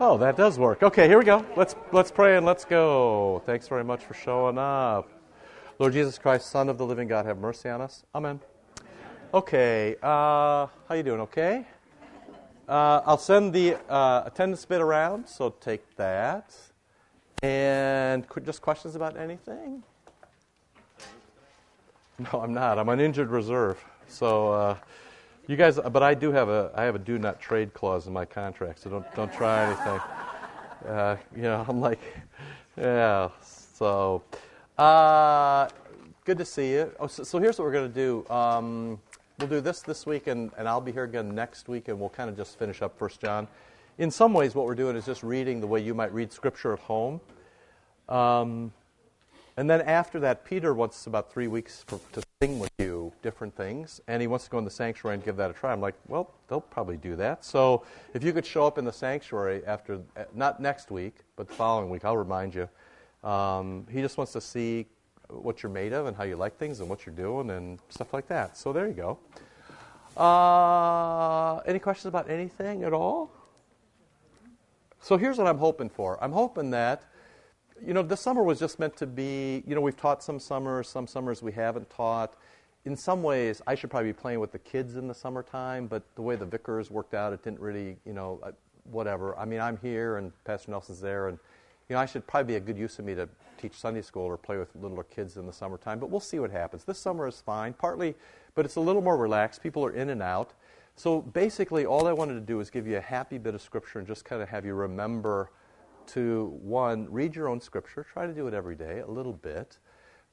Oh, 0.00 0.16
that 0.18 0.36
does 0.36 0.60
work. 0.60 0.84
Okay, 0.84 1.08
here 1.08 1.18
we 1.18 1.24
go. 1.24 1.44
Let's 1.56 1.74
let's 1.90 2.12
pray 2.12 2.36
and 2.36 2.46
let's 2.46 2.64
go. 2.64 3.42
Thanks 3.46 3.66
very 3.66 3.82
much 3.82 4.04
for 4.04 4.14
showing 4.14 4.56
up. 4.56 5.10
Lord 5.80 5.92
Jesus 5.92 6.18
Christ, 6.18 6.50
Son 6.50 6.68
of 6.68 6.78
the 6.78 6.86
living 6.86 7.08
God, 7.08 7.26
have 7.26 7.38
mercy 7.38 7.68
on 7.68 7.80
us. 7.80 8.04
Amen. 8.14 8.38
Okay, 9.34 9.96
uh, 10.00 10.68
how 10.88 10.94
you 10.94 11.02
doing? 11.02 11.20
Okay. 11.22 11.66
Uh, 12.68 13.02
I'll 13.06 13.18
send 13.18 13.52
the 13.52 13.74
uh, 13.90 14.22
attendance 14.24 14.64
bit 14.64 14.80
around, 14.80 15.28
so 15.28 15.50
take 15.50 15.96
that. 15.96 16.54
And 17.42 18.24
just 18.44 18.62
questions 18.62 18.94
about 18.94 19.16
anything? 19.16 19.82
No, 22.20 22.40
I'm 22.40 22.54
not. 22.54 22.78
I'm 22.78 22.88
on 22.88 23.00
injured 23.00 23.30
reserve. 23.30 23.84
So 24.06 24.52
uh, 24.52 24.76
you 25.48 25.56
guys, 25.56 25.80
but 25.80 26.02
I 26.02 26.14
do 26.14 26.30
have 26.30 26.48
a 26.48 26.70
I 26.74 26.84
have 26.84 26.94
a 26.94 26.98
do 27.00 27.18
not 27.18 27.40
trade 27.40 27.74
clause 27.74 28.06
in 28.06 28.12
my 28.12 28.24
contract, 28.24 28.80
so 28.80 28.90
don't 28.90 29.14
don't 29.14 29.32
try 29.32 29.64
anything. 29.66 30.00
Uh, 30.86 31.16
you 31.34 31.42
know, 31.42 31.64
I'm 31.68 31.80
like, 31.80 32.00
yeah. 32.76 33.30
So, 33.42 34.22
uh, 34.76 35.68
good 36.24 36.38
to 36.38 36.44
see 36.44 36.72
you. 36.72 36.92
Oh, 37.00 37.06
so, 37.06 37.24
so 37.24 37.38
here's 37.38 37.58
what 37.58 37.64
we're 37.64 37.72
to 37.88 37.88
do. 37.88 38.26
Um, 38.30 39.00
we'll 39.38 39.48
do 39.48 39.60
this 39.60 39.80
this 39.80 40.06
week, 40.06 40.26
and, 40.26 40.50
and 40.56 40.68
I'll 40.68 40.80
be 40.80 40.92
here 40.92 41.04
again 41.04 41.34
next 41.34 41.68
week, 41.68 41.88
and 41.88 41.98
we'll 41.98 42.08
kind 42.10 42.28
of 42.28 42.36
just 42.36 42.58
finish 42.58 42.82
up 42.82 42.98
First 42.98 43.20
John. 43.20 43.48
In 43.98 44.10
some 44.10 44.32
ways, 44.32 44.54
what 44.54 44.66
we're 44.66 44.74
doing 44.74 44.96
is 44.96 45.04
just 45.04 45.22
reading 45.22 45.60
the 45.60 45.66
way 45.66 45.80
you 45.80 45.94
might 45.94 46.12
read 46.12 46.32
Scripture 46.32 46.72
at 46.72 46.78
home. 46.78 47.20
Um, 48.08 48.72
and 49.58 49.68
then 49.68 49.80
after 49.80 50.20
that, 50.20 50.44
Peter 50.44 50.72
wants 50.72 51.08
about 51.08 51.32
three 51.32 51.48
weeks 51.48 51.84
for, 51.88 51.98
to 52.12 52.22
sing 52.40 52.60
with 52.60 52.70
you 52.78 53.12
different 53.22 53.56
things, 53.56 54.00
and 54.06 54.20
he 54.22 54.28
wants 54.28 54.44
to 54.44 54.50
go 54.52 54.58
in 54.58 54.64
the 54.64 54.70
sanctuary 54.70 55.16
and 55.16 55.24
give 55.24 55.36
that 55.36 55.50
a 55.50 55.52
try. 55.52 55.72
I'm 55.72 55.80
like, 55.80 55.96
well, 56.06 56.32
they'll 56.46 56.60
probably 56.60 56.96
do 56.96 57.16
that. 57.16 57.44
So 57.44 57.82
if 58.14 58.22
you 58.22 58.32
could 58.32 58.46
show 58.46 58.68
up 58.68 58.78
in 58.78 58.84
the 58.84 58.92
sanctuary 58.92 59.66
after, 59.66 59.98
not 60.32 60.60
next 60.60 60.92
week, 60.92 61.16
but 61.34 61.48
the 61.48 61.54
following 61.54 61.90
week, 61.90 62.04
I'll 62.04 62.16
remind 62.16 62.54
you. 62.54 62.68
Um, 63.28 63.84
he 63.90 64.00
just 64.00 64.16
wants 64.16 64.32
to 64.34 64.40
see 64.40 64.86
what 65.28 65.60
you're 65.64 65.72
made 65.72 65.92
of 65.92 66.06
and 66.06 66.16
how 66.16 66.22
you 66.22 66.36
like 66.36 66.56
things 66.56 66.78
and 66.78 66.88
what 66.88 67.04
you're 67.04 67.14
doing 67.16 67.50
and 67.50 67.80
stuff 67.88 68.14
like 68.14 68.28
that. 68.28 68.56
So 68.56 68.72
there 68.72 68.86
you 68.86 68.94
go. 68.94 69.18
Uh, 70.16 71.56
any 71.66 71.80
questions 71.80 72.06
about 72.06 72.30
anything 72.30 72.84
at 72.84 72.92
all? 72.92 73.32
So 75.00 75.16
here's 75.16 75.36
what 75.36 75.48
I'm 75.48 75.58
hoping 75.58 75.88
for. 75.88 76.16
I'm 76.22 76.30
hoping 76.30 76.70
that 76.70 77.02
you 77.84 77.94
know, 77.94 78.02
this 78.02 78.20
summer 78.20 78.42
was 78.42 78.58
just 78.58 78.78
meant 78.78 78.96
to 78.96 79.06
be, 79.06 79.62
you 79.66 79.74
know, 79.74 79.80
we've 79.80 79.96
taught 79.96 80.22
some 80.22 80.38
summers, 80.38 80.88
some 80.88 81.06
summers 81.06 81.42
we 81.42 81.52
haven't 81.52 81.88
taught. 81.90 82.34
In 82.84 82.96
some 82.96 83.22
ways, 83.22 83.60
I 83.66 83.74
should 83.74 83.90
probably 83.90 84.10
be 84.10 84.18
playing 84.18 84.40
with 84.40 84.52
the 84.52 84.58
kids 84.58 84.96
in 84.96 85.08
the 85.08 85.14
summertime, 85.14 85.86
but 85.86 86.02
the 86.14 86.22
way 86.22 86.36
the 86.36 86.46
vicars 86.46 86.90
worked 86.90 87.14
out, 87.14 87.32
it 87.32 87.42
didn't 87.42 87.60
really, 87.60 87.96
you 88.06 88.12
know, 88.12 88.40
uh, 88.42 88.52
whatever. 88.84 89.38
I 89.38 89.44
mean, 89.44 89.60
I'm 89.60 89.76
here 89.78 90.16
and 90.16 90.32
Pastor 90.44 90.70
Nelson's 90.70 91.00
there, 91.00 91.28
and, 91.28 91.38
you 91.88 91.94
know, 91.94 92.00
I 92.00 92.06
should 92.06 92.26
probably 92.26 92.54
be 92.54 92.56
a 92.56 92.60
good 92.60 92.78
use 92.78 92.98
of 92.98 93.04
me 93.04 93.14
to 93.14 93.28
teach 93.60 93.74
Sunday 93.74 94.02
school 94.02 94.22
or 94.24 94.36
play 94.36 94.56
with 94.56 94.74
littler 94.74 95.04
kids 95.04 95.36
in 95.36 95.46
the 95.46 95.52
summertime, 95.52 95.98
but 95.98 96.10
we'll 96.10 96.20
see 96.20 96.38
what 96.38 96.50
happens. 96.50 96.84
This 96.84 96.98
summer 96.98 97.26
is 97.26 97.40
fine, 97.40 97.72
partly, 97.74 98.14
but 98.54 98.64
it's 98.64 98.76
a 98.76 98.80
little 98.80 99.02
more 99.02 99.16
relaxed. 99.16 99.62
People 99.62 99.84
are 99.84 99.92
in 99.92 100.10
and 100.10 100.22
out. 100.22 100.52
So 100.96 101.20
basically, 101.20 101.86
all 101.86 102.06
I 102.06 102.12
wanted 102.12 102.34
to 102.34 102.40
do 102.40 102.58
is 102.60 102.70
give 102.70 102.86
you 102.86 102.96
a 102.96 103.00
happy 103.00 103.38
bit 103.38 103.54
of 103.54 103.62
scripture 103.62 103.98
and 103.98 104.08
just 104.08 104.24
kind 104.24 104.42
of 104.42 104.48
have 104.48 104.64
you 104.64 104.74
remember 104.74 105.50
to 106.08 106.58
one, 106.62 107.06
read 107.10 107.34
your 107.34 107.48
own 107.48 107.60
scripture. 107.60 108.04
Try 108.04 108.26
to 108.26 108.32
do 108.32 108.46
it 108.46 108.54
every 108.54 108.74
day, 108.74 109.00
a 109.00 109.06
little 109.06 109.32
bit. 109.32 109.78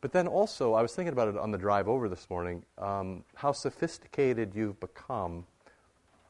But 0.02 0.12
then 0.12 0.28
also, 0.28 0.74
I 0.74 0.82
was 0.82 0.94
thinking 0.94 1.14
about 1.14 1.28
it 1.28 1.38
on 1.38 1.52
the 1.52 1.58
drive 1.58 1.88
over 1.88 2.10
this 2.10 2.30
morning, 2.30 2.64
um, 2.78 3.24
how 3.36 3.52
sophisticated 3.52 4.54
you've 4.54 4.80
become 4.80 5.46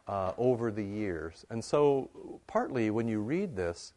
uh, 0.08 0.34
over 0.38 0.72
the 0.72 0.84
years. 0.84 1.46
And 1.50 1.64
so, 1.64 2.10
partly 2.48 2.90
when 2.90 3.08
you 3.08 3.20
read 3.22 3.56
this, 3.56 3.94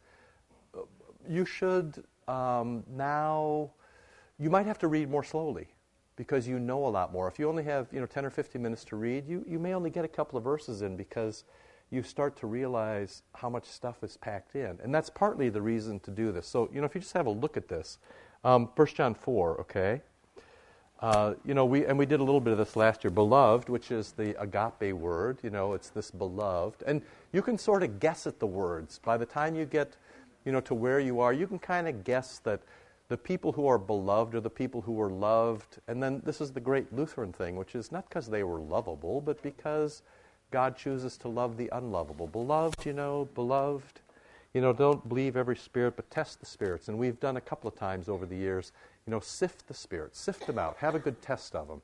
you 1.27 1.45
should 1.45 2.03
um, 2.27 2.83
now, 2.95 3.71
you 4.37 4.49
might 4.49 4.65
have 4.65 4.77
to 4.79 4.87
read 4.87 5.09
more 5.09 5.23
slowly 5.23 5.67
because 6.15 6.47
you 6.47 6.59
know 6.59 6.85
a 6.85 6.89
lot 6.89 7.11
more. 7.11 7.27
If 7.27 7.39
you 7.39 7.49
only 7.49 7.63
have 7.63 7.87
you 7.91 7.99
know 7.99 8.05
10 8.05 8.25
or 8.25 8.29
15 8.29 8.61
minutes 8.61 8.83
to 8.85 8.95
read, 8.95 9.27
you, 9.27 9.43
you 9.47 9.57
may 9.57 9.73
only 9.73 9.89
get 9.89 10.05
a 10.05 10.07
couple 10.07 10.37
of 10.37 10.43
verses 10.43 10.81
in 10.81 10.95
because 10.95 11.43
you 11.91 12.03
start 12.03 12.35
to 12.37 12.47
realize 12.47 13.23
how 13.35 13.49
much 13.49 13.65
stuff 13.65 14.03
is 14.03 14.17
packed 14.17 14.55
in. 14.55 14.77
And 14.83 14.93
that's 14.93 15.09
partly 15.09 15.49
the 15.49 15.61
reason 15.61 15.99
to 16.01 16.11
do 16.11 16.31
this. 16.31 16.47
So, 16.47 16.69
you 16.73 16.81
know, 16.81 16.85
if 16.85 16.93
you 16.93 17.01
just 17.01 17.13
have 17.13 17.25
a 17.25 17.31
look 17.31 17.57
at 17.57 17.67
this, 17.67 17.97
um, 18.43 18.69
1 18.75 18.87
John 18.87 19.15
4, 19.15 19.61
okay? 19.61 20.01
Uh, 21.01 21.33
you 21.45 21.53
know, 21.53 21.65
we, 21.65 21.85
and 21.85 21.97
we 21.97 22.05
did 22.05 22.19
a 22.19 22.23
little 22.23 22.41
bit 22.41 22.51
of 22.51 22.57
this 22.57 22.75
last 22.75 23.03
year. 23.03 23.11
Beloved, 23.11 23.69
which 23.69 23.89
is 23.89 24.11
the 24.11 24.39
agape 24.41 24.93
word, 24.93 25.39
you 25.41 25.49
know, 25.49 25.73
it's 25.73 25.89
this 25.89 26.11
beloved. 26.11 26.83
And 26.85 27.01
you 27.31 27.41
can 27.41 27.57
sort 27.57 27.83
of 27.83 27.99
guess 27.99 28.27
at 28.27 28.39
the 28.39 28.47
words. 28.47 28.99
By 28.99 29.17
the 29.17 29.25
time 29.25 29.55
you 29.55 29.65
get, 29.65 29.95
you 30.45 30.51
know, 30.51 30.61
to 30.61 30.75
where 30.75 30.99
you 30.99 31.21
are, 31.21 31.31
you 31.31 31.47
can 31.47 31.59
kind 31.59 31.87
of 31.87 32.03
guess 32.03 32.39
that 32.39 32.61
the 33.07 33.17
people 33.17 33.51
who 33.51 33.65
are 33.65 33.79
beloved 33.79 34.35
are 34.35 34.41
the 34.41 34.49
people 34.49 34.81
who 34.81 34.91
were 34.91 35.09
loved. 35.09 35.79
And 35.87 36.03
then 36.03 36.21
this 36.25 36.41
is 36.41 36.51
the 36.51 36.59
great 36.59 36.93
Lutheran 36.93 37.33
thing, 37.33 37.55
which 37.55 37.75
is 37.75 37.91
not 37.91 38.07
because 38.09 38.27
they 38.27 38.43
were 38.43 38.59
lovable, 38.59 39.21
but 39.21 39.41
because 39.41 40.03
God 40.51 40.77
chooses 40.77 41.17
to 41.17 41.27
love 41.27 41.57
the 41.57 41.69
unlovable. 41.71 42.27
Beloved, 42.27 42.85
you 42.85 42.93
know, 42.93 43.27
beloved, 43.35 44.01
you 44.53 44.61
know, 44.61 44.73
don't 44.73 45.07
believe 45.07 45.37
every 45.37 45.55
spirit, 45.55 45.95
but 45.95 46.09
test 46.09 46.39
the 46.39 46.45
spirits. 46.45 46.87
And 46.87 46.97
we've 46.97 47.19
done 47.19 47.37
a 47.37 47.41
couple 47.41 47.67
of 47.67 47.75
times 47.75 48.09
over 48.09 48.25
the 48.25 48.35
years, 48.35 48.71
you 49.05 49.11
know, 49.11 49.19
sift 49.19 49.67
the 49.67 49.73
spirits, 49.73 50.19
sift 50.19 50.47
them 50.47 50.57
out, 50.57 50.77
have 50.77 50.95
a 50.95 50.99
good 50.99 51.21
test 51.21 51.55
of 51.55 51.67
them. 51.67 51.81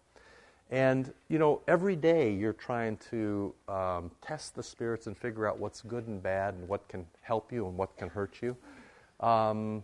And, 0.72 1.14
you 1.30 1.38
know, 1.38 1.62
every 1.68 1.96
day 1.96 2.34
you're 2.34 2.53
trying 2.53 2.98
to 3.12 3.53
um, 3.68 4.09
test 4.22 4.56
the 4.56 4.64
spirits 4.64 5.06
and 5.06 5.16
figure 5.16 5.47
out 5.47 5.59
what's 5.59 5.82
good 5.82 6.08
and 6.08 6.22
bad 6.22 6.56
and 6.56 6.68
what 6.68 6.88
can 6.88 7.06
help 7.22 7.52
you 7.52 7.68
and 7.68 7.78
what 7.78 7.96
can 7.97 8.09
hurt 8.09 8.40
you. 8.42 8.58
Um, 9.20 9.84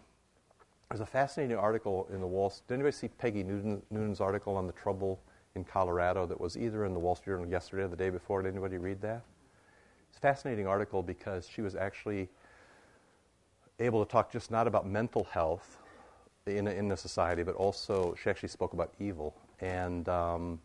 there's 0.89 1.01
a 1.01 1.05
fascinating 1.05 1.55
article 1.55 2.07
in 2.11 2.19
the 2.19 2.27
Wall. 2.27 2.51
Did 2.67 2.73
anybody 2.73 2.93
see 2.93 3.07
Peggy 3.09 3.43
Noonan, 3.43 3.81
Noonan's 3.91 4.19
article 4.19 4.57
on 4.57 4.65
the 4.65 4.73
trouble 4.73 5.19
in 5.55 5.63
Colorado 5.63 6.25
that 6.25 6.39
was 6.39 6.57
either 6.57 6.85
in 6.85 6.93
the 6.93 6.99
Wall 6.99 7.15
Street 7.15 7.33
Journal 7.33 7.49
yesterday 7.49 7.83
or 7.83 7.87
the 7.87 7.95
day 7.95 8.09
before. 8.09 8.41
Did 8.41 8.49
anybody 8.49 8.77
read 8.77 9.01
that? 9.01 9.23
It's 10.09 10.17
a 10.17 10.21
fascinating 10.21 10.67
article 10.67 11.03
because 11.03 11.47
she 11.47 11.61
was 11.61 11.75
actually 11.75 12.29
able 13.79 14.03
to 14.05 14.11
talk 14.11 14.31
just 14.31 14.51
not 14.51 14.67
about 14.67 14.87
mental 14.87 15.25
health 15.25 15.77
in 16.45 16.67
in 16.67 16.87
the 16.87 16.97
society, 16.97 17.43
but 17.43 17.55
also 17.55 18.15
she 18.21 18.29
actually 18.29 18.49
spoke 18.49 18.73
about 18.73 18.93
evil. 18.99 19.35
And 19.59 20.07
um, 20.09 20.59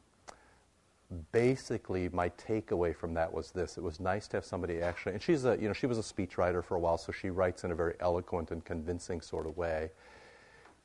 basically, 1.33 2.09
my 2.09 2.31
takeaway 2.31 2.95
from 2.95 3.15
that 3.15 3.33
was 3.33 3.51
this: 3.51 3.77
it 3.77 3.83
was 3.83 4.01
nice 4.01 4.29
to 4.29 4.39
have 4.39 4.45
somebody 4.45 4.81
actually. 4.81 5.13
And 5.13 5.23
she's 5.23 5.45
a 5.45 5.57
you 5.61 5.69
know 5.69 5.75
she 5.75 5.87
was 5.87 5.99
a 5.99 6.03
speechwriter 6.03 6.65
for 6.65 6.77
a 6.77 6.81
while, 6.81 6.99
so 6.99 7.13
she 7.13 7.31
writes 7.31 7.65
in 7.65 7.73
a 7.73 7.75
very 7.75 7.95
eloquent 8.01 8.51
and 8.51 8.65
convincing 8.65 9.21
sort 9.21 9.47
of 9.47 9.57
way. 9.57 9.91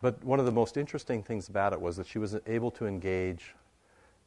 But 0.02 0.24
one 0.24 0.40
of 0.40 0.46
the 0.46 0.52
most 0.52 0.78
interesting 0.78 1.22
things 1.22 1.48
about 1.48 1.74
it 1.74 1.82
was 1.82 1.96
that 1.98 2.08
she 2.08 2.18
was 2.18 2.36
able 2.48 2.72
to 2.72 2.88
engage 2.88 3.54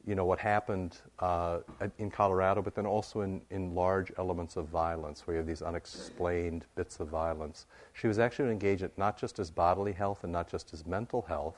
you 0.06 0.14
know, 0.14 0.24
what 0.26 0.38
happened 0.38 0.98
uh, 1.20 1.60
in 1.98 2.10
Colorado, 2.10 2.60
but 2.60 2.74
then 2.74 2.84
also 2.84 3.22
in, 3.22 3.40
in 3.50 3.74
large 3.74 4.12
elements 4.18 4.56
of 4.56 4.66
violence, 4.66 5.26
where 5.26 5.34
you 5.34 5.38
have 5.38 5.46
these 5.46 5.62
unexplained 5.62 6.66
bits 6.74 7.00
of 7.00 7.08
violence. 7.08 7.66
She 7.94 8.06
was 8.06 8.18
actually 8.18 8.50
engaged 8.50 8.82
in 8.82 8.90
not 8.98 9.18
just 9.18 9.38
as 9.38 9.50
bodily 9.50 9.92
health 9.92 10.24
and 10.24 10.32
not 10.32 10.50
just 10.50 10.74
as 10.74 10.84
mental 10.84 11.22
health, 11.22 11.56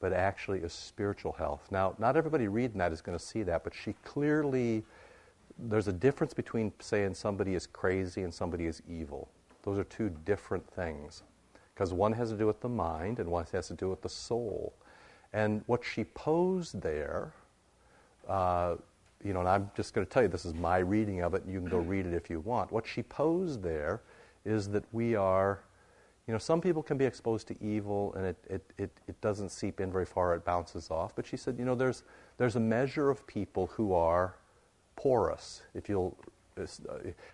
but 0.00 0.12
actually 0.12 0.62
as 0.62 0.72
spiritual 0.72 1.32
health. 1.32 1.68
Now, 1.70 1.94
not 1.98 2.16
everybody 2.16 2.48
reading 2.48 2.78
that 2.78 2.92
is 2.92 3.02
going 3.02 3.18
to 3.18 3.24
see 3.24 3.42
that, 3.42 3.62
but 3.62 3.74
she 3.74 3.94
clearly, 4.04 4.82
there's 5.58 5.88
a 5.88 5.92
difference 5.92 6.32
between 6.32 6.72
saying 6.78 7.14
somebody 7.14 7.54
is 7.54 7.66
crazy 7.66 8.22
and 8.22 8.32
somebody 8.32 8.66
is 8.66 8.82
evil. 8.88 9.28
Those 9.64 9.78
are 9.78 9.84
two 9.84 10.10
different 10.24 10.66
things. 10.70 11.22
Because 11.74 11.92
one 11.92 12.12
has 12.14 12.30
to 12.30 12.36
do 12.36 12.46
with 12.46 12.60
the 12.60 12.70
mind 12.70 13.18
and 13.18 13.30
one 13.30 13.44
has 13.52 13.68
to 13.68 13.74
do 13.74 13.90
with 13.90 14.00
the 14.00 14.08
soul. 14.08 14.72
And 15.34 15.62
what 15.66 15.84
she 15.84 16.04
posed 16.04 16.80
there 16.80 17.32
uh, 18.28 18.76
you 19.24 19.32
know, 19.32 19.40
and 19.40 19.48
I'm 19.48 19.70
just 19.76 19.94
going 19.94 20.06
to 20.06 20.12
tell 20.12 20.22
you 20.22 20.28
this 20.28 20.44
is 20.44 20.54
my 20.54 20.78
reading 20.78 21.22
of 21.22 21.34
it, 21.34 21.44
and 21.44 21.52
you 21.52 21.60
can 21.60 21.68
go 21.68 21.78
read 21.78 22.06
it 22.06 22.14
if 22.14 22.30
you 22.30 22.40
want. 22.40 22.70
What 22.70 22.86
she 22.86 23.02
posed 23.02 23.62
there 23.62 24.02
is 24.44 24.68
that 24.68 24.84
we 24.92 25.16
are, 25.16 25.60
you 26.26 26.32
know, 26.32 26.38
some 26.38 26.60
people 26.60 26.82
can 26.82 26.96
be 26.96 27.04
exposed 27.04 27.48
to 27.48 27.56
evil 27.62 28.14
and 28.14 28.26
it, 28.26 28.36
it, 28.48 28.72
it, 28.78 28.90
it 29.08 29.20
doesn't 29.20 29.50
seep 29.50 29.80
in 29.80 29.90
very 29.90 30.06
far, 30.06 30.34
it 30.34 30.44
bounces 30.44 30.90
off. 30.90 31.14
But 31.16 31.26
she 31.26 31.36
said, 31.36 31.58
you 31.58 31.64
know, 31.64 31.74
there's, 31.74 32.04
there's 32.38 32.56
a 32.56 32.60
measure 32.60 33.10
of 33.10 33.26
people 33.26 33.66
who 33.68 33.92
are 33.92 34.36
porous. 34.94 35.62
If 35.74 35.88
you'll, 35.88 36.16
uh, 36.58 36.64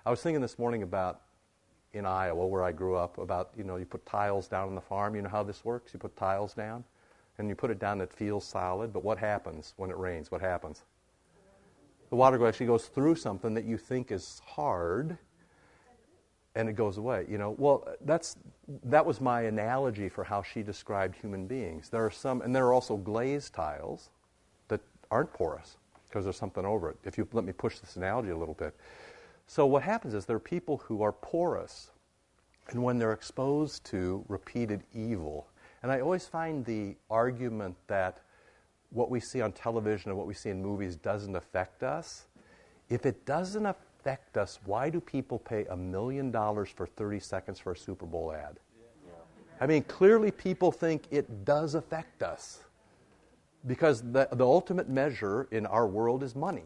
I 0.06 0.10
was 0.10 0.22
thinking 0.22 0.40
this 0.40 0.58
morning 0.58 0.82
about 0.82 1.20
in 1.92 2.06
Iowa, 2.06 2.46
where 2.46 2.64
I 2.64 2.72
grew 2.72 2.96
up, 2.96 3.18
about, 3.18 3.50
you 3.56 3.64
know, 3.64 3.76
you 3.76 3.84
put 3.84 4.06
tiles 4.06 4.48
down 4.48 4.68
on 4.68 4.74
the 4.74 4.80
farm. 4.80 5.14
You 5.14 5.20
know 5.20 5.28
how 5.28 5.42
this 5.42 5.62
works? 5.62 5.92
You 5.92 6.00
put 6.00 6.16
tiles 6.16 6.54
down 6.54 6.84
and 7.38 7.48
you 7.48 7.54
put 7.54 7.70
it 7.70 7.78
down, 7.78 8.00
it 8.00 8.12
feels 8.12 8.44
solid. 8.44 8.92
But 8.92 9.04
what 9.04 9.18
happens 9.18 9.74
when 9.76 9.90
it 9.90 9.96
rains? 9.96 10.30
What 10.30 10.40
happens? 10.40 10.82
The 12.10 12.16
water 12.16 12.46
actually 12.46 12.66
goes 12.66 12.86
through 12.86 13.14
something 13.14 13.54
that 13.54 13.64
you 13.64 13.78
think 13.78 14.12
is 14.12 14.42
hard, 14.44 15.16
and 16.54 16.68
it 16.68 16.74
goes 16.74 16.98
away. 16.98 17.24
You 17.28 17.38
know, 17.38 17.54
well, 17.58 17.88
that's 18.04 18.36
that 18.84 19.04
was 19.04 19.20
my 19.20 19.42
analogy 19.42 20.08
for 20.08 20.22
how 20.22 20.42
she 20.42 20.62
described 20.62 21.16
human 21.16 21.46
beings. 21.46 21.88
There 21.88 22.04
are 22.04 22.10
some, 22.10 22.42
and 22.42 22.54
there 22.54 22.66
are 22.66 22.74
also 22.74 22.98
glazed 22.98 23.54
tiles 23.54 24.10
that 24.68 24.80
aren't 25.10 25.32
porous 25.32 25.78
because 26.08 26.24
there's 26.24 26.36
something 26.36 26.66
over 26.66 26.90
it. 26.90 26.98
If 27.04 27.16
you 27.16 27.26
let 27.32 27.44
me 27.44 27.52
push 27.52 27.78
this 27.78 27.96
analogy 27.96 28.30
a 28.30 28.36
little 28.36 28.54
bit. 28.54 28.76
So 29.46 29.66
what 29.66 29.82
happens 29.82 30.14
is 30.14 30.26
there 30.26 30.36
are 30.36 30.40
people 30.40 30.78
who 30.78 31.02
are 31.02 31.12
porous 31.12 31.90
and 32.68 32.82
when 32.82 32.98
they're 32.98 33.12
exposed 33.12 33.84
to 33.86 34.24
repeated 34.28 34.82
evil, 34.94 35.48
and 35.82 35.90
I 35.90 36.00
always 36.00 36.26
find 36.26 36.64
the 36.64 36.96
argument 37.10 37.76
that 37.88 38.18
what 38.90 39.10
we 39.10 39.20
see 39.20 39.40
on 39.40 39.52
television 39.52 40.10
and 40.10 40.18
what 40.18 40.26
we 40.26 40.34
see 40.34 40.50
in 40.50 40.62
movies 40.62 40.96
doesn't 40.96 41.34
affect 41.34 41.82
us. 41.82 42.26
If 42.88 43.06
it 43.06 43.24
doesn't 43.24 43.66
affect 43.66 44.36
us, 44.36 44.60
why 44.64 44.90
do 44.90 45.00
people 45.00 45.38
pay 45.38 45.64
a 45.66 45.76
million 45.76 46.30
dollars 46.30 46.68
for 46.68 46.86
30 46.86 47.20
seconds 47.20 47.58
for 47.58 47.72
a 47.72 47.76
Super 47.76 48.06
Bowl 48.06 48.32
ad? 48.32 48.58
I 49.60 49.66
mean, 49.66 49.82
clearly 49.84 50.30
people 50.30 50.72
think 50.72 51.04
it 51.10 51.44
does 51.44 51.74
affect 51.74 52.22
us 52.22 52.60
because 53.66 54.02
the, 54.02 54.28
the 54.32 54.44
ultimate 54.44 54.88
measure 54.88 55.46
in 55.52 55.66
our 55.66 55.86
world 55.86 56.22
is 56.22 56.34
money. 56.34 56.64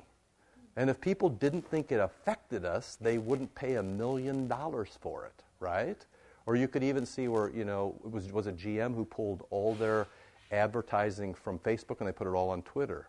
And 0.76 0.90
if 0.90 1.00
people 1.00 1.28
didn't 1.28 1.69
think 1.69 1.92
it 1.92 2.00
affected 2.00 2.64
us, 2.64 2.96
they 3.00 3.19
wouldn't 3.19 3.54
pay 3.54 3.74
a 3.74 3.82
million 3.82 4.48
dollars 4.48 4.96
for 5.00 5.24
it, 5.24 5.42
right? 5.60 6.04
Or 6.46 6.54
you 6.54 6.69
could 6.69 6.84
even 6.84 7.04
see 7.04 7.26
where, 7.28 7.50
you 7.50 7.64
know, 7.64 7.94
it 8.04 8.10
was, 8.10 8.32
was 8.32 8.46
a 8.46 8.52
GM 8.52 8.94
who 8.94 9.04
pulled 9.04 9.44
all 9.50 9.75
their 9.75 10.06
advertising 10.52 11.34
from 11.34 11.58
Facebook 11.58 11.98
and 11.98 12.08
they 12.08 12.12
put 12.12 12.28
it 12.28 12.31
all 12.31 12.50
on 12.50 12.62
Twitter. 12.62 13.08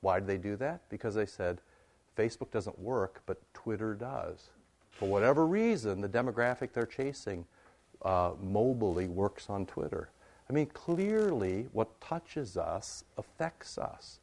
Why 0.00 0.20
did 0.20 0.28
they 0.28 0.38
do 0.38 0.56
that? 0.56 0.88
Because 0.88 1.16
they 1.16 1.26
said 1.26 1.60
Facebook 2.16 2.52
doesn't 2.52 2.78
work, 2.78 3.22
but 3.26 3.38
Twitter 3.52 3.94
does. 3.94 4.50
For 4.92 5.08
whatever 5.08 5.46
reason, 5.46 6.00
the 6.00 6.08
demographic 6.08 6.72
they're 6.72 6.86
chasing 6.86 7.44
uh, 8.02 8.32
mobily 8.32 9.08
works 9.08 9.50
on 9.50 9.66
Twitter. 9.66 10.10
I 10.48 10.52
mean, 10.52 10.66
clearly, 10.66 11.66
what 11.72 12.00
touches 12.00 12.56
us 12.56 13.04
affects 13.18 13.78
us. 13.78 14.20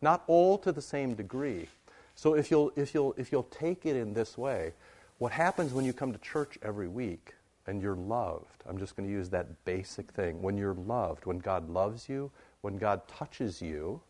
Not 0.00 0.24
all 0.26 0.56
to 0.58 0.72
the 0.72 0.80
same 0.80 1.14
degree. 1.14 1.68
So 2.14 2.34
if 2.34 2.50
you'll, 2.50 2.72
if 2.76 2.94
you'll, 2.94 3.14
if 3.18 3.30
you'll 3.30 3.42
take 3.44 3.84
it 3.84 3.94
in 3.94 4.14
this 4.14 4.38
way, 4.38 4.72
what 5.18 5.32
happens 5.32 5.74
when 5.74 5.84
you 5.84 5.92
come 5.92 6.12
to 6.12 6.18
church 6.18 6.58
every 6.62 6.88
week 6.88 7.34
and 7.66 7.82
you're 7.82 7.96
loved? 7.96 8.62
I'm 8.68 8.78
just 8.78 8.96
going 8.96 9.08
to 9.08 9.12
use 9.12 9.28
that 9.30 9.64
basic 9.64 10.10
thing. 10.10 10.40
When 10.42 10.56
you're 10.56 10.74
loved, 10.74 11.26
when 11.26 11.38
God 11.38 11.68
loves 11.68 12.08
you, 12.08 12.30
when 12.62 12.76
God 12.76 13.06
touches 13.08 13.60
you, 13.62 14.00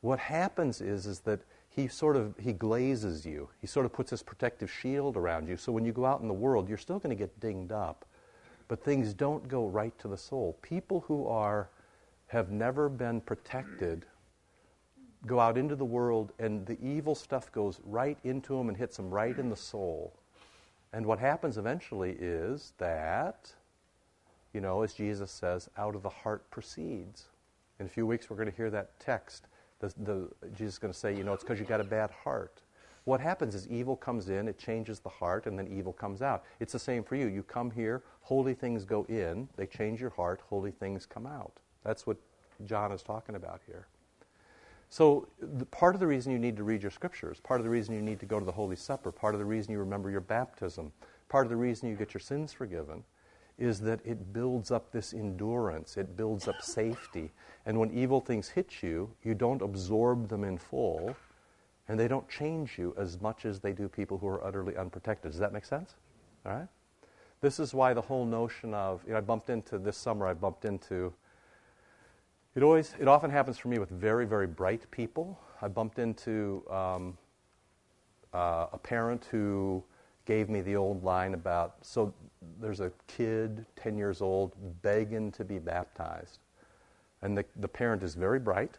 what 0.00 0.18
happens 0.18 0.80
is, 0.80 1.06
is 1.06 1.20
that 1.20 1.40
he 1.68 1.86
sort 1.86 2.16
of 2.16 2.34
he 2.38 2.52
glazes 2.52 3.24
you. 3.24 3.48
He 3.60 3.66
sort 3.66 3.86
of 3.86 3.92
puts 3.92 4.10
this 4.10 4.22
protective 4.22 4.70
shield 4.70 5.16
around 5.16 5.48
you. 5.48 5.56
So 5.56 5.70
when 5.72 5.84
you 5.84 5.92
go 5.92 6.04
out 6.04 6.20
in 6.20 6.28
the 6.28 6.34
world, 6.34 6.68
you're 6.68 6.78
still 6.78 6.98
going 6.98 7.16
to 7.16 7.20
get 7.20 7.38
dinged 7.40 7.72
up 7.72 8.04
but 8.70 8.84
things 8.84 9.12
don't 9.12 9.48
go 9.48 9.66
right 9.66 9.98
to 9.98 10.06
the 10.06 10.16
soul. 10.16 10.56
People 10.62 11.00
who 11.08 11.26
are 11.26 11.70
have 12.28 12.52
never 12.52 12.88
been 12.88 13.20
protected 13.20 14.06
go 15.26 15.40
out 15.40 15.58
into 15.58 15.74
the 15.74 15.84
world 15.84 16.32
and 16.38 16.64
the 16.66 16.80
evil 16.80 17.16
stuff 17.16 17.50
goes 17.50 17.80
right 17.84 18.16
into 18.22 18.56
them 18.56 18.68
and 18.68 18.78
hits 18.78 18.96
them 18.96 19.10
right 19.10 19.36
in 19.36 19.50
the 19.50 19.56
soul. 19.56 20.14
And 20.92 21.06
what 21.06 21.18
happens 21.18 21.56
eventually 21.56 22.16
is 22.18 22.72
that, 22.78 23.52
you 24.52 24.60
know, 24.60 24.82
as 24.82 24.94
Jesus 24.94 25.30
says, 25.30 25.70
out 25.78 25.94
of 25.94 26.02
the 26.02 26.08
heart 26.08 26.50
proceeds. 26.50 27.26
In 27.78 27.86
a 27.86 27.88
few 27.88 28.06
weeks, 28.06 28.28
we're 28.28 28.36
going 28.36 28.50
to 28.50 28.56
hear 28.56 28.70
that 28.70 28.98
text. 28.98 29.46
The, 29.78 29.92
the, 29.98 30.28
Jesus 30.48 30.74
is 30.74 30.78
going 30.78 30.92
to 30.92 30.98
say, 30.98 31.16
you 31.16 31.24
know, 31.24 31.32
it's 31.32 31.44
because 31.44 31.58
you 31.58 31.64
got 31.64 31.80
a 31.80 31.84
bad 31.84 32.10
heart. 32.10 32.60
What 33.04 33.20
happens 33.20 33.54
is 33.54 33.66
evil 33.68 33.96
comes 33.96 34.28
in, 34.28 34.46
it 34.46 34.58
changes 34.58 35.00
the 35.00 35.08
heart, 35.08 35.46
and 35.46 35.58
then 35.58 35.68
evil 35.68 35.92
comes 35.92 36.20
out. 36.20 36.44
It's 36.58 36.72
the 36.72 36.78
same 36.78 37.02
for 37.02 37.16
you. 37.16 37.26
You 37.26 37.42
come 37.42 37.70
here, 37.70 38.02
holy 38.20 38.52
things 38.52 38.84
go 38.84 39.04
in, 39.08 39.48
they 39.56 39.66
change 39.66 40.00
your 40.00 40.10
heart, 40.10 40.40
holy 40.48 40.70
things 40.70 41.06
come 41.06 41.26
out. 41.26 41.52
That's 41.82 42.06
what 42.06 42.18
John 42.66 42.92
is 42.92 43.02
talking 43.02 43.36
about 43.36 43.62
here. 43.66 43.86
So, 44.90 45.28
the, 45.40 45.64
part 45.66 45.94
of 45.94 46.00
the 46.00 46.06
reason 46.06 46.32
you 46.32 46.38
need 46.38 46.56
to 46.56 46.64
read 46.64 46.82
your 46.82 46.90
scriptures, 46.90 47.38
part 47.40 47.60
of 47.60 47.64
the 47.64 47.70
reason 47.70 47.94
you 47.94 48.02
need 48.02 48.18
to 48.20 48.26
go 48.26 48.40
to 48.40 48.44
the 48.44 48.52
Holy 48.52 48.74
Supper, 48.74 49.12
part 49.12 49.34
of 49.34 49.38
the 49.38 49.44
reason 49.44 49.72
you 49.72 49.78
remember 49.78 50.10
your 50.10 50.20
baptism, 50.20 50.92
part 51.28 51.46
of 51.46 51.50
the 51.50 51.56
reason 51.56 51.88
you 51.88 51.94
get 51.94 52.12
your 52.12 52.20
sins 52.20 52.52
forgiven 52.52 53.04
is 53.56 53.78
that 53.80 54.00
it 54.04 54.32
builds 54.32 54.70
up 54.70 54.90
this 54.90 55.12
endurance, 55.12 55.96
it 55.96 56.16
builds 56.16 56.48
up 56.48 56.60
safety. 56.62 57.30
And 57.66 57.78
when 57.78 57.90
evil 57.92 58.20
things 58.20 58.48
hit 58.48 58.82
you, 58.82 59.10
you 59.22 59.34
don't 59.34 59.62
absorb 59.62 60.28
them 60.28 60.42
in 60.44 60.58
full 60.58 61.14
and 61.86 62.00
they 62.00 62.08
don't 62.08 62.28
change 62.28 62.78
you 62.78 62.94
as 62.96 63.20
much 63.20 63.44
as 63.44 63.60
they 63.60 63.72
do 63.72 63.88
people 63.88 64.16
who 64.16 64.26
are 64.28 64.44
utterly 64.44 64.76
unprotected. 64.76 65.32
Does 65.32 65.40
that 65.40 65.52
make 65.52 65.64
sense? 65.64 65.94
All 66.46 66.52
right? 66.52 66.68
This 67.42 67.60
is 67.60 67.74
why 67.74 67.94
the 67.94 68.00
whole 68.00 68.24
notion 68.24 68.74
of, 68.74 69.02
you 69.06 69.12
know, 69.12 69.18
I 69.18 69.20
bumped 69.20 69.50
into 69.50 69.78
this 69.78 69.96
summer, 69.96 70.26
I 70.26 70.34
bumped 70.34 70.64
into, 70.64 71.12
it 72.54 72.62
always, 72.62 72.94
it 72.98 73.08
often 73.08 73.30
happens 73.30 73.58
for 73.58 73.68
me 73.68 73.78
with 73.78 73.90
very, 73.90 74.26
very 74.26 74.46
bright 74.46 74.90
people. 74.90 75.38
I 75.62 75.68
bumped 75.68 75.98
into 75.98 76.64
um, 76.70 77.16
uh, 78.32 78.66
a 78.72 78.78
parent 78.78 79.26
who 79.30 79.84
gave 80.24 80.48
me 80.48 80.60
the 80.60 80.76
old 80.76 81.04
line 81.04 81.34
about, 81.34 81.76
so 81.82 82.12
there's 82.60 82.80
a 82.80 82.92
kid, 83.06 83.64
10 83.76 83.96
years 83.96 84.20
old, 84.20 84.54
begging 84.82 85.30
to 85.32 85.44
be 85.44 85.58
baptized. 85.58 86.38
And 87.22 87.36
the, 87.36 87.44
the 87.56 87.68
parent 87.68 88.02
is 88.02 88.14
very 88.14 88.38
bright, 88.38 88.78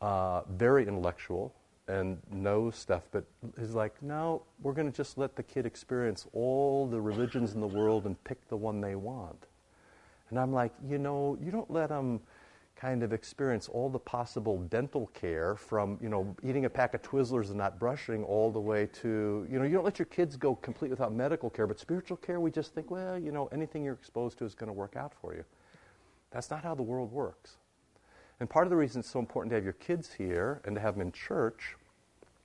uh, 0.00 0.42
very 0.50 0.86
intellectual, 0.86 1.54
and 1.88 2.18
knows 2.30 2.76
stuff, 2.76 3.02
but 3.10 3.24
is 3.56 3.74
like, 3.74 4.00
no, 4.02 4.42
we're 4.62 4.72
going 4.72 4.90
to 4.90 4.96
just 4.96 5.18
let 5.18 5.34
the 5.36 5.42
kid 5.42 5.66
experience 5.66 6.26
all 6.32 6.86
the 6.86 7.00
religions 7.00 7.54
in 7.54 7.60
the 7.60 7.66
world 7.66 8.06
and 8.06 8.22
pick 8.24 8.46
the 8.48 8.56
one 8.56 8.80
they 8.80 8.94
want. 8.94 9.46
And 10.30 10.38
I'm 10.38 10.52
like, 10.52 10.72
you 10.88 10.98
know, 10.98 11.36
you 11.42 11.50
don't 11.50 11.70
let 11.70 11.90
them 11.90 12.20
kind 12.76 13.02
of 13.02 13.12
experience 13.12 13.68
all 13.68 13.88
the 13.88 13.98
possible 13.98 14.58
dental 14.58 15.08
care 15.14 15.54
from, 15.54 15.98
you 16.02 16.08
know, 16.08 16.34
eating 16.42 16.64
a 16.64 16.70
pack 16.70 16.94
of 16.94 17.02
Twizzlers 17.02 17.48
and 17.48 17.56
not 17.56 17.78
brushing 17.78 18.24
all 18.24 18.50
the 18.50 18.60
way 18.60 18.88
to, 19.00 19.46
you 19.50 19.58
know, 19.58 19.64
you 19.64 19.74
don't 19.74 19.84
let 19.84 19.98
your 19.98 20.06
kids 20.06 20.36
go 20.36 20.56
complete 20.56 20.90
without 20.90 21.12
medical 21.12 21.48
care, 21.48 21.66
but 21.66 21.78
spiritual 21.78 22.16
care, 22.16 22.40
we 22.40 22.50
just 22.50 22.74
think, 22.74 22.90
well, 22.90 23.18
you 23.18 23.30
know, 23.30 23.48
anything 23.52 23.84
you're 23.84 23.94
exposed 23.94 24.38
to 24.38 24.44
is 24.44 24.54
going 24.54 24.68
to 24.68 24.72
work 24.72 24.96
out 24.96 25.12
for 25.20 25.34
you. 25.34 25.44
That's 26.30 26.50
not 26.50 26.64
how 26.64 26.74
the 26.74 26.82
world 26.82 27.12
works. 27.12 27.56
And 28.40 28.50
part 28.50 28.66
of 28.66 28.70
the 28.70 28.76
reason 28.76 29.00
it's 29.00 29.10
so 29.10 29.20
important 29.20 29.50
to 29.50 29.54
have 29.54 29.64
your 29.64 29.74
kids 29.74 30.12
here 30.12 30.60
and 30.64 30.74
to 30.74 30.80
have 30.80 30.94
them 30.94 31.06
in 31.06 31.12
church 31.12 31.76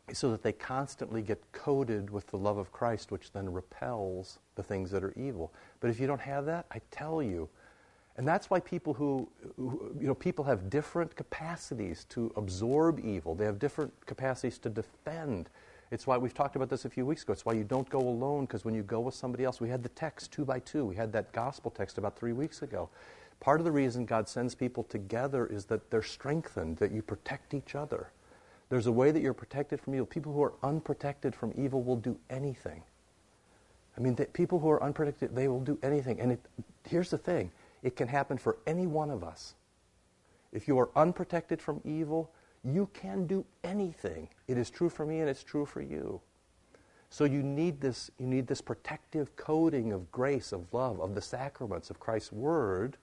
is 0.07 0.17
so 0.17 0.29
that 0.31 0.43
they 0.43 0.51
constantly 0.51 1.21
get 1.21 1.41
coated 1.51 2.09
with 2.09 2.27
the 2.27 2.37
love 2.37 2.57
of 2.57 2.71
Christ, 2.71 3.11
which 3.11 3.31
then 3.31 3.51
repels 3.51 4.39
the 4.55 4.63
things 4.63 4.91
that 4.91 5.03
are 5.03 5.13
evil. 5.17 5.53
But 5.79 5.89
if 5.89 5.99
you 5.99 6.07
don't 6.07 6.21
have 6.21 6.45
that, 6.45 6.65
I 6.71 6.81
tell 6.91 7.23
you, 7.23 7.49
and 8.17 8.27
that's 8.27 8.49
why 8.49 8.59
people 8.59 8.93
who, 8.93 9.29
who, 9.57 9.95
you 9.99 10.07
know, 10.07 10.15
people 10.15 10.43
have 10.45 10.69
different 10.69 11.15
capacities 11.15 12.05
to 12.09 12.31
absorb 12.35 12.99
evil. 12.99 13.35
They 13.35 13.45
have 13.45 13.59
different 13.59 13.93
capacities 14.05 14.57
to 14.59 14.69
defend. 14.69 15.49
It's 15.91 16.07
why 16.07 16.17
we've 16.17 16.33
talked 16.33 16.55
about 16.55 16.69
this 16.69 16.83
a 16.83 16.89
few 16.89 17.05
weeks 17.05 17.23
ago. 17.23 17.33
It's 17.33 17.45
why 17.45 17.53
you 17.53 17.63
don't 17.63 17.87
go 17.89 17.99
alone, 17.99 18.45
because 18.45 18.65
when 18.65 18.73
you 18.73 18.83
go 18.83 18.99
with 18.99 19.13
somebody 19.13 19.43
else, 19.43 19.61
we 19.61 19.69
had 19.69 19.83
the 19.83 19.89
text 19.89 20.31
two 20.31 20.43
by 20.45 20.59
two. 20.59 20.83
We 20.83 20.95
had 20.95 21.13
that 21.13 21.31
gospel 21.31 21.69
text 21.69 21.97
about 21.97 22.17
three 22.17 22.33
weeks 22.33 22.63
ago. 22.63 22.89
Part 23.39 23.61
of 23.61 23.65
the 23.65 23.71
reason 23.71 24.05
God 24.05 24.27
sends 24.27 24.55
people 24.55 24.83
together 24.83 25.45
is 25.45 25.65
that 25.65 25.91
they're 25.91 26.01
strengthened, 26.01 26.77
that 26.77 26.91
you 26.91 27.03
protect 27.03 27.53
each 27.53 27.75
other. 27.75 28.09
There's 28.69 28.87
a 28.87 28.91
way 28.91 29.11
that 29.11 29.21
you're 29.21 29.33
protected 29.33 29.79
from 29.79 29.93
evil. 29.93 30.07
People 30.07 30.33
who 30.33 30.41
are 30.41 30.53
unprotected 30.63 31.35
from 31.35 31.53
evil 31.55 31.83
will 31.83 31.95
do 31.95 32.17
anything. 32.31 32.81
I 33.95 34.01
mean, 34.01 34.15
people 34.15 34.59
who 34.59 34.69
are 34.69 34.81
unprotected, 34.83 35.35
they 35.35 35.47
will 35.47 35.61
do 35.61 35.77
anything. 35.83 36.19
And 36.19 36.33
it, 36.33 36.39
here's 36.83 37.11
the 37.11 37.17
thing 37.17 37.51
it 37.83 37.95
can 37.95 38.07
happen 38.07 38.37
for 38.37 38.57
any 38.65 38.87
one 38.87 39.09
of 39.09 39.23
us. 39.23 39.55
If 40.51 40.67
you 40.67 40.79
are 40.79 40.89
unprotected 40.95 41.61
from 41.61 41.81
evil, 41.83 42.31
you 42.63 42.89
can 42.93 43.27
do 43.27 43.45
anything. 43.63 44.29
It 44.47 44.57
is 44.57 44.69
true 44.69 44.89
for 44.89 45.05
me 45.05 45.19
and 45.19 45.29
it's 45.29 45.43
true 45.43 45.65
for 45.65 45.81
you. 45.81 46.21
So 47.09 47.23
you 47.23 47.41
need 47.41 47.79
this, 47.79 48.11
you 48.19 48.27
need 48.27 48.47
this 48.47 48.59
protective 48.59 49.35
coating 49.35 49.93
of 49.93 50.11
grace, 50.11 50.51
of 50.51 50.73
love, 50.73 50.99
of 50.99 51.15
the 51.15 51.21
sacraments, 51.21 51.89
of 51.89 51.99
Christ's 51.99 52.31
word 52.31 52.97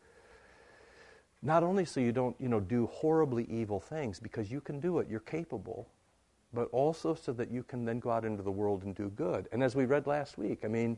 not 1.45 1.62
only 1.62 1.85
so 1.85 2.00
you 2.00 2.11
don't, 2.11 2.35
you 2.40 2.49
know, 2.49 2.59
do 2.59 2.87
horribly 2.87 3.45
evil 3.50 3.78
things 3.78 4.19
because 4.19 4.50
you 4.50 4.61
can 4.61 4.81
do 4.81 4.99
it, 4.99 5.09
you're 5.09 5.21
capable, 5.21 5.87
but 6.54 6.69
also 6.73 7.14
so 7.14 7.33
that 7.35 7.50
you 7.50 7.62
can 7.62 7.85
then 7.85 8.00
go 8.00 8.11
out 8.11 8.25
into 8.25 8.43
the 8.43 8.50
world 8.50 8.83
and 8.83 8.95
do 8.95 9.11
good. 9.11 9.47
And 9.52 9.62
as 9.62 9.76
we 9.76 9.85
read 9.85 10.07
last 10.07 10.38
week, 10.38 10.61
I 10.64 10.69
mean, 10.69 10.97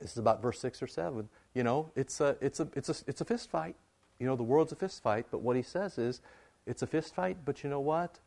this 0.00 0.12
is 0.12 0.18
about 0.18 0.42
verse 0.42 0.58
6 0.60 0.82
or 0.82 0.86
7, 0.86 1.28
you 1.54 1.62
know, 1.62 1.90
it's 1.96 2.20
a, 2.20 2.36
it's 2.40 2.60
a, 2.60 2.68
it's 2.74 2.88
a, 2.88 2.94
it's 3.06 3.20
a 3.20 3.24
fist 3.24 3.50
fight. 3.50 3.76
You 4.18 4.26
know, 4.26 4.36
the 4.36 4.42
world's 4.42 4.72
a 4.72 4.76
fist 4.76 5.02
fight, 5.02 5.26
but 5.30 5.40
what 5.40 5.56
he 5.56 5.62
says 5.62 5.98
is, 5.98 6.20
it's 6.66 6.82
a 6.82 6.86
fist 6.86 7.14
fight, 7.14 7.36
but 7.44 7.62
you 7.62 7.70
know 7.70 7.80
what? 7.80 8.18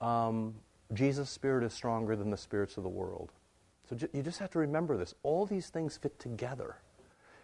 Um, 0.00 0.54
Jesus' 0.92 1.30
spirit 1.30 1.64
is 1.64 1.72
stronger 1.72 2.16
than 2.16 2.30
the 2.30 2.36
spirits 2.36 2.76
of 2.76 2.82
the 2.82 2.88
world. 2.88 3.30
So 3.88 3.96
ju- 3.96 4.08
you 4.12 4.22
just 4.22 4.38
have 4.38 4.50
to 4.50 4.58
remember 4.58 4.96
this. 4.96 5.14
All 5.22 5.46
these 5.46 5.68
things 5.68 5.96
fit 5.96 6.18
together. 6.18 6.76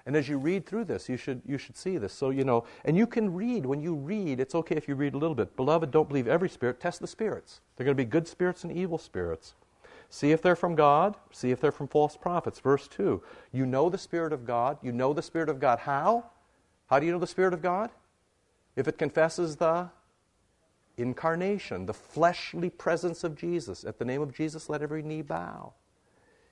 And 0.06 0.16
as 0.16 0.28
you 0.28 0.38
read 0.38 0.64
through 0.64 0.84
this, 0.84 1.08
you 1.08 1.18
should, 1.18 1.42
you 1.44 1.58
should 1.58 1.76
see 1.76 1.98
this. 1.98 2.14
So, 2.14 2.30
you 2.30 2.44
know, 2.44 2.64
and 2.84 2.96
you 2.96 3.06
can 3.06 3.34
read. 3.34 3.66
When 3.66 3.82
you 3.82 3.94
read, 3.94 4.40
it's 4.40 4.54
okay 4.54 4.76
if 4.76 4.88
you 4.88 4.94
read 4.94 5.12
a 5.12 5.18
little 5.18 5.34
bit. 5.34 5.54
Beloved, 5.54 5.90
don't 5.90 6.08
believe 6.08 6.26
every 6.26 6.48
spirit. 6.48 6.80
Test 6.80 7.00
the 7.00 7.06
spirits. 7.06 7.60
They're 7.76 7.84
going 7.84 7.96
to 7.96 8.02
be 8.02 8.08
good 8.08 8.26
spirits 8.26 8.64
and 8.64 8.72
evil 8.72 8.96
spirits. 8.96 9.54
See 10.10 10.32
if 10.32 10.40
they're 10.40 10.56
from 10.56 10.74
God. 10.74 11.16
See 11.32 11.50
if 11.50 11.60
they're 11.60 11.72
from 11.72 11.88
false 11.88 12.16
prophets. 12.16 12.60
Verse 12.60 12.88
2. 12.88 13.22
You 13.52 13.66
know 13.66 13.88
the 13.88 13.98
Spirit 13.98 14.32
of 14.32 14.46
God. 14.46 14.78
You 14.82 14.92
know 14.92 15.12
the 15.12 15.22
Spirit 15.22 15.48
of 15.48 15.60
God. 15.60 15.80
How? 15.80 16.24
How 16.86 16.98
do 16.98 17.06
you 17.06 17.12
know 17.12 17.18
the 17.18 17.26
Spirit 17.26 17.52
of 17.52 17.62
God? 17.62 17.90
If 18.76 18.88
it 18.88 18.96
confesses 18.96 19.56
the 19.56 19.90
incarnation, 20.96 21.86
the 21.86 21.94
fleshly 21.94 22.70
presence 22.70 23.24
of 23.24 23.36
Jesus. 23.36 23.84
At 23.84 23.98
the 23.98 24.04
name 24.04 24.22
of 24.22 24.34
Jesus, 24.34 24.68
let 24.68 24.82
every 24.82 25.02
knee 25.02 25.22
bow. 25.22 25.74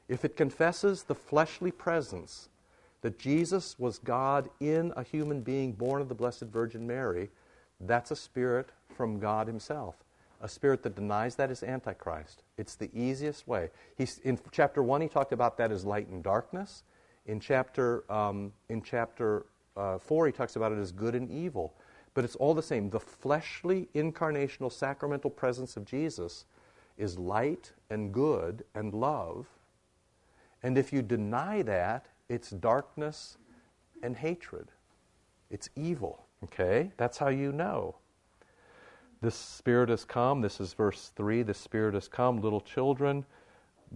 If 0.08 0.24
it 0.24 0.36
confesses 0.36 1.02
the 1.02 1.14
fleshly 1.14 1.72
presence, 1.72 2.48
that 3.02 3.18
Jesus 3.18 3.78
was 3.78 3.98
God 3.98 4.48
in 4.60 4.92
a 4.96 5.02
human 5.02 5.40
being 5.40 5.72
born 5.72 6.00
of 6.00 6.08
the 6.08 6.14
Blessed 6.14 6.44
Virgin 6.44 6.86
Mary, 6.86 7.30
that's 7.80 8.10
a 8.10 8.16
spirit 8.16 8.70
from 8.96 9.18
God 9.18 9.46
Himself. 9.46 9.96
A 10.40 10.48
spirit 10.48 10.82
that 10.82 10.94
denies 10.94 11.34
that 11.36 11.50
is 11.50 11.62
Antichrist. 11.62 12.42
It's 12.58 12.74
the 12.74 12.90
easiest 12.94 13.48
way. 13.48 13.70
He's, 13.96 14.18
in 14.18 14.38
chapter 14.50 14.82
1, 14.82 15.00
he 15.00 15.08
talked 15.08 15.32
about 15.32 15.56
that 15.58 15.72
as 15.72 15.84
light 15.84 16.08
and 16.08 16.22
darkness. 16.22 16.82
In 17.26 17.40
chapter, 17.40 18.10
um, 18.12 18.52
in 18.68 18.82
chapter 18.82 19.46
uh, 19.76 19.98
4, 19.98 20.26
he 20.26 20.32
talks 20.32 20.56
about 20.56 20.72
it 20.72 20.78
as 20.78 20.92
good 20.92 21.14
and 21.14 21.30
evil. 21.30 21.74
But 22.14 22.24
it's 22.24 22.36
all 22.36 22.54
the 22.54 22.62
same. 22.62 22.90
The 22.90 23.00
fleshly, 23.00 23.88
incarnational, 23.94 24.72
sacramental 24.72 25.30
presence 25.30 25.76
of 25.76 25.84
Jesus 25.84 26.44
is 26.96 27.18
light 27.18 27.72
and 27.90 28.12
good 28.12 28.64
and 28.74 28.94
love. 28.94 29.46
And 30.62 30.78
if 30.78 30.92
you 30.92 31.02
deny 31.02 31.62
that, 31.62 32.06
it's 32.28 32.50
darkness 32.50 33.36
and 34.02 34.16
hatred. 34.16 34.68
It's 35.50 35.68
evil. 35.76 36.24
Okay? 36.44 36.90
That's 36.96 37.18
how 37.18 37.28
you 37.28 37.52
know. 37.52 37.96
This 39.22 39.34
Spirit 39.34 39.88
has 39.88 40.04
come. 40.04 40.40
This 40.40 40.60
is 40.60 40.74
verse 40.74 41.10
3. 41.16 41.42
The 41.42 41.54
Spirit 41.54 41.94
has 41.94 42.08
come. 42.08 42.40
Little 42.40 42.60
children, 42.60 43.24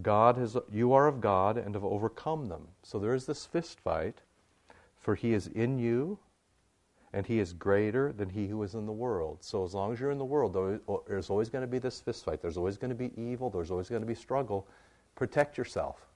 God 0.02 0.36
has, 0.36 0.56
you 0.72 0.92
are 0.92 1.06
of 1.06 1.20
God 1.20 1.56
and 1.58 1.74
have 1.74 1.84
overcome 1.84 2.46
them. 2.46 2.68
So 2.82 2.98
there 2.98 3.14
is 3.14 3.26
this 3.26 3.44
fist 3.44 3.80
fight, 3.80 4.22
for 4.98 5.14
He 5.14 5.34
is 5.34 5.48
in 5.48 5.78
you, 5.78 6.18
and 7.12 7.26
He 7.26 7.38
is 7.38 7.52
greater 7.52 8.12
than 8.12 8.30
He 8.30 8.46
who 8.46 8.62
is 8.62 8.74
in 8.74 8.86
the 8.86 8.92
world. 8.92 9.38
So 9.40 9.64
as 9.64 9.74
long 9.74 9.92
as 9.92 10.00
you're 10.00 10.10
in 10.10 10.18
the 10.18 10.24
world, 10.24 10.80
there's 11.06 11.28
always 11.28 11.50
going 11.50 11.62
to 11.62 11.70
be 11.70 11.78
this 11.78 12.00
fist 12.00 12.24
fight. 12.24 12.40
There's 12.40 12.56
always 12.56 12.78
going 12.78 12.90
to 12.90 12.94
be 12.94 13.12
evil. 13.20 13.50
There's 13.50 13.70
always 13.70 13.88
going 13.88 14.02
to 14.02 14.08
be 14.08 14.14
struggle. 14.14 14.66
Protect 15.16 15.58
yourself. 15.58 16.06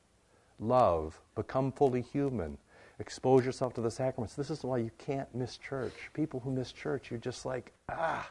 Love. 0.59 1.21
Become 1.35 1.73
fully 1.73 2.01
human. 2.01 2.57
Expose 3.01 3.45
yourself 3.45 3.75
to 3.75 3.81
the 3.81 3.91
sacraments. 3.91 4.35
This 4.35 4.51
is 4.51 4.63
why 4.63 4.79
you 4.79 4.93
can't 4.99 5.33
miss 5.35 5.59
church. 5.59 5.95
People 6.13 6.41
who 6.41 6.53
miss 6.53 6.71
church, 6.71 7.11
you're 7.11 7.19
just 7.19 7.45
like, 7.45 7.73
ah, 7.89 8.31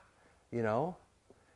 you 0.53 0.61
know? 0.61 0.95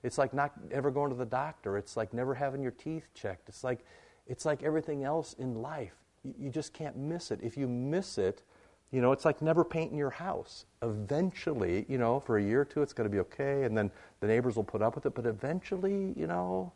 It's 0.04 0.18
like 0.18 0.34
not 0.34 0.54
ever 0.72 0.92
going 0.92 1.10
to 1.10 1.16
the 1.16 1.26
doctor. 1.26 1.78
It's 1.78 1.98
like 1.98 2.14
never 2.14 2.34
having 2.34 2.62
your 2.62 2.72
teeth 2.72 3.08
checked. 3.14 3.50
It's 3.50 3.64
like, 3.64 3.86
it's 4.28 4.46
like 4.46 4.64
everything 4.64 5.04
else 5.04 5.34
in 5.40 5.62
life. 5.62 5.96
You, 6.24 6.34
you 6.40 6.50
just 6.50 6.74
can't 6.74 6.96
miss 6.98 7.32
it. 7.32 7.40
If 7.42 7.58
you 7.58 7.68
miss 7.68 8.18
it, 8.18 8.44
you 8.92 9.02
know, 9.02 9.12
it's 9.12 9.26
like 9.26 9.42
never 9.42 9.64
painting 9.64 9.98
your 9.98 10.10
house. 10.10 10.66
Eventually, 10.82 11.86
you 11.90 11.98
know, 11.98 12.20
for 12.20 12.38
a 12.38 12.44
year 12.44 12.62
or 12.62 12.66
two, 12.66 12.82
it's 12.82 12.94
going 12.94 13.10
to 13.10 13.14
be 13.14 13.20
okay, 13.20 13.64
and 13.64 13.78
then 13.78 13.92
the 14.22 14.28
neighbors 14.28 14.56
will 14.56 14.64
put 14.64 14.82
up 14.82 14.96
with 14.96 15.06
it. 15.06 15.14
But 15.14 15.26
eventually, 15.26 16.14
you 16.16 16.26
know, 16.26 16.72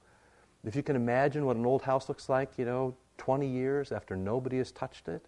if 0.66 0.76
you 0.76 0.84
can 0.84 0.96
imagine 0.96 1.46
what 1.46 1.56
an 1.56 1.66
old 1.66 1.82
house 1.82 2.10
looks 2.10 2.28
like, 2.28 2.58
you 2.58 2.66
know, 2.66 2.96
20 3.18 3.48
years 3.48 3.92
after 3.92 4.16
nobody 4.16 4.58
has 4.58 4.72
touched 4.72 5.08
it, 5.08 5.26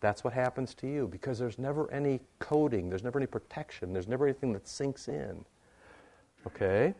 that's 0.00 0.24
what 0.24 0.32
happens 0.32 0.74
to 0.74 0.86
you 0.86 1.06
because 1.06 1.38
there's 1.38 1.58
never 1.58 1.90
any 1.90 2.20
coating, 2.38 2.90
there's 2.90 3.04
never 3.04 3.18
any 3.18 3.26
protection, 3.26 3.92
there's 3.92 4.08
never 4.08 4.26
anything 4.26 4.52
that 4.52 4.68
sinks 4.68 5.08
in. 5.08 5.44
Okay? 6.46 6.94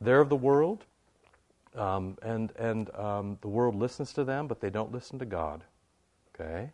They're 0.00 0.20
of 0.20 0.28
the 0.28 0.36
world, 0.36 0.84
um, 1.76 2.16
and, 2.22 2.52
and 2.58 2.94
um, 2.94 3.38
the 3.40 3.48
world 3.48 3.74
listens 3.74 4.12
to 4.14 4.24
them, 4.24 4.46
but 4.46 4.60
they 4.60 4.70
don't 4.70 4.92
listen 4.92 5.18
to 5.18 5.24
God. 5.24 5.62
Okay? 6.34 6.70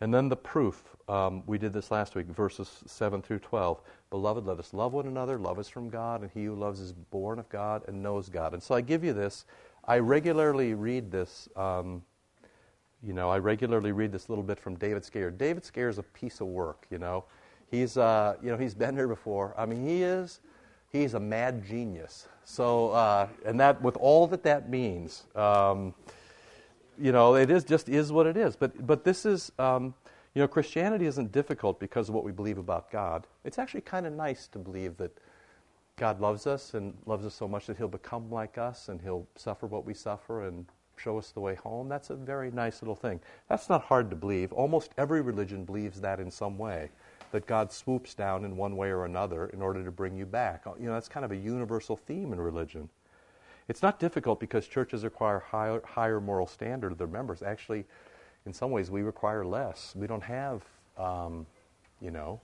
And 0.00 0.12
then 0.12 0.28
the 0.28 0.36
proof. 0.36 0.82
Um, 1.08 1.42
we 1.46 1.58
did 1.58 1.72
this 1.72 1.90
last 1.90 2.14
week, 2.14 2.26
verses 2.26 2.82
7 2.86 3.22
through 3.22 3.38
12. 3.38 3.80
Beloved, 4.10 4.44
let 4.44 4.58
us 4.58 4.74
love 4.74 4.92
one 4.92 5.06
another. 5.06 5.38
Love 5.38 5.58
is 5.58 5.68
from 5.68 5.88
God, 5.88 6.22
and 6.22 6.30
he 6.32 6.44
who 6.44 6.54
loves 6.54 6.80
is 6.80 6.92
born 6.92 7.38
of 7.38 7.48
God 7.48 7.82
and 7.88 8.02
knows 8.02 8.28
God. 8.28 8.52
And 8.52 8.62
so 8.62 8.74
I 8.74 8.80
give 8.80 9.04
you 9.04 9.12
this. 9.12 9.44
I 9.84 9.98
regularly 9.98 10.74
read 10.74 11.10
this. 11.10 11.48
Um, 11.56 12.02
you 13.02 13.12
know, 13.12 13.30
I 13.30 13.38
regularly 13.38 13.92
read 13.92 14.12
this 14.12 14.28
little 14.28 14.44
bit 14.44 14.58
from 14.58 14.74
David 14.76 15.04
Scaer. 15.04 15.30
David 15.30 15.64
Scaer 15.64 15.88
is 15.88 15.98
a 15.98 16.02
piece 16.02 16.40
of 16.40 16.48
work. 16.48 16.86
You 16.90 16.98
know, 16.98 17.24
he's 17.70 17.96
uh, 17.96 18.34
you 18.42 18.50
know 18.50 18.56
he's 18.56 18.74
been 18.74 18.96
here 18.96 19.08
before. 19.08 19.54
I 19.56 19.64
mean, 19.64 19.86
he 19.86 20.02
is 20.02 20.40
he's 21.00 21.14
a 21.14 21.20
mad 21.20 21.64
genius. 21.64 22.28
So, 22.44 22.90
uh, 22.90 23.28
and 23.44 23.58
that 23.60 23.82
with 23.82 23.96
all 23.96 24.26
that 24.28 24.42
that 24.44 24.70
means, 24.70 25.24
um, 25.34 25.94
you 26.98 27.12
know, 27.12 27.34
it 27.34 27.50
is 27.50 27.64
just 27.64 27.88
is 27.88 28.12
what 28.12 28.26
it 28.26 28.36
is. 28.36 28.56
But 28.56 28.86
but 28.86 29.04
this 29.04 29.26
is, 29.26 29.50
um, 29.58 29.94
you 30.34 30.42
know, 30.42 30.48
Christianity 30.48 31.06
isn't 31.06 31.32
difficult 31.32 31.80
because 31.80 32.08
of 32.08 32.14
what 32.14 32.24
we 32.24 32.32
believe 32.32 32.58
about 32.58 32.90
God. 32.90 33.26
It's 33.44 33.58
actually 33.58 33.80
kind 33.82 34.06
of 34.06 34.12
nice 34.12 34.46
to 34.48 34.58
believe 34.58 34.96
that 34.98 35.16
God 35.96 36.20
loves 36.20 36.46
us 36.46 36.74
and 36.74 36.94
loves 37.06 37.24
us 37.24 37.34
so 37.34 37.48
much 37.48 37.66
that 37.66 37.76
He'll 37.76 37.88
become 37.88 38.30
like 38.30 38.58
us 38.58 38.88
and 38.88 39.00
He'll 39.00 39.26
suffer 39.34 39.66
what 39.66 39.84
we 39.84 39.94
suffer 39.94 40.46
and 40.46 40.66
show 40.96 41.18
us 41.18 41.30
the 41.30 41.40
way 41.40 41.54
home. 41.56 41.88
That's 41.88 42.10
a 42.10 42.14
very 42.14 42.50
nice 42.50 42.80
little 42.80 42.94
thing. 42.94 43.20
That's 43.48 43.68
not 43.68 43.82
hard 43.82 44.08
to 44.10 44.16
believe. 44.16 44.52
Almost 44.52 44.92
every 44.96 45.20
religion 45.20 45.64
believes 45.64 46.00
that 46.00 46.20
in 46.20 46.30
some 46.30 46.58
way 46.58 46.90
that 47.32 47.46
God 47.46 47.72
swoops 47.72 48.14
down 48.14 48.44
in 48.44 48.56
one 48.56 48.76
way 48.76 48.88
or 48.88 49.04
another 49.04 49.46
in 49.46 49.62
order 49.62 49.84
to 49.84 49.90
bring 49.90 50.16
you 50.16 50.26
back. 50.26 50.64
You 50.78 50.86
know, 50.86 50.94
that's 50.94 51.08
kind 51.08 51.24
of 51.24 51.32
a 51.32 51.36
universal 51.36 51.96
theme 51.96 52.32
in 52.32 52.40
religion. 52.40 52.88
It's 53.68 53.82
not 53.82 53.98
difficult 53.98 54.38
because 54.38 54.66
churches 54.66 55.04
require 55.04 55.40
higher, 55.40 55.82
higher 55.84 56.20
moral 56.20 56.46
standard 56.46 56.92
of 56.92 56.98
their 56.98 57.06
members. 57.06 57.42
Actually, 57.42 57.84
in 58.44 58.52
some 58.52 58.70
ways, 58.70 58.90
we 58.90 59.02
require 59.02 59.44
less. 59.44 59.92
We 59.96 60.06
don't 60.06 60.22
have, 60.22 60.62
um, 60.96 61.46
you 62.00 62.12
know, 62.12 62.40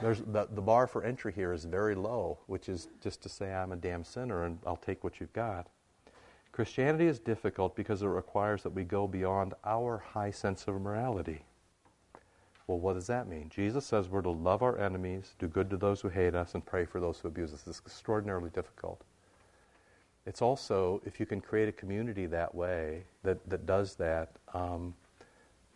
there's 0.00 0.20
the, 0.20 0.48
the 0.50 0.60
bar 0.60 0.86
for 0.86 1.04
entry 1.04 1.32
here 1.32 1.52
is 1.52 1.64
very 1.64 1.94
low, 1.94 2.38
which 2.46 2.68
is 2.68 2.88
just 3.00 3.22
to 3.22 3.28
say 3.28 3.52
I'm 3.52 3.72
a 3.72 3.76
damn 3.76 4.04
sinner 4.04 4.44
and 4.44 4.58
I'll 4.66 4.76
take 4.76 5.04
what 5.04 5.20
you've 5.20 5.32
got. 5.32 5.68
Christianity 6.52 7.06
is 7.06 7.20
difficult 7.20 7.76
because 7.76 8.02
it 8.02 8.06
requires 8.06 8.62
that 8.64 8.70
we 8.70 8.82
go 8.82 9.06
beyond 9.06 9.54
our 9.64 9.98
high 9.98 10.32
sense 10.32 10.66
of 10.66 10.80
morality. 10.80 11.42
Well, 12.68 12.78
what 12.78 12.94
does 12.94 13.06
that 13.06 13.26
mean? 13.26 13.48
Jesus 13.48 13.86
says 13.86 14.10
we're 14.10 14.20
to 14.22 14.30
love 14.30 14.62
our 14.62 14.78
enemies, 14.78 15.34
do 15.38 15.48
good 15.48 15.70
to 15.70 15.78
those 15.78 16.02
who 16.02 16.10
hate 16.10 16.34
us, 16.34 16.54
and 16.54 16.64
pray 16.64 16.84
for 16.84 17.00
those 17.00 17.18
who 17.18 17.28
abuse 17.28 17.54
us. 17.54 17.64
It's 17.66 17.80
extraordinarily 17.80 18.50
difficult. 18.50 19.00
It's 20.26 20.42
also, 20.42 21.00
if 21.06 21.18
you 21.18 21.24
can 21.24 21.40
create 21.40 21.70
a 21.70 21.72
community 21.72 22.26
that 22.26 22.54
way, 22.54 23.04
that, 23.22 23.38
that 23.48 23.64
does 23.64 23.94
that, 23.94 24.32
um, 24.52 24.94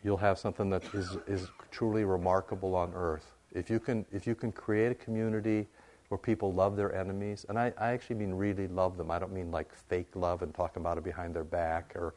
you'll 0.05 0.19
have 0.19 0.39
something 0.39 0.69
that 0.69 0.83
is, 0.93 1.17
is 1.27 1.49
truly 1.71 2.05
remarkable 2.05 2.75
on 2.75 2.93
earth. 2.95 3.33
If 3.53 3.71
you, 3.71 3.81
can, 3.81 4.05
if 4.13 4.27
you 4.27 4.35
can 4.35 4.53
create 4.53 4.93
a 4.93 4.95
community 4.95 5.67
where 6.09 6.19
people 6.19 6.53
love 6.53 6.77
their 6.77 6.95
enemies, 6.95 7.47
and 7.49 7.59
I, 7.59 7.73
I 7.79 7.93
actually 7.93 8.17
mean 8.17 8.35
really 8.35 8.69
love 8.69 8.99
them, 8.99 9.11
I 9.11 9.19
don't 9.19 9.33
mean 9.33 9.51
like 9.51 9.75
fake 9.75 10.15
love 10.15 10.43
and 10.43 10.55
talk 10.55 10.77
about 10.77 10.99
it 10.99 11.05
behind 11.05 11.35
their 11.35 11.45
back 11.45 11.95
or 11.97 12.13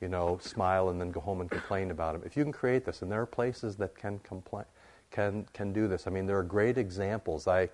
you 0.00 0.08
know, 0.08 0.38
smile 0.42 0.90
and 0.90 1.00
then 1.00 1.10
go 1.10 1.20
home 1.20 1.40
and 1.40 1.50
complain 1.50 1.90
about 1.90 2.12
them. 2.12 2.22
If 2.24 2.36
you 2.36 2.42
can 2.42 2.52
create 2.52 2.84
this, 2.84 3.02
and 3.02 3.10
there 3.10 3.20
are 3.20 3.26
places 3.26 3.76
that 3.76 3.96
can 3.96 4.18
complain, 4.20 4.64
can 5.10 5.46
can 5.52 5.72
do 5.72 5.88
this. 5.88 6.06
I 6.06 6.10
mean, 6.10 6.26
there 6.26 6.38
are 6.38 6.42
great 6.42 6.78
examples. 6.78 7.46
I 7.46 7.70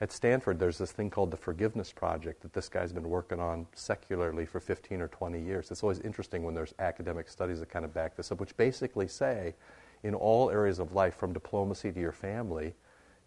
at 0.00 0.12
Stanford, 0.12 0.58
there's 0.58 0.76
this 0.76 0.92
thing 0.92 1.08
called 1.08 1.30
the 1.30 1.38
Forgiveness 1.38 1.90
Project 1.90 2.42
that 2.42 2.52
this 2.52 2.68
guy's 2.68 2.92
been 2.92 3.08
working 3.08 3.40
on 3.40 3.66
secularly 3.74 4.44
for 4.44 4.60
15 4.60 5.00
or 5.00 5.08
20 5.08 5.40
years. 5.40 5.70
It's 5.70 5.82
always 5.82 6.00
interesting 6.00 6.42
when 6.42 6.54
there's 6.54 6.74
academic 6.78 7.30
studies 7.30 7.60
that 7.60 7.70
kind 7.70 7.84
of 7.84 7.94
back 7.94 8.14
this 8.14 8.30
up, 8.30 8.38
which 8.38 8.54
basically 8.58 9.08
say, 9.08 9.54
in 10.02 10.14
all 10.14 10.50
areas 10.50 10.80
of 10.80 10.92
life, 10.92 11.14
from 11.14 11.32
diplomacy 11.32 11.92
to 11.92 12.00
your 12.00 12.12
family, 12.12 12.74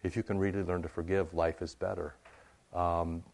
if 0.04 0.16
you 0.16 0.22
can 0.22 0.38
really 0.38 0.62
learn 0.62 0.80
to 0.82 0.88
forgive, 0.88 1.34
life 1.34 1.60
is 1.60 1.74
better. 1.74 2.14
Um, 2.72 3.24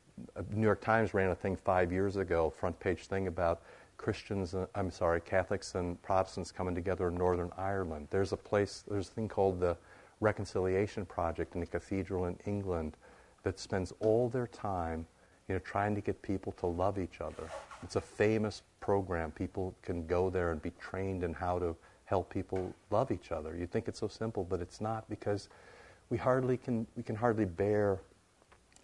New 0.50 0.62
York 0.62 0.80
Times 0.80 1.12
ran 1.12 1.30
a 1.30 1.34
thing 1.34 1.56
five 1.56 1.92
years 1.92 2.16
ago, 2.16 2.48
front 2.48 2.80
page 2.80 3.06
thing 3.06 3.26
about 3.26 3.60
Christians, 3.96 4.54
uh, 4.54 4.66
I'm 4.74 4.90
sorry, 4.90 5.20
Catholics 5.20 5.74
and 5.74 6.00
Protestants 6.02 6.52
coming 6.52 6.74
together 6.74 7.08
in 7.08 7.14
Northern 7.14 7.50
Ireland. 7.56 8.08
There's 8.10 8.32
a 8.32 8.36
place, 8.36 8.84
there's 8.88 9.08
a 9.08 9.12
thing 9.12 9.28
called 9.28 9.60
the 9.60 9.76
Reconciliation 10.20 11.04
Project 11.06 11.56
in 11.56 11.62
a 11.62 11.66
cathedral 11.66 12.26
in 12.26 12.36
England 12.46 12.96
that 13.42 13.58
spends 13.58 13.92
all 14.00 14.28
their 14.28 14.46
time, 14.46 15.06
you 15.48 15.54
know, 15.54 15.58
trying 15.60 15.94
to 15.94 16.00
get 16.00 16.20
people 16.22 16.52
to 16.52 16.66
love 16.66 16.98
each 16.98 17.20
other. 17.20 17.48
It's 17.82 17.96
a 17.96 18.00
famous 18.00 18.62
program. 18.80 19.30
People 19.30 19.74
can 19.82 20.06
go 20.06 20.30
there 20.30 20.52
and 20.52 20.60
be 20.62 20.72
trained 20.80 21.22
in 21.22 21.32
how 21.32 21.58
to 21.58 21.76
help 22.04 22.32
people 22.32 22.72
love 22.90 23.10
each 23.10 23.32
other. 23.32 23.56
You 23.56 23.66
think 23.66 23.88
it's 23.88 24.00
so 24.00 24.08
simple, 24.08 24.44
but 24.44 24.60
it's 24.60 24.80
not 24.80 25.08
because 25.08 25.48
we 26.08 26.16
hardly 26.16 26.56
can 26.56 26.86
we 26.96 27.02
can 27.02 27.16
hardly 27.16 27.44
bear 27.44 28.00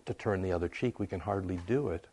to 0.06 0.14
turn 0.14 0.42
the 0.42 0.52
other 0.52 0.68
cheek. 0.68 0.98
We 0.98 1.06
can 1.06 1.20
hardly 1.20 1.58
do 1.66 1.88
it. 1.88 2.08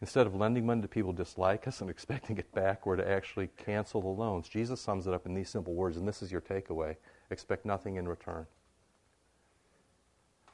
Instead 0.00 0.26
of 0.26 0.34
lending 0.34 0.64
money 0.64 0.80
to 0.80 0.88
people 0.88 1.12
dislike 1.12 1.68
us 1.68 1.80
and 1.80 1.90
expecting 1.90 2.38
it 2.38 2.52
back, 2.52 2.86
we're 2.86 2.96
to 2.96 3.08
actually 3.08 3.48
cancel 3.56 4.00
the 4.00 4.08
loans. 4.08 4.48
Jesus 4.48 4.80
sums 4.80 5.06
it 5.06 5.14
up 5.14 5.26
in 5.26 5.34
these 5.34 5.50
simple 5.50 5.74
words, 5.74 5.96
and 5.96 6.06
this 6.06 6.22
is 6.22 6.32
your 6.32 6.40
takeaway 6.40 6.96
expect 7.30 7.64
nothing 7.64 7.94
in 7.94 8.08
return. 8.08 8.44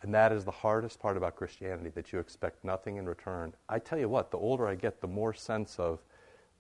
And 0.03 0.13
that 0.15 0.31
is 0.31 0.45
the 0.45 0.51
hardest 0.51 1.01
part 1.01 1.17
about 1.17 1.37
Christianity, 1.37 1.91
that 1.95 2.13
you 2.13 2.19
expect 2.19 2.63
nothing 2.65 2.97
in 2.97 3.09
return. 3.09 3.55
I 3.69 3.79
tell 3.79 3.99
you 3.99 4.11
what, 4.11 4.31
the 4.31 4.37
older 4.37 4.69
I 4.69 4.75
get, 4.75 5.01
the 5.01 5.09
more 5.09 5.33
sense 5.33 5.79
of 5.79 6.01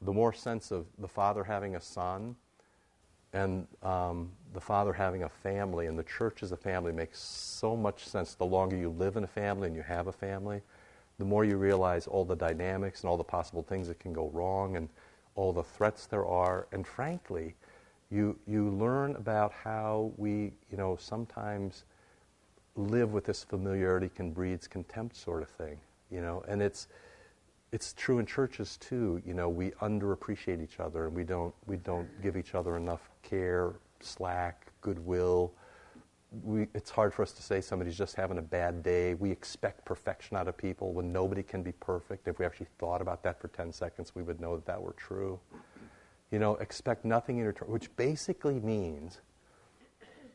the 0.02 0.12
more 0.12 0.32
sense 0.32 0.70
of 0.70 0.86
the 0.98 1.08
father 1.08 1.44
having 1.44 1.76
a 1.76 1.80
son 1.80 2.36
and 3.32 3.66
um, 3.82 4.30
the 4.52 4.60
father 4.60 4.92
having 4.92 5.22
a 5.22 5.28
family 5.28 5.86
and 5.86 5.98
the 5.98 6.04
church 6.04 6.42
as 6.42 6.52
a 6.52 6.56
family 6.56 6.92
makes 6.92 7.18
so 7.18 7.76
much 7.76 8.06
sense 8.06 8.34
the 8.34 8.44
longer 8.44 8.76
you 8.76 8.90
live 8.90 9.16
in 9.16 9.24
a 9.24 9.28
family 9.28 9.66
and 9.66 9.76
you 9.76 9.82
have 9.82 10.06
a 10.06 10.12
family 10.12 10.60
the 11.18 11.24
more 11.24 11.44
you 11.44 11.56
realize 11.56 12.06
all 12.06 12.24
the 12.24 12.36
dynamics 12.36 13.02
and 13.02 13.10
all 13.10 13.16
the 13.16 13.24
possible 13.24 13.62
things 13.62 13.88
that 13.88 13.98
can 13.98 14.12
go 14.12 14.30
wrong 14.32 14.76
and 14.76 14.88
all 15.34 15.52
the 15.52 15.62
threats 15.62 16.06
there 16.06 16.26
are. 16.26 16.66
And 16.72 16.86
frankly, 16.86 17.54
You, 18.08 18.38
you 18.46 18.70
learn 18.70 19.16
about 19.16 19.52
how 19.52 20.12
we, 20.16 20.52
you 20.70 20.76
know, 20.76 20.96
sometimes 20.96 21.84
live 22.76 23.12
with 23.12 23.24
this 23.24 23.42
familiarity 23.42 24.08
can 24.08 24.30
breeds 24.30 24.68
contempt 24.68 25.16
sort 25.16 25.42
of 25.42 25.48
thing, 25.48 25.80
you 26.08 26.20
know, 26.20 26.44
and 26.46 26.62
it's, 26.62 26.86
it's 27.72 27.92
true 27.94 28.20
in 28.20 28.26
churches 28.26 28.76
too. 28.76 29.20
You 29.26 29.34
know, 29.34 29.48
we 29.48 29.72
underappreciate 29.82 30.62
each 30.62 30.78
other 30.78 31.06
and 31.06 31.16
we 31.16 31.24
don't, 31.24 31.52
we 31.66 31.78
don't 31.78 32.08
give 32.22 32.36
each 32.36 32.54
other 32.54 32.76
enough 32.76 33.10
care, 33.22 33.74
slack, 34.00 34.70
goodwill. 34.82 35.50
We, 36.42 36.66
it's 36.74 36.90
hard 36.90 37.14
for 37.14 37.22
us 37.22 37.32
to 37.32 37.42
say 37.42 37.60
somebody's 37.60 37.96
just 37.96 38.16
having 38.16 38.38
a 38.38 38.42
bad 38.42 38.82
day. 38.82 39.14
We 39.14 39.30
expect 39.30 39.84
perfection 39.84 40.36
out 40.36 40.48
of 40.48 40.56
people 40.56 40.92
when 40.92 41.12
nobody 41.12 41.42
can 41.42 41.62
be 41.62 41.72
perfect. 41.72 42.28
If 42.28 42.38
we 42.38 42.44
actually 42.44 42.66
thought 42.78 43.00
about 43.00 43.22
that 43.22 43.40
for 43.40 43.48
10 43.48 43.72
seconds, 43.72 44.14
we 44.14 44.22
would 44.22 44.40
know 44.40 44.56
that 44.56 44.66
that 44.66 44.82
were 44.82 44.94
true. 44.94 45.38
You 46.30 46.38
know, 46.38 46.56
expect 46.56 47.04
nothing 47.04 47.38
in 47.38 47.46
return, 47.46 47.68
which 47.70 47.94
basically 47.96 48.58
means 48.58 49.20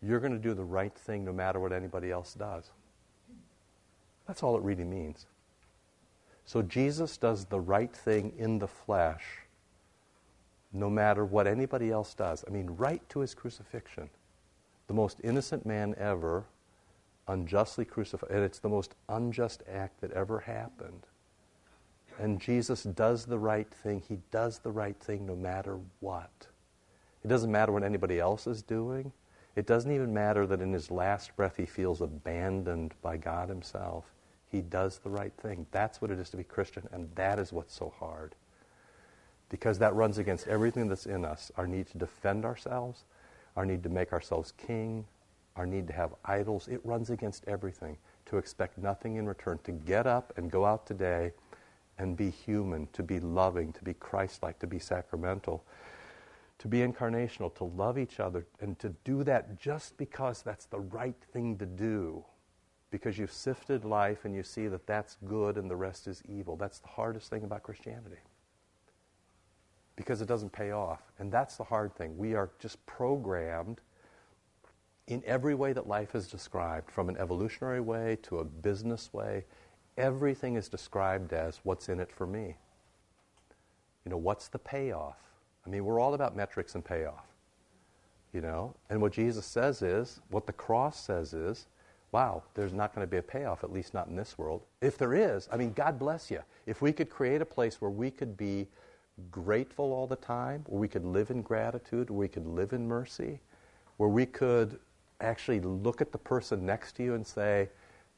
you're 0.02 0.20
going 0.20 0.32
to 0.32 0.40
do 0.40 0.54
the 0.54 0.64
right 0.64 0.96
thing 0.96 1.24
no 1.26 1.34
matter 1.34 1.60
what 1.60 1.74
anybody 1.74 2.10
else 2.10 2.34
does. 2.34 2.72
That's 4.28 4.44
all 4.44 4.58
it 4.58 4.64
really 4.64 4.86
means. 4.86 5.26
So 6.46 6.62
Jesus 6.62 7.18
does 7.18 7.46
the 7.46 7.60
right 7.60 7.94
thing 7.94 8.34
in 8.38 8.60
the 8.60 8.68
flesh 8.68 9.24
no 10.74 10.90
matter 10.90 11.26
what 11.26 11.48
anybody 11.48 11.92
else 11.92 12.14
does. 12.14 12.44
I 12.48 12.52
mean, 12.52 12.68
right 12.72 13.08
to 13.10 13.20
his 13.20 13.34
crucifixion. 13.34 14.10
The 14.92 14.98
most 14.98 15.22
innocent 15.24 15.66
man 15.66 15.96
ever, 15.98 16.44
unjustly 17.26 17.86
crucified. 17.86 18.30
And 18.30 18.44
it's 18.44 18.60
the 18.60 18.68
most 18.68 18.94
unjust 19.08 19.64
act 19.72 20.02
that 20.02 20.12
ever 20.12 20.42
happened. 20.42 21.08
And 22.20 22.42
Jesus 22.42 22.84
does 22.84 23.24
the 23.24 23.40
right 23.40 23.74
thing. 23.74 24.04
He 24.06 24.18
does 24.32 24.60
the 24.60 24.70
right 24.70 24.98
thing 24.98 25.26
no 25.26 25.34
matter 25.34 25.80
what. 26.02 26.48
It 27.24 27.30
doesn't 27.30 27.54
matter 27.54 27.72
what 27.72 27.84
anybody 27.84 28.20
else 28.20 28.48
is 28.48 28.62
doing. 28.62 29.14
It 29.56 29.66
doesn't 29.66 29.94
even 29.94 30.14
matter 30.14 30.46
that 30.46 30.60
in 30.60 30.74
his 30.74 30.92
last 30.92 31.38
breath 31.38 31.56
he 31.56 31.66
feels 31.66 32.02
abandoned 32.02 32.94
by 33.02 33.16
God 33.16 33.48
himself. 33.48 34.04
He 34.50 34.60
does 34.60 34.98
the 34.98 35.10
right 35.10 35.32
thing. 35.42 35.68
That's 35.72 36.02
what 36.02 36.12
it 36.12 36.20
is 36.20 36.30
to 36.32 36.38
be 36.38 36.44
Christian, 36.44 36.90
and 36.92 37.10
that 37.16 37.40
is 37.40 37.54
what's 37.54 37.74
so 37.74 37.94
hard. 37.98 38.36
Because 39.48 39.80
that 39.80 39.96
runs 39.96 40.18
against 40.18 40.50
everything 40.50 40.90
that's 40.90 41.06
in 41.06 41.24
us 41.24 41.50
our 41.56 41.66
need 41.66 41.88
to 41.92 41.98
defend 41.98 42.44
ourselves, 42.44 43.06
our 43.56 43.66
need 43.66 43.84
to 43.84 43.90
make 43.90 44.14
ourselves 44.14 44.54
king, 44.58 45.06
our 45.56 45.66
need 45.66 45.88
to 45.88 45.94
have 45.94 46.14
idols. 46.26 46.68
It 46.68 46.82
runs 46.84 47.10
against 47.10 47.48
everything. 47.48 47.98
To 48.28 48.38
expect 48.38 48.78
nothing 48.78 49.18
in 49.18 49.28
return, 49.28 49.60
to 49.66 49.72
get 49.74 50.08
up 50.08 50.32
and 50.38 50.50
go 50.50 50.64
out 50.64 50.86
today 50.86 51.34
and 51.98 52.16
be 52.16 52.30
human, 52.30 52.88
to 52.94 53.04
be 53.04 53.20
loving, 53.20 53.74
to 53.74 53.84
be 53.84 53.94
Christ 53.94 54.42
like, 54.42 54.60
to 54.60 54.68
be 54.68 54.80
sacramental 54.80 55.66
to 56.62 56.68
be 56.68 56.78
incarnational, 56.78 57.54
to 57.56 57.64
love 57.64 57.98
each 57.98 58.20
other, 58.20 58.46
and 58.60 58.78
to 58.78 58.94
do 59.04 59.24
that 59.24 59.60
just 59.60 59.98
because 59.98 60.44
that's 60.44 60.66
the 60.66 60.80
right 60.80 61.16
thing 61.34 61.58
to 61.58 61.66
do. 61.66 62.24
Because 62.92 63.18
you've 63.18 63.32
sifted 63.32 63.84
life 63.84 64.26
and 64.26 64.36
you 64.36 64.44
see 64.44 64.68
that 64.68 64.86
that's 64.86 65.18
good 65.26 65.58
and 65.58 65.72
the 65.72 65.76
rest 65.76 66.06
is 66.06 66.22
evil. 66.30 66.56
That's 66.56 66.78
the 66.78 66.90
hardest 66.90 67.32
thing 67.32 67.44
about 67.44 67.64
Christianity. 67.64 68.18
Because 69.96 70.22
it 70.22 70.28
doesn't 70.28 70.52
pay 70.52 70.72
off. 70.72 71.02
And 71.20 71.32
that's 71.32 71.58
the 71.58 71.64
hard 71.64 71.96
thing. 71.96 72.18
We 72.18 72.34
are 72.34 72.50
just 72.60 72.84
programmed 72.86 73.82
in 75.08 75.22
every 75.26 75.56
way 75.56 75.74
that 75.74 75.88
life 75.88 76.16
is 76.16 76.28
described, 76.28 76.90
from 76.90 77.10
an 77.10 77.18
evolutionary 77.18 77.82
way 77.82 78.18
to 78.24 78.40
a 78.40 78.46
business 78.46 79.12
way. 79.12 79.46
Everything 79.98 80.56
is 80.56 80.70
described 80.70 81.34
as 81.34 81.60
what's 81.64 81.90
in 81.90 82.00
it 82.00 82.12
for 82.12 82.26
me. 82.26 82.56
You 84.06 84.12
know, 84.12 84.18
what's 84.18 84.48
the 84.48 84.60
payoff? 84.60 85.18
I 85.66 85.70
mean, 85.70 85.86
we're 85.86 86.00
all 86.00 86.14
about 86.14 86.36
metrics 86.36 86.76
and 86.76 86.84
payoff. 86.84 87.26
You 88.34 88.42
know? 88.42 88.74
And 88.90 89.02
what 89.02 89.12
Jesus 89.12 89.46
says 89.46 89.82
is, 89.82 90.22
what 90.30 90.48
the 90.48 90.54
cross 90.54 91.04
says 91.04 91.34
is, 91.34 91.68
wow, 92.12 92.44
there's 92.54 92.74
not 92.74 92.94
going 92.96 93.06
to 93.06 93.10
be 93.10 93.18
a 93.18 93.22
payoff, 93.22 93.64
at 93.64 93.72
least 93.72 93.94
not 93.94 94.08
in 94.08 94.16
this 94.16 94.38
world. 94.38 94.62
If 94.82 94.98
there 94.98 95.14
is, 95.14 95.48
I 95.52 95.58
mean, 95.58 95.74
God 95.74 96.00
bless 96.00 96.32
you. 96.32 96.42
If 96.66 96.82
we 96.82 96.92
could 96.92 97.10
create 97.10 97.42
a 97.42 97.46
place 97.46 97.82
where 97.82 97.92
we 97.92 98.12
could 98.12 98.38
be 98.38 98.68
grateful 99.30 99.94
all 99.94 100.08
the 100.08 100.16
time, 100.16 100.64
where 100.68 100.80
we 100.80 100.88
could 100.88 101.06
live 101.06 101.30
in 101.30 101.42
gratitude, 101.42 102.10
where 102.10 102.20
we 102.20 102.28
could 102.28 102.46
live 102.48 102.74
in 102.74 102.88
mercy, 102.88 103.40
where 103.98 104.10
we 104.10 104.26
could 104.26 104.80
actually 105.20 105.60
look 105.60 106.02
at 106.02 106.12
the 106.12 106.18
person 106.18 106.66
next 106.66 106.96
to 106.96 107.04
you 107.04 107.14
and 107.14 107.26
say, 107.26 107.70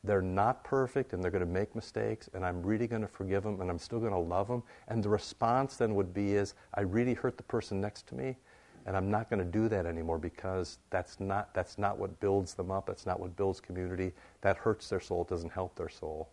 they're 0.06 0.22
not 0.22 0.64
perfect 0.64 1.14
and 1.14 1.24
they're 1.24 1.32
going 1.32 1.46
to 1.46 1.50
make 1.50 1.74
mistakes 1.76 2.30
and 2.34 2.46
i'm 2.46 2.62
really 2.62 2.88
going 2.88 3.02
to 3.02 3.08
forgive 3.08 3.42
them 3.42 3.62
and 3.62 3.70
i'm 3.70 3.80
still 3.80 4.00
going 4.00 4.12
to 4.12 4.18
love 4.18 4.50
them 4.50 4.62
and 4.90 5.02
the 5.02 5.08
response 5.08 5.78
then 5.78 5.96
would 5.96 6.14
be 6.14 6.34
is 6.34 6.56
i 6.74 6.82
really 6.82 7.14
hurt 7.14 7.38
the 7.38 7.44
person 7.44 7.80
next 7.80 8.06
to 8.06 8.14
me 8.14 8.36
and 8.86 8.98
i'm 8.98 9.10
not 9.10 9.30
going 9.30 9.40
to 9.40 9.46
do 9.46 9.68
that 9.70 9.86
anymore 9.86 10.18
because 10.18 10.80
that's 10.90 11.20
not 11.20 11.54
that's 11.54 11.78
not 11.78 11.98
what 11.98 12.20
builds 12.20 12.54
them 12.54 12.72
up 12.72 12.86
that's 12.86 13.06
not 13.06 13.20
what 13.20 13.36
builds 13.36 13.60
community. 13.60 14.12
That 14.42 14.58
hurts 14.58 14.90
their 14.90 15.00
soul 15.00 15.22
it 15.22 15.30
doesn't 15.30 15.52
help 15.52 15.76
their 15.76 15.90
soul. 15.90 16.30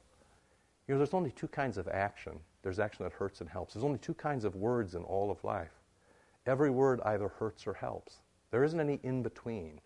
You 0.87 0.95
know 0.95 0.99
there's 0.99 1.15
only 1.15 1.31
two 1.31 1.49
kinds 1.49 1.79
of 1.79 1.87
action 1.89 2.41
there's 2.63 2.79
action 2.79 3.05
that 3.05 3.13
hurts 3.13 3.41
and 3.41 3.51
helps 3.51 3.75
there's 3.75 3.85
only 3.85 3.99
two 3.99 4.15
kinds 4.15 4.45
of 4.45 4.55
words 4.55 4.95
in 4.95 5.03
all 5.03 5.31
of 5.31 5.43
life 5.45 5.81
every 6.47 6.71
word 6.71 7.01
either 7.05 7.29
hurts 7.29 7.67
or 7.67 7.75
helps 7.75 8.19
there 8.51 8.65
isn't 8.65 8.81
any 8.81 8.99
in 9.03 9.23
between 9.23 9.81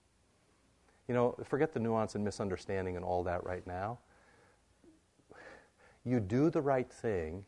you 1.08 1.14
know, 1.14 1.34
forget 1.44 1.72
the 1.72 1.80
nuance 1.80 2.14
and 2.14 2.24
misunderstanding 2.24 2.96
and 2.96 3.04
all 3.04 3.22
that 3.24 3.44
right 3.44 3.66
now. 3.66 3.98
You 6.04 6.20
do 6.20 6.50
the 6.50 6.62
right 6.62 6.90
thing 6.90 7.44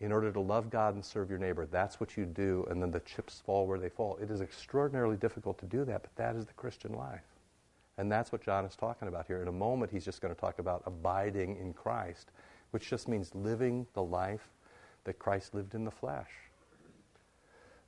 in 0.00 0.12
order 0.12 0.30
to 0.30 0.40
love 0.40 0.70
God 0.70 0.94
and 0.94 1.04
serve 1.04 1.28
your 1.28 1.40
neighbor. 1.40 1.66
That's 1.66 1.98
what 1.98 2.16
you 2.16 2.24
do, 2.24 2.66
and 2.70 2.80
then 2.80 2.90
the 2.92 3.00
chips 3.00 3.42
fall 3.44 3.66
where 3.66 3.80
they 3.80 3.88
fall. 3.88 4.16
It 4.22 4.30
is 4.30 4.40
extraordinarily 4.40 5.16
difficult 5.16 5.58
to 5.58 5.66
do 5.66 5.84
that, 5.86 6.02
but 6.02 6.14
that 6.16 6.36
is 6.36 6.46
the 6.46 6.52
Christian 6.52 6.92
life. 6.92 7.24
And 7.96 8.10
that's 8.10 8.30
what 8.30 8.42
John 8.42 8.64
is 8.64 8.76
talking 8.76 9.08
about 9.08 9.26
here. 9.26 9.42
In 9.42 9.48
a 9.48 9.52
moment, 9.52 9.90
he's 9.90 10.04
just 10.04 10.20
going 10.20 10.32
to 10.32 10.40
talk 10.40 10.60
about 10.60 10.84
abiding 10.86 11.56
in 11.56 11.72
Christ, 11.72 12.30
which 12.70 12.88
just 12.88 13.08
means 13.08 13.34
living 13.34 13.86
the 13.94 14.02
life 14.02 14.48
that 15.04 15.18
Christ 15.18 15.54
lived 15.54 15.74
in 15.74 15.84
the 15.84 15.90
flesh. 15.90 16.30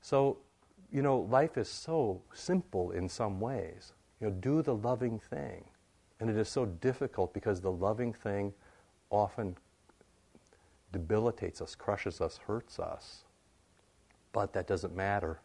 So, 0.01 0.39
you 0.93 1.03
know, 1.03 1.19
life 1.19 1.59
is 1.59 1.69
so 1.69 2.23
simple 2.33 2.91
in 2.93 3.09
some 3.09 3.41
ways. 3.41 3.93
You 4.21 4.29
know, 4.29 4.33
do 4.35 4.63
the 4.63 4.75
loving 4.75 5.19
thing. 5.19 5.65
And 6.19 6.29
it 6.29 6.37
is 6.37 6.49
so 6.49 6.67
difficult 6.67 7.33
because 7.33 7.61
the 7.61 7.73
loving 7.73 8.13
thing 8.13 8.53
often 9.11 9.57
debilitates 10.93 11.61
us, 11.61 11.75
crushes 11.75 12.21
us, 12.21 12.39
hurts 12.47 12.79
us. 12.79 13.25
But 14.33 14.53
that 14.53 14.67
doesn't 14.67 14.95
matter 14.95 15.41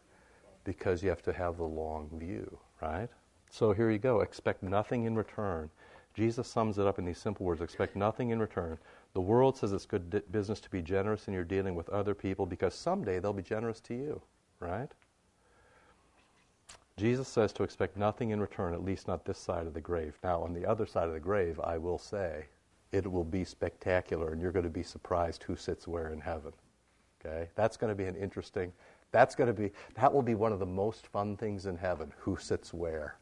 because 0.64 1.02
you 1.02 1.08
have 1.08 1.22
to 1.22 1.32
have 1.32 1.56
the 1.56 1.64
long 1.64 2.10
view, 2.12 2.58
right? 2.82 3.08
So 3.50 3.72
here 3.72 3.90
you 3.90 3.98
go. 3.98 4.20
Expect 4.20 4.62
nothing 4.62 5.04
in 5.04 5.14
return. 5.14 5.70
Jesus 6.14 6.48
sums 6.48 6.78
it 6.78 6.86
up 6.86 6.98
in 6.98 7.04
these 7.04 7.18
simple 7.18 7.44
words 7.46 7.60
expect 7.60 7.94
nothing 7.94 8.30
in 8.30 8.40
return. 8.40 8.78
The 9.16 9.22
world 9.22 9.56
says 9.56 9.72
it's 9.72 9.86
good 9.86 10.30
business 10.30 10.60
to 10.60 10.68
be 10.68 10.82
generous 10.82 11.26
in 11.26 11.32
your 11.32 11.42
dealing 11.42 11.74
with 11.74 11.88
other 11.88 12.14
people 12.14 12.44
because 12.44 12.74
someday 12.74 13.18
they'll 13.18 13.32
be 13.32 13.42
generous 13.42 13.80
to 13.80 13.94
you, 13.94 14.20
right? 14.60 14.90
Jesus 16.98 17.26
says 17.26 17.50
to 17.54 17.62
expect 17.62 17.96
nothing 17.96 18.28
in 18.28 18.42
return, 18.42 18.74
at 18.74 18.84
least 18.84 19.08
not 19.08 19.24
this 19.24 19.38
side 19.38 19.66
of 19.66 19.72
the 19.72 19.80
grave. 19.80 20.18
Now, 20.22 20.42
on 20.42 20.52
the 20.52 20.66
other 20.66 20.84
side 20.84 21.08
of 21.08 21.14
the 21.14 21.18
grave, 21.18 21.58
I 21.64 21.78
will 21.78 21.96
say, 21.96 22.44
it 22.92 23.10
will 23.10 23.24
be 23.24 23.42
spectacular, 23.42 24.32
and 24.32 24.42
you're 24.42 24.52
going 24.52 24.64
to 24.64 24.70
be 24.70 24.82
surprised 24.82 25.42
who 25.44 25.56
sits 25.56 25.88
where 25.88 26.12
in 26.12 26.20
heaven. 26.20 26.52
Okay? 27.24 27.48
That's 27.54 27.78
going 27.78 27.90
to 27.90 27.94
be 27.94 28.04
an 28.04 28.16
interesting, 28.16 28.70
that's 29.12 29.34
going 29.34 29.48
to 29.48 29.54
be, 29.54 29.72
that 29.94 30.12
will 30.12 30.20
be 30.20 30.34
one 30.34 30.52
of 30.52 30.58
the 30.58 30.66
most 30.66 31.06
fun 31.06 31.38
things 31.38 31.64
in 31.64 31.78
heaven, 31.78 32.12
who 32.18 32.36
sits 32.36 32.74
where. 32.74 33.16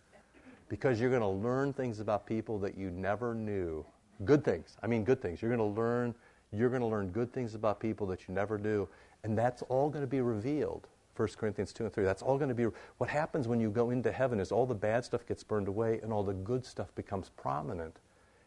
Because 0.68 1.00
you're 1.00 1.10
going 1.10 1.22
to 1.22 1.28
learn 1.28 1.72
things 1.72 2.00
about 2.00 2.26
people 2.26 2.58
that 2.58 2.76
you 2.76 2.90
never 2.90 3.32
knew. 3.32 3.86
Good 4.24 4.44
things. 4.44 4.76
I 4.82 4.86
mean, 4.86 5.04
good 5.04 5.20
things. 5.20 5.42
You're 5.42 5.54
going 5.54 5.74
to 5.74 5.80
learn, 5.80 6.14
you're 6.52 6.68
going 6.68 6.82
to 6.82 6.86
learn 6.86 7.08
good 7.08 7.32
things 7.32 7.54
about 7.54 7.80
people 7.80 8.06
that 8.08 8.28
you 8.28 8.34
never 8.34 8.58
knew, 8.58 8.88
and 9.24 9.36
that's 9.36 9.62
all 9.62 9.88
going 9.88 10.02
to 10.02 10.08
be 10.08 10.20
revealed 10.20 10.88
1 11.16 11.28
Corinthians 11.36 11.72
2 11.72 11.84
and 11.84 11.92
3. 11.92 12.04
That's 12.04 12.22
all 12.22 12.36
going 12.36 12.48
to 12.48 12.54
be 12.54 12.66
what 12.98 13.08
happens 13.10 13.48
when 13.48 13.60
you 13.60 13.70
go 13.70 13.90
into 13.90 14.10
heaven 14.10 14.40
is 14.40 14.50
all 14.52 14.66
the 14.66 14.74
bad 14.74 15.04
stuff 15.04 15.26
gets 15.26 15.42
burned 15.42 15.68
away 15.68 16.00
and 16.02 16.12
all 16.12 16.22
the 16.22 16.32
good 16.32 16.64
stuff 16.64 16.94
becomes 16.94 17.30
prominent. 17.30 18.00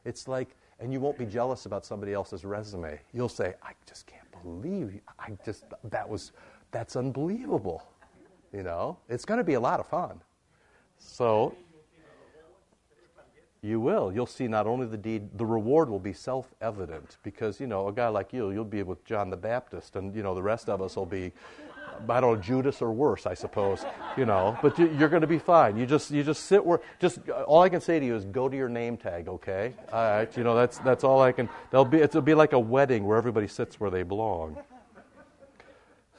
It's 0.05 0.27
like 0.27 0.55
and 0.79 0.93
you 0.93 0.99
won't 0.99 1.17
be 1.17 1.25
jealous 1.25 1.65
about 1.65 1.85
somebody 1.85 2.13
else's 2.13 2.45
resume. 2.45 2.99
You'll 3.13 3.29
say, 3.29 3.55
"I 3.63 3.73
just 3.87 4.05
can't 4.05 4.29
believe 4.43 4.99
I 5.17 5.35
just 5.43 5.65
that 5.85 6.07
was 6.07 6.33
that's 6.71 6.95
unbelievable." 6.95 7.83
You 8.53 8.63
know? 8.63 8.97
It's 9.09 9.25
going 9.25 9.39
to 9.39 9.43
be 9.43 9.55
a 9.55 9.59
lot 9.59 9.79
of 9.79 9.87
fun. 9.87 10.21
So 10.97 11.55
you 13.61 13.79
will. 13.79 14.11
You'll 14.13 14.25
see 14.25 14.47
not 14.47 14.67
only 14.67 14.85
the 14.87 14.97
deed, 14.97 15.37
the 15.37 15.45
reward 15.45 15.89
will 15.89 15.99
be 15.99 16.13
self 16.13 16.53
evident 16.61 17.17
because, 17.23 17.59
you 17.59 17.67
know, 17.67 17.87
a 17.87 17.93
guy 17.93 18.07
like 18.07 18.33
you, 18.33 18.51
you'll 18.51 18.65
be 18.65 18.83
with 18.83 19.03
John 19.05 19.29
the 19.29 19.37
Baptist, 19.37 19.95
and, 19.95 20.15
you 20.15 20.23
know, 20.23 20.35
the 20.35 20.43
rest 20.43 20.69
of 20.69 20.81
us 20.81 20.95
will 20.95 21.05
be 21.05 21.31
I 22.09 22.21
don't 22.21 22.35
know, 22.35 22.41
Judas 22.41 22.81
or 22.81 22.91
worse, 22.91 23.25
I 23.25 23.33
suppose, 23.33 23.83
you 24.17 24.25
know. 24.25 24.57
But 24.61 24.77
you, 24.77 24.87
are 25.03 25.09
going 25.09 25.21
to 25.21 25.27
be 25.27 25.39
fine. 25.39 25.77
You 25.77 25.85
just 25.85 26.11
you 26.11 26.23
just 26.23 26.45
sit 26.45 26.63
where 26.63 26.81
just 26.99 27.27
all 27.29 27.61
I 27.61 27.69
can 27.69 27.81
say 27.81 27.99
to 27.99 28.05
you 28.05 28.15
is 28.15 28.25
go 28.25 28.47
to 28.47 28.55
your 28.55 28.69
name 28.69 28.97
tag, 28.97 29.27
okay? 29.27 29.73
All 29.91 30.03
right, 30.03 30.37
you 30.37 30.43
know 30.43 30.55
that's 30.55 30.77
that's 30.79 31.03
all 31.03 31.21
I 31.21 31.31
can. 31.31 31.49
There'll 31.71 31.85
be 31.85 31.99
it'll 31.99 32.21
be 32.21 32.33
like 32.33 32.53
a 32.53 32.59
wedding 32.59 33.05
where 33.05 33.17
everybody 33.17 33.47
sits 33.47 33.79
where 33.79 33.89
they 33.89 34.03
belong. 34.03 34.57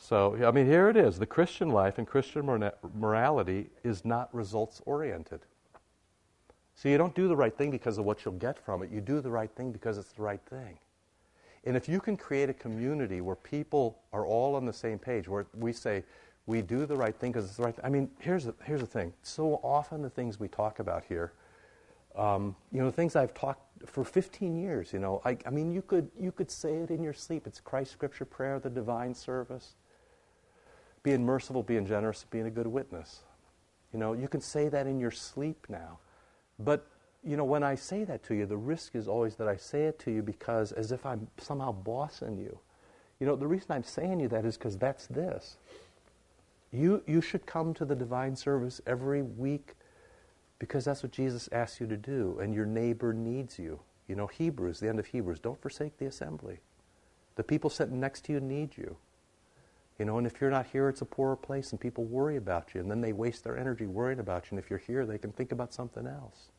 So, 0.01 0.43
I 0.43 0.51
mean, 0.53 0.65
here 0.65 0.89
it 0.89 0.97
is. 0.97 1.19
The 1.19 1.27
Christian 1.27 1.69
life 1.69 1.99
and 1.99 2.07
Christian 2.07 2.71
morality 2.97 3.69
is 3.85 4.05
not 4.05 4.35
results 4.35 4.81
oriented. 4.87 5.41
So, 6.79 6.89
you 6.89 6.97
don't 6.97 7.15
do 7.17 7.27
the 7.27 7.35
right 7.35 7.53
thing 7.57 7.73
because 7.73 7.99
of 7.99 8.05
what 8.05 8.25
you'll 8.25 8.35
get 8.35 8.57
from 8.65 8.85
it. 8.85 8.91
You 8.93 9.01
do 9.01 9.21
the 9.21 9.31
right 9.31 9.51
thing 9.51 9.73
because 9.73 9.99
it's 9.99 10.13
the 10.13 10.23
right 10.23 10.41
thing. 10.49 10.79
And 11.65 11.77
if 11.77 11.89
you 11.89 11.99
can 11.99 12.17
create 12.17 12.49
a 12.49 12.55
community 12.55 13.21
where 13.21 13.35
people 13.35 13.99
are 14.13 14.25
all 14.25 14.55
on 14.55 14.65
the 14.65 14.73
same 14.73 14.97
page, 14.97 15.27
where 15.27 15.47
we 15.57 15.73
say, 15.73 16.05
we 16.47 16.63
do 16.63 16.87
the 16.87 16.95
right 16.95 17.17
thing 17.17 17.33
because 17.33 17.47
it's 17.47 17.57
the 17.57 17.65
right 17.65 17.75
thing. 17.75 17.85
I 17.85 17.89
mean, 17.89 18.09
here's 18.21 18.45
the, 18.45 18.55
here's 18.63 18.81
the 18.81 18.87
thing. 18.87 19.13
So 19.25 19.55
often 19.65 20.03
the 20.03 20.09
things 20.09 20.39
we 20.39 20.47
talk 20.47 20.79
about 20.79 21.05
here, 21.05 21.33
um, 22.15 22.55
you 22.71 22.81
know, 22.81 22.93
things 22.93 23.17
I've 23.17 23.35
talked 23.35 23.61
for 23.85 24.05
15 24.05 24.57
years, 24.57 24.93
you 24.93 25.01
know, 25.01 25.21
I, 25.25 25.37
I 25.45 25.51
mean, 25.51 25.73
you 25.73 25.83
could, 25.83 26.09
you 26.17 26.31
could 26.31 26.51
say 26.51 26.75
it 26.77 26.91
in 26.91 27.03
your 27.03 27.13
sleep. 27.13 27.49
It's 27.49 27.59
Christ 27.59 27.91
Scripture 27.91 28.25
Prayer, 28.25 28.61
the 28.61 28.71
divine 28.71 29.15
service, 29.15 29.75
being 31.03 31.27
merciful, 31.27 31.65
being 31.65 31.87
generous, 31.87 32.25
being 32.31 32.47
a 32.47 32.51
good 32.51 32.69
witness. 32.69 33.23
You 33.93 33.99
know, 33.99 34.13
you 34.13 34.29
can 34.29 34.41
say 34.41 34.69
that 34.69 34.87
in 34.87 35.01
your 35.01 35.11
sleep 35.11 35.67
now. 35.69 35.99
But, 36.59 36.87
you 37.25 37.37
know, 37.37 37.45
when 37.45 37.63
I 37.63 37.75
say 37.75 38.05
that 38.05 38.23
to 38.25 38.35
you, 38.35 38.47
the 38.47 38.57
risk 38.57 38.95
is 38.95 39.09
always 39.09 39.37
that 39.37 39.49
I 39.49 39.57
say 39.57 39.85
it 39.85 39.99
to 40.01 40.11
you 40.11 40.23
because 40.23 40.73
as 40.73 40.93
if 40.93 41.05
I'm 41.07 41.29
somehow 41.39 41.73
bossing 41.73 42.39
you. 42.39 42.59
You 43.21 43.27
know, 43.27 43.37
the 43.37 43.47
reason 43.47 43.67
I'm 43.71 43.85
saying 43.85 44.21
you 44.21 44.29
that 44.29 44.45
is 44.45 44.57
because 44.57 44.77
that's 44.77 45.07
this. 45.07 45.57
You, 46.73 47.03
you 47.07 47.21
should 47.21 47.47
come 47.47 47.75
to 47.75 47.85
the 47.85 47.97
divine 47.97 48.37
service 48.37 48.81
every 48.87 49.23
week 49.23 49.75
because 50.59 50.85
that's 50.85 51.03
what 51.03 51.13
Jesus 51.13 51.49
asks 51.53 51.81
you 51.81 51.87
to 51.87 51.97
do, 51.97 52.39
and 52.41 52.53
your 52.53 52.67
neighbor 52.67 53.13
needs 53.13 53.59
you. 53.59 53.81
You 54.09 54.17
know, 54.17 54.27
Hebrews, 54.27 54.81
the 54.81 54.89
end 54.89 54.99
of 54.99 55.07
Hebrews, 55.07 55.39
don't 55.39 55.61
forsake 55.61 55.99
the 55.99 56.07
assembly. 56.07 56.59
The 57.37 57.45
people 57.45 57.71
sitting 57.71 58.01
next 58.01 58.25
to 58.25 58.33
you 58.33 58.41
need 58.41 58.77
you. 58.77 58.97
You 59.99 60.05
know, 60.05 60.19
and 60.19 60.27
if 60.27 60.41
you're 60.41 60.51
not 60.51 60.67
here, 60.67 60.89
it's 60.89 61.01
a 61.01 61.05
poorer 61.05 61.35
place, 61.35 61.73
and 61.73 61.81
people 61.81 62.05
worry 62.05 62.37
about 62.37 62.75
you, 62.75 62.81
and 62.81 62.91
then 62.91 63.01
they 63.01 63.13
waste 63.13 63.43
their 63.43 63.59
energy 63.59 63.87
worrying 63.87 64.21
about 64.21 64.45
you. 64.45 64.51
And 64.57 64.59
if 64.65 64.71
you're 64.71 64.79
here, 64.79 65.05
they 65.05 65.19
can 65.19 65.33
think 65.33 65.51
about 65.51 65.75
something 65.75 66.07
else. 66.07 66.51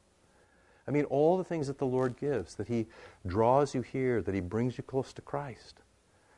I 0.87 0.91
mean, 0.91 1.05
all 1.05 1.37
the 1.37 1.43
things 1.43 1.67
that 1.67 1.77
the 1.77 1.85
Lord 1.85 2.17
gives, 2.17 2.55
that 2.55 2.67
He 2.67 2.87
draws 3.27 3.73
you 3.73 3.81
here, 3.81 4.21
that 4.21 4.35
He 4.35 4.41
brings 4.41 4.77
you 4.77 4.83
close 4.83 5.13
to 5.13 5.21
Christ, 5.21 5.81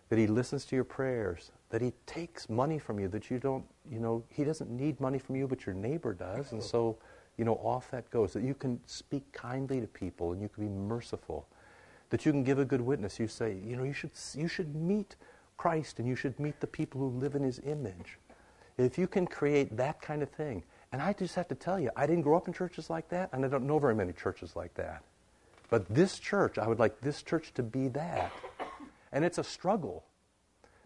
that 0.10 0.20
He 0.20 0.28
listens 0.28 0.66
to 0.66 0.76
your 0.76 0.84
prayers, 0.84 1.52
that 1.70 1.82
He 1.82 1.94
takes 2.06 2.50
money 2.50 2.78
from 2.78 3.00
you, 3.00 3.08
that 3.08 3.32
you 3.32 3.40
don't, 3.40 3.66
you 3.90 4.00
know, 4.00 4.24
He 4.30 4.44
doesn't 4.44 4.70
need 4.70 5.00
money 5.00 5.18
from 5.18 5.38
you, 5.38 5.48
but 5.48 5.66
your 5.66 5.74
neighbor 5.74 6.14
does. 6.14 6.52
And 6.52 6.62
so, 6.62 6.98
you 7.38 7.46
know, 7.46 7.56
off 7.64 7.90
that 7.92 8.10
goes. 8.12 8.34
That 8.34 8.44
you 8.44 8.54
can 8.54 8.80
speak 8.86 9.24
kindly 9.32 9.82
to 9.82 9.88
people 9.88 10.34
and 10.34 10.42
you 10.42 10.50
can 10.50 10.66
be 10.66 10.70
merciful. 10.70 11.48
That 12.10 12.26
you 12.26 12.32
can 12.32 12.44
give 12.44 12.60
a 12.60 12.66
good 12.66 12.82
witness. 12.82 13.20
You 13.20 13.28
say, 13.28 13.58
you 13.66 13.76
know, 13.76 13.84
you 13.84 13.94
should, 13.94 14.12
you 14.36 14.48
should 14.50 14.76
meet 14.76 15.16
Christ 15.62 16.00
and 16.00 16.08
you 16.08 16.16
should 16.16 16.40
meet 16.40 16.60
the 16.60 16.66
people 16.66 17.00
who 17.00 17.20
live 17.20 17.36
in 17.36 17.44
His 17.44 17.60
image. 17.60 18.18
If 18.80 18.98
you 18.98 19.06
can 19.06 19.28
create 19.28 19.78
that 19.78 20.02
kind 20.02 20.24
of 20.24 20.30
thing, 20.32 20.64
and 20.92 21.00
I 21.00 21.14
just 21.14 21.36
have 21.36 21.48
to 21.50 21.56
tell 21.56 21.80
you, 21.80 21.92
I 21.96 22.08
didn't 22.08 22.24
grow 22.24 22.36
up 22.36 22.48
in 22.48 22.54
churches 22.54 22.90
like 22.90 23.10
that, 23.10 23.30
and 23.32 23.46
I 23.46 23.48
don't 23.48 23.68
know 23.68 23.78
very 23.78 23.94
many 23.94 24.12
churches 24.12 24.56
like 24.56 24.74
that. 24.74 25.04
But 25.70 25.88
this 25.88 26.18
church, 26.18 26.58
I 26.58 26.68
would 26.68 26.80
like 26.80 27.00
this 27.02 27.22
church 27.22 27.54
to 27.54 27.62
be 27.62 27.90
that. 27.90 28.32
And 29.12 29.24
it's 29.24 29.38
a 29.38 29.44
struggle 29.44 30.04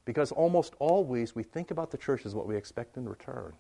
because 0.04 0.34
almost 0.34 0.74
always 0.80 1.34
we 1.34 1.44
think 1.44 1.72
about 1.72 1.92
the 1.92 1.98
church 1.98 2.26
as 2.26 2.36
what 2.36 2.46
we 2.46 2.58
expect 2.58 2.98
in 2.98 3.08
return. 3.08 3.54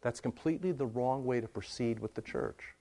That's 0.00 0.20
completely 0.20 0.72
the 0.72 0.86
wrong 0.86 1.24
way 1.24 1.40
to 1.40 1.46
proceed 1.46 2.00
with 2.00 2.14
the 2.14 2.22
church. 2.22 2.74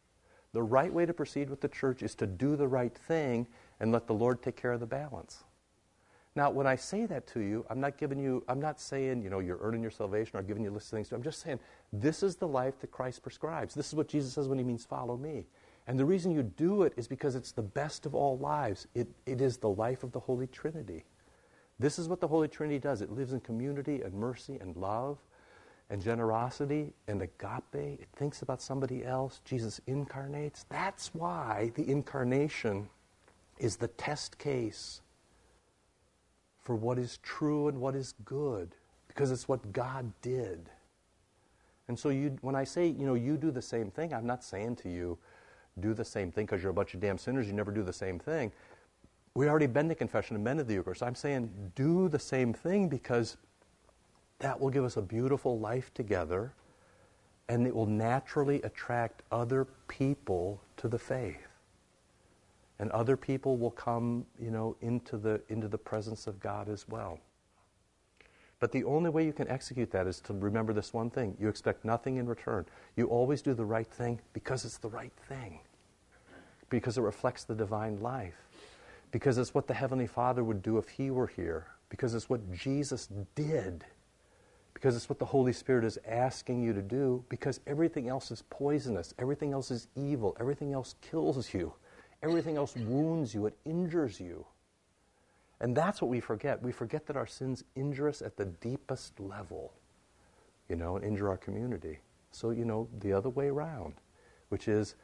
The 0.54 0.64
right 0.64 0.92
way 0.92 1.06
to 1.06 1.14
proceed 1.14 1.52
with 1.52 1.62
the 1.62 1.68
church 1.68 2.02
is 2.02 2.16
to 2.16 2.26
do 2.26 2.56
the 2.56 2.68
right 2.68 2.98
thing 2.98 3.46
and 3.80 3.92
let 3.92 4.08
the 4.08 4.16
Lord 4.16 4.42
take 4.42 4.56
care 4.56 4.72
of 4.72 4.80
the 4.80 4.88
balance. 4.88 5.44
Now, 6.36 6.52
when 6.52 6.68
I 6.68 6.76
say 6.76 7.06
that 7.08 7.28
to 7.28 7.40
you, 7.40 7.66
I'm 7.70 7.80
not 7.80 7.98
giving 7.98 8.20
you, 8.20 8.44
I'm 8.48 8.62
not 8.62 8.80
saying, 8.80 9.24
you 9.24 9.30
know, 9.30 9.40
you're 9.40 9.60
earning 9.62 9.82
your 9.82 9.92
salvation 9.92 10.38
or 10.38 10.44
giving 10.44 10.64
you 10.64 10.70
a 10.70 10.72
list 10.72 10.88
of 10.88 10.98
things. 10.98 11.12
I'm 11.12 11.24
just 11.24 11.42
saying, 11.42 11.60
this 11.92 12.22
is 12.22 12.36
the 12.36 12.48
life 12.48 12.80
that 12.82 12.92
Christ 12.92 13.24
prescribes. 13.24 13.74
This 13.74 13.88
is 13.88 13.96
what 13.96 14.08
Jesus 14.08 14.34
says 14.34 14.48
when 14.48 14.58
he 14.58 14.64
means 14.64 14.86
follow 14.86 15.18
me. 15.18 15.48
And 15.88 15.98
the 15.98 16.06
reason 16.06 16.32
you 16.32 16.44
do 16.44 16.84
it 16.84 16.94
is 16.98 17.08
because 17.08 17.36
it's 17.36 17.52
the 17.52 17.64
best 17.64 18.06
of 18.06 18.14
all 18.14 18.38
lives. 18.38 18.88
It, 18.94 19.08
it 19.26 19.42
is 19.42 19.58
the 19.58 19.70
life 19.70 20.04
of 20.04 20.12
the 20.12 20.20
Holy 20.20 20.46
Trinity. 20.46 21.04
This 21.80 21.98
is 21.98 22.08
what 22.08 22.20
the 22.20 22.28
Holy 22.28 22.48
Trinity 22.48 22.78
does 22.78 23.02
it 23.02 23.12
lives 23.12 23.34
in 23.34 23.40
community 23.40 24.02
and 24.02 24.14
mercy 24.14 24.60
and 24.62 24.76
love 24.76 25.18
and 25.90 26.00
generosity 26.00 26.94
and 27.08 27.22
agape. 27.24 27.74
It 27.74 28.10
thinks 28.16 28.44
about 28.44 28.62
somebody 28.62 29.04
else. 29.04 29.42
Jesus 29.46 29.82
incarnates. 29.88 30.66
That's 30.70 31.14
why 31.16 31.72
the 31.74 31.90
incarnation 31.90 32.88
is 33.58 33.78
the 33.78 33.88
test 33.88 34.38
case 34.38 35.02
for 36.62 36.76
what 36.76 37.00
is 37.00 37.18
true 37.24 37.68
and 37.68 37.80
what 37.80 37.96
is 37.96 38.14
good, 38.26 38.76
because 39.08 39.32
it's 39.32 39.48
what 39.48 39.72
God 39.72 40.12
did. 40.22 40.70
And 41.88 41.98
so 41.98 42.10
you, 42.10 42.38
when 42.42 42.56
I 42.56 42.64
say, 42.64 42.88
you 42.88 43.06
know, 43.06 43.16
you 43.16 43.36
do 43.36 43.52
the 43.52 43.62
same 43.62 43.90
thing, 43.90 44.14
I'm 44.14 44.28
not 44.28 44.44
saying 44.44 44.76
to 44.78 44.90
you, 44.90 45.18
do 45.80 45.94
the 45.94 46.06
same 46.06 46.32
thing 46.32 46.46
because 46.46 46.62
you're 46.62 46.72
a 46.72 46.74
bunch 46.74 46.94
of 46.94 47.00
damn 47.00 47.18
sinners, 47.18 47.48
you 47.48 47.54
never 47.54 47.72
do 47.72 47.84
the 47.84 47.94
same 47.94 48.20
thing. 48.20 48.52
We 49.34 49.48
already 49.48 49.68
been 49.68 49.88
to 49.90 49.96
confession 49.96 50.36
and 50.36 50.44
been 50.44 50.58
to 50.58 50.64
the 50.64 50.74
Eucharist. 50.74 51.02
I'm 51.02 51.16
saying 51.16 51.50
do 51.76 52.10
the 52.10 52.20
same 52.20 52.54
thing 52.54 52.90
because 52.90 53.38
that 54.40 54.60
will 54.60 54.70
give 54.70 54.84
us 54.84 54.98
a 54.98 55.02
beautiful 55.02 55.60
life 55.60 55.94
together 55.94 56.54
and 57.48 57.66
it 57.66 57.76
will 57.76 57.86
naturally 57.86 58.62
attract 58.62 59.24
other 59.32 59.66
people 59.88 60.62
to 60.78 60.88
the 60.88 61.00
faith. 61.00 61.49
And 62.80 62.90
other 62.92 63.18
people 63.18 63.58
will 63.58 63.72
come, 63.72 64.26
you 64.42 64.52
know, 64.52 64.76
into 64.82 65.18
the, 65.18 65.42
into 65.50 65.68
the 65.68 65.78
presence 65.78 66.28
of 66.28 66.40
God 66.40 66.70
as 66.70 66.88
well. 66.88 67.20
But 68.60 68.72
the 68.72 68.84
only 68.84 69.10
way 69.10 69.26
you 69.26 69.34
can 69.34 69.48
execute 69.48 69.92
that 69.92 70.08
is 70.08 70.20
to 70.22 70.34
remember 70.34 70.74
this 70.74 70.94
one 70.94 71.10
thing. 71.10 71.36
You 71.40 71.48
expect 71.48 71.86
nothing 71.86 72.18
in 72.18 72.28
return. 72.28 72.66
You 72.96 73.08
always 73.08 73.42
do 73.42 73.54
the 73.54 73.66
right 73.66 73.88
thing 73.88 74.20
because 74.34 74.66
it's 74.66 74.78
the 74.78 74.90
right 74.90 75.14
thing, 75.28 75.60
because 76.70 76.98
it 76.98 77.02
reflects 77.02 77.46
the 77.46 77.56
divine 77.56 78.02
life. 78.02 78.36
Because 79.12 79.38
it's 79.38 79.54
what 79.54 79.68
the 79.68 79.74
Heavenly 79.74 80.08
Father 80.08 80.44
would 80.44 80.62
do 80.62 80.78
if 80.78 80.90
He 80.90 81.10
were 81.10 81.28
here, 81.28 81.68
because 81.90 82.14
it's 82.14 82.30
what 82.30 82.52
Jesus 82.54 83.08
did, 83.34 83.86
because 84.74 84.96
it's 84.96 85.10
what 85.10 85.20
the 85.20 85.26
Holy 85.26 85.54
Spirit 85.54 85.84
is 85.84 85.98
asking 86.08 86.62
you 86.62 86.74
to 86.74 86.82
do, 86.82 87.24
because 87.30 87.60
everything 87.66 88.08
else 88.08 88.30
is 88.30 88.44
poisonous, 88.50 89.14
everything 89.18 89.52
else 89.54 89.72
is 89.72 89.88
evil, 89.96 90.38
everything 90.40 90.74
else 90.74 90.96
kills 91.02 91.54
you, 91.54 91.74
everything 92.24 92.58
else 92.58 92.76
wounds 92.76 93.34
you, 93.34 93.46
it 93.46 93.58
injures 93.66 94.20
you. 94.20 94.46
And 95.62 95.76
that's 95.76 96.02
what 96.02 96.10
we 96.10 96.20
forget. 96.20 96.62
We 96.62 96.72
forget 96.72 97.06
that 97.08 97.18
our 97.18 97.28
sins 97.28 97.64
injure 97.76 98.08
us 98.08 98.22
at 98.22 98.38
the 98.38 98.46
deepest 98.46 99.20
level, 99.20 99.74
you 100.70 100.76
know, 100.76 100.96
and 100.96 101.04
injure 101.04 101.30
our 101.30 101.38
community. 101.38 102.00
So, 102.32 102.52
you 102.52 102.66
know, 102.66 102.88
the 103.00 103.12
other 103.12 103.30
way 103.30 103.48
around, 103.48 103.96
which 104.50 104.68
is, 104.68 104.96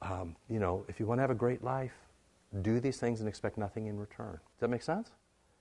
um, 0.00 0.34
you 0.48 0.58
know, 0.58 0.84
if 0.88 0.98
you 0.98 1.06
want 1.06 1.18
to 1.18 1.22
have 1.22 1.30
a 1.30 1.36
great 1.36 1.62
life, 1.62 1.94
do 2.62 2.80
these 2.80 2.98
things 2.98 3.20
and 3.20 3.28
expect 3.28 3.56
nothing 3.56 3.86
in 3.86 3.98
return. 3.98 4.32
Does 4.32 4.60
that 4.60 4.68
make 4.68 4.82
sense? 4.82 5.10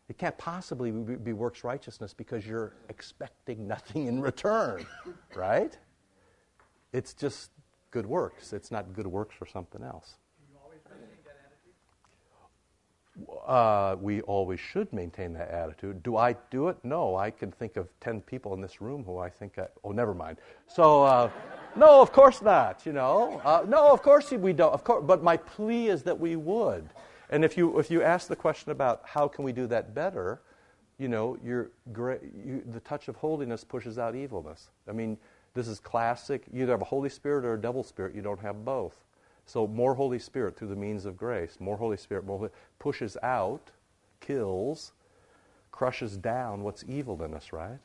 It 0.10 0.18
can't 0.18 0.38
possibly 0.38 0.92
be 0.92 1.32
works 1.32 1.64
righteousness 1.64 2.14
because 2.14 2.46
you're 2.46 2.74
expecting 2.90 3.68
nothing 3.68 4.08
in 4.08 4.20
return, 4.20 4.86
right? 5.36 5.78
It's 6.92 7.14
just 7.14 7.52
good 7.92 8.06
works. 8.06 8.54
It's 8.54 8.72
not 8.72 8.94
good 8.94 9.08
works 9.08 9.36
for 9.36 9.46
something 9.46 9.84
else. 9.84 10.16
Uh, 13.46 13.98
we 14.00 14.22
always 14.22 14.60
should 14.60 14.92
maintain 14.94 15.34
that 15.34 15.50
attitude. 15.50 16.02
Do 16.02 16.16
I 16.18 16.36
do 16.50 16.70
it? 16.70 16.78
No. 16.84 17.16
I 17.16 17.30
can 17.30 17.52
think 17.52 17.76
of 17.76 17.88
10 18.00 18.22
people 18.22 18.54
in 18.54 18.62
this 18.62 18.82
room 18.82 19.04
who 19.04 19.18
I 19.18 19.30
think, 19.30 19.60
I, 19.60 19.68
oh, 19.84 19.92
never 19.92 20.14
mind. 20.14 20.38
So, 20.68 21.04
uh, 21.04 21.30
no, 21.76 22.02
of 22.02 22.12
course 22.12 22.42
not, 22.42 22.86
you 22.86 22.94
know. 22.94 23.42
Uh, 23.44 23.64
no, 23.68 23.92
of 23.92 24.02
course 24.02 24.32
we 24.32 24.54
don't. 24.54 24.74
Of 24.74 24.84
course, 24.84 25.04
but 25.06 25.24
my 25.24 25.38
plea 25.38 25.90
is 25.90 26.04
that 26.04 26.18
we 26.18 26.36
would. 26.36 26.90
And 27.30 27.46
if 27.46 27.58
you, 27.58 27.80
if 27.80 27.92
you 27.92 28.02
ask 28.02 28.28
the 28.28 28.36
question 28.36 28.72
about 28.72 29.02
how 29.06 29.28
can 29.28 29.44
we 29.44 29.52
do 29.52 29.68
that 29.68 29.94
better, 29.94 30.42
you 30.98 31.08
know, 31.08 31.38
you, 31.44 31.72
the 31.94 32.80
touch 32.82 33.08
of 33.08 33.16
holiness 33.16 33.64
pushes 33.64 33.98
out 33.98 34.16
evilness. 34.16 34.70
I 34.88 34.92
mean, 34.92 35.18
this 35.54 35.68
is 35.68 35.80
classic. 35.80 36.44
You 36.52 36.64
either 36.64 36.74
have 36.74 36.82
a 36.82 36.86
Holy 36.86 37.10
Spirit 37.10 37.46
or 37.46 37.56
a 37.56 37.62
devil 37.62 37.84
spirit. 37.84 38.16
You 38.16 38.22
don't 38.22 38.40
have 38.40 38.64
both. 38.64 39.04
So 39.46 39.68
more 39.68 39.96
Holy 39.96 40.20
Spirit 40.20 40.56
through 40.56 40.70
the 40.70 40.76
means 40.76 41.06
of 41.06 41.18
grace. 41.18 41.58
More 41.60 41.78
Holy 41.78 41.98
Spirit 41.98 42.26
more 42.26 42.52
pushes 42.80 43.18
out, 43.22 43.72
kills, 44.22 44.94
crushes 45.72 46.16
down 46.16 46.64
what's 46.64 46.84
evil 46.88 47.22
in 47.24 47.34
us, 47.34 47.52
right? 47.52 47.80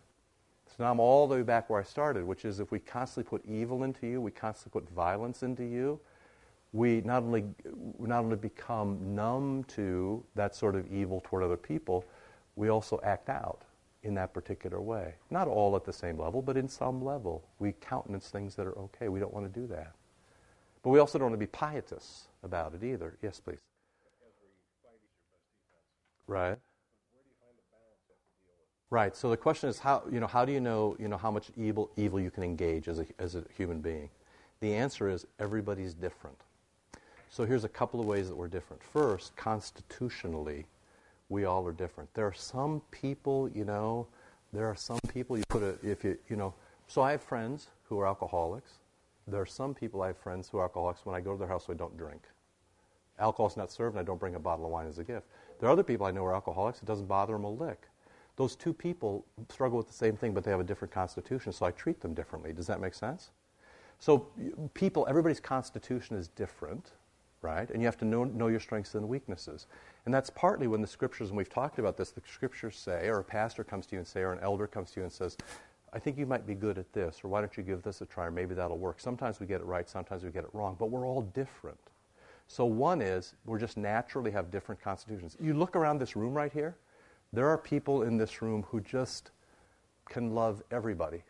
So 0.69 0.85
now 0.85 0.91
I'm 0.91 1.01
all 1.01 1.27
the 1.27 1.37
way 1.37 1.43
back 1.43 1.69
where 1.69 1.81
I 1.81 1.85
started, 1.85 2.25
which 2.25 2.45
is 2.45 2.61
if 2.61 2.71
we 2.71 2.79
constantly 2.79 3.29
put 3.29 3.45
evil 3.47 3.83
into 3.83 4.07
you, 4.07 4.21
we 4.21 4.31
constantly 4.31 4.81
put 4.81 4.91
violence 4.91 5.43
into 5.43 5.65
you, 5.65 5.99
we 6.73 7.01
not 7.01 7.23
only, 7.23 7.45
we 7.97 8.09
not 8.09 8.21
only 8.21 8.37
become 8.37 9.15
numb 9.15 9.65
to 9.69 10.23
that 10.35 10.55
sort 10.55 10.77
of 10.77 10.93
evil 10.93 11.23
toward 11.25 11.43
other 11.43 11.57
people, 11.57 12.05
we 12.55 12.69
also 12.69 13.01
act 13.03 13.29
out 13.29 13.63
in 14.07 14.15
that 14.15 14.33
particular 14.33 14.81
way. 14.81 15.15
Not 15.31 15.49
all 15.49 15.75
at 15.77 15.85
the 15.85 15.93
same 15.93 16.19
level, 16.19 16.41
but 16.41 16.57
in 16.57 16.69
some 16.69 17.05
level. 17.05 17.45
We 17.59 17.73
countenance 17.73 18.29
things 18.29 18.55
that 18.55 18.67
are 18.67 18.79
okay. 18.79 19.09
We 19.09 19.21
don't 19.21 19.35
want 19.35 19.53
to 19.53 19.61
do 19.61 19.67
that. 19.67 19.93
But 20.83 20.91
we 20.91 21.01
also 21.01 21.19
don't 21.19 21.31
want 21.31 21.41
to 21.41 21.47
be 21.47 21.51
pietists 21.51 22.29
about 22.45 22.73
it 22.75 22.85
either. 22.85 23.17
Yes, 23.21 23.41
please. 23.41 23.59
Right. 26.29 26.57
Right. 28.91 29.17
So 29.17 29.29
the 29.29 29.37
question 29.37 29.69
is 29.69 29.81
how 29.81 30.05
you 30.11 30.21
know 30.21 30.29
how 30.29 30.45
do 30.45 30.53
you 30.53 30.61
know 30.61 30.97
you 30.99 31.09
know 31.09 31.17
how 31.17 31.31
much 31.31 31.51
evil 31.57 31.91
evil 31.97 32.21
you 32.21 32.31
can 32.31 32.45
engage 32.45 32.87
as 32.87 33.01
a 33.01 33.07
as 33.19 33.35
a 33.35 33.45
human 33.57 33.81
being? 33.81 34.09
The 34.61 34.75
answer 34.75 35.09
is 35.09 35.27
everybody's 35.41 35.93
different. 35.93 36.39
So 37.31 37.45
here's 37.45 37.65
a 37.65 37.69
couple 37.69 37.99
of 37.99 38.07
ways 38.07 38.29
that 38.29 38.37
we're 38.37 38.49
different. 38.49 38.83
First, 38.83 39.35
constitutionally, 39.37 40.67
we 41.29 41.45
all 41.45 41.67
are 41.67 41.73
different. 41.73 42.13
There 42.15 42.27
are 42.27 42.35
some 42.35 42.83
people, 42.91 43.49
you 43.55 43.65
know, 43.65 44.07
there 44.53 44.67
are 44.67 44.77
some 44.77 44.99
people 45.13 45.37
you 45.37 45.45
put 45.49 45.63
a 45.63 45.77
if 45.83 46.05
you 46.05 46.17
you 46.29 46.37
know. 46.37 46.55
So 46.87 47.03
I 47.03 47.11
have 47.13 47.23
friends 47.23 47.69
who 47.89 47.99
are 47.99 48.07
alcoholics. 48.07 48.79
There 49.27 49.41
are 49.41 49.47
some 49.47 49.75
people 49.75 50.03
I 50.03 50.09
have 50.09 50.19
friends 50.19 50.49
who 50.49 50.59
are 50.59 50.63
alcoholics. 50.63 51.05
When 51.05 51.17
I 51.17 51.21
go 51.21 51.33
to 51.33 51.39
their 51.39 51.49
house, 51.49 51.67
I 51.69 51.75
don't 51.75 51.97
drink. 51.97 52.23
Alcohol's 53.19 53.57
not 53.57 53.73
served, 53.73 53.97
and 53.97 54.01
I 54.01 54.05
don't 54.05 54.21
bring 54.21 54.35
a 54.35 54.39
bottle 54.39 54.67
of 54.67 54.71
wine 54.71 54.87
as 54.87 54.99
a 54.99 55.05
gift. 55.05 55.27
There 55.59 55.69
are 55.69 55.73
other 55.73 55.83
people 55.83 56.07
I 56.07 56.11
know 56.11 56.21
who 56.21 56.27
are 56.27 56.35
alcoholics. 56.35 56.81
It 56.81 56.85
doesn't 56.85 57.07
bother 57.07 57.33
them 57.33 57.45
a 57.45 57.51
lick. 57.51 57.89
Those 58.37 58.55
two 58.55 58.75
people 58.75 59.25
struggle 59.49 59.79
with 59.79 59.89
the 59.89 59.95
same 59.95 60.17
thing, 60.17 60.35
but 60.35 60.45
they 60.45 60.51
have 60.51 60.61
a 60.61 60.65
different 60.65 60.93
constitution, 60.93 61.53
so 61.53 61.65
I 61.65 61.71
treat 61.71 62.01
them 62.01 62.13
differently. 62.13 62.53
Does 62.53 62.67
that 62.67 62.81
make 62.81 62.93
sense? 62.93 63.31
So, 63.99 64.29
people, 64.75 65.07
everybody's 65.09 65.41
constitution 65.41 66.17
is 66.17 66.29
different, 66.29 66.93
right? 67.43 67.69
And 67.71 67.81
you 67.81 67.87
have 67.87 67.99
to 67.99 68.05
know, 68.05 68.25
know 68.25 68.49
your 68.49 68.61
strengths 68.61 68.95
and 68.95 69.09
weaknesses. 69.09 69.67
And 70.05 70.15
that's 70.15 70.31
partly 70.31 70.67
when 70.67 70.81
the 70.81 70.87
scriptures, 70.87 71.29
and 71.29 71.37
we've 71.37 71.49
talked 71.49 71.79
about 71.79 71.97
this, 71.97 72.11
the 72.11 72.23
scriptures 72.31 72.77
say, 72.77 73.09
or 73.09 73.19
a 73.19 73.25
pastor 73.25 73.65
comes 73.65 73.87
to 73.87 73.97
you 73.97 73.99
and 73.99 74.09
say, 74.09 74.21
or 74.21 74.33
an 74.33 74.41
elder 74.43 74.67
comes 74.67 74.91
to 74.93 75.01
you 75.01 75.05
and 75.05 75.13
says, 75.13 75.37
I 75.93 75.99
think 75.99 76.19
you 76.19 76.27
might 76.27 76.47
be 76.47 76.55
good 76.55 76.79
at 76.79 76.93
this, 76.93 77.21
or 77.25 77.29
why 77.29 77.41
don't 77.41 77.57
you 77.57 77.63
give 77.63 77.83
this 77.83 78.01
a 78.01 78.07
try, 78.07 78.27
or 78.27 78.31
maybe 78.31 78.55
that'll 78.55 78.79
work. 78.79 79.01
Sometimes 79.01 79.41
we 79.41 79.47
get 79.47 79.61
it 79.61 79.65
right, 79.65 79.89
sometimes 79.89 80.25
we 80.25 80.31
get 80.31 80.45
it 80.45 80.51
wrong, 80.53 80.77
but 80.79 80.91
we're 80.91 81.07
all 81.07 81.23
different. 81.23 81.79
So, 82.49 82.65
one 82.65 83.01
is 83.01 83.35
we're 83.45 83.59
just 83.59 83.77
naturally 83.77 84.31
have 84.31 84.51
different 84.51 84.81
constitutions. 84.81 85.37
You 85.41 85.55
look 85.55 85.75
around 85.75 85.99
this 85.99 86.15
room 86.15 86.35
right 86.35 86.53
here, 86.53 86.77
there 87.33 87.49
are 87.49 87.59
people 87.59 88.03
in 88.03 88.17
this 88.17 88.43
room 88.43 88.65
who 88.69 88.81
just 88.81 89.31
can 90.09 90.35
love 90.35 90.63
everybody, 90.71 91.23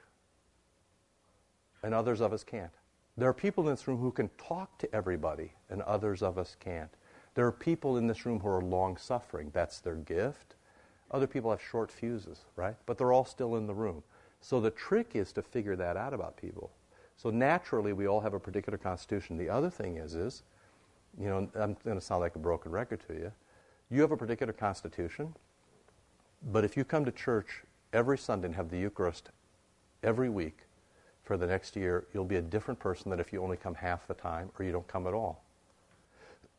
and 1.83 1.95
others 1.95 2.21
of 2.21 2.33
us 2.33 2.43
can't. 2.43 2.73
There 3.17 3.29
are 3.29 3.35
people 3.35 3.65
in 3.69 3.75
this 3.75 3.89
room 3.89 3.99
who 3.99 4.11
can 4.11 4.29
talk 4.37 4.79
to 4.79 4.95
everybody, 4.95 5.53
and 5.71 5.83
others 5.83 6.23
of 6.23 6.39
us 6.39 6.57
can't. 6.59 6.91
There 7.35 7.47
are 7.47 7.53
people 7.53 7.99
in 7.99 8.07
this 8.07 8.25
room 8.25 8.41
who 8.41 8.49
are 8.49 8.63
long 8.63 8.97
suffering. 8.97 9.51
That's 9.53 9.81
their 9.81 9.97
gift. 9.97 10.55
Other 11.11 11.27
people 11.27 11.51
have 11.51 11.63
short 11.63 11.93
fuses, 11.93 12.45
right? 12.57 12.77
But 12.87 12.99
they're 12.99 13.13
all 13.13 13.25
still 13.25 13.57
in 13.57 13.67
the 13.67 13.75
room. 13.75 14.03
So 14.41 14.61
the 14.61 14.71
trick 14.71 15.11
is 15.15 15.33
to 15.33 15.43
figure 15.43 15.77
that 15.77 15.97
out 15.97 16.15
about 16.15 16.37
people. 16.37 16.71
So 17.17 17.31
naturally, 17.31 17.93
we 17.93 18.07
all 18.07 18.21
have 18.21 18.35
a 18.35 18.41
particular 18.41 18.79
constitution. 18.79 19.37
The 19.37 19.49
other 19.49 19.71
thing 19.71 19.97
is, 19.97 20.15
is, 20.15 20.43
you 21.19 21.29
know, 21.29 21.49
I'm 21.55 21.77
going 21.85 21.99
to 21.99 22.05
sound 22.05 22.21
like 22.21 22.37
a 22.37 22.41
broken 22.41 22.71
record 22.73 23.01
to 23.09 23.15
you. 23.15 23.33
You 23.91 24.01
have 24.03 24.13
a 24.13 24.17
particular 24.17 24.53
constitution, 24.53 25.35
but 26.51 26.65
if 26.65 26.77
you 26.77 26.85
come 26.85 27.05
to 27.05 27.13
church 27.13 27.63
every 27.93 28.19
Sunday 28.19 28.47
and 28.47 28.57
have 28.57 28.71
the 28.71 28.79
Eucharist 28.79 29.31
every 30.03 30.29
week 30.29 30.59
for 31.23 31.37
the 31.37 31.47
next 31.47 31.77
year, 31.77 32.07
you'll 32.13 32.25
be 32.25 32.37
a 32.37 32.43
different 32.43 32.81
person 32.81 33.11
than 33.11 33.21
if 33.21 33.33
you 33.33 33.43
only 33.43 33.57
come 33.57 33.75
half 33.75 34.07
the 34.07 34.15
time 34.15 34.51
or 34.59 34.65
you 34.65 34.73
don't 34.73 34.87
come 34.89 35.07
at 35.07 35.15
all. 35.15 35.43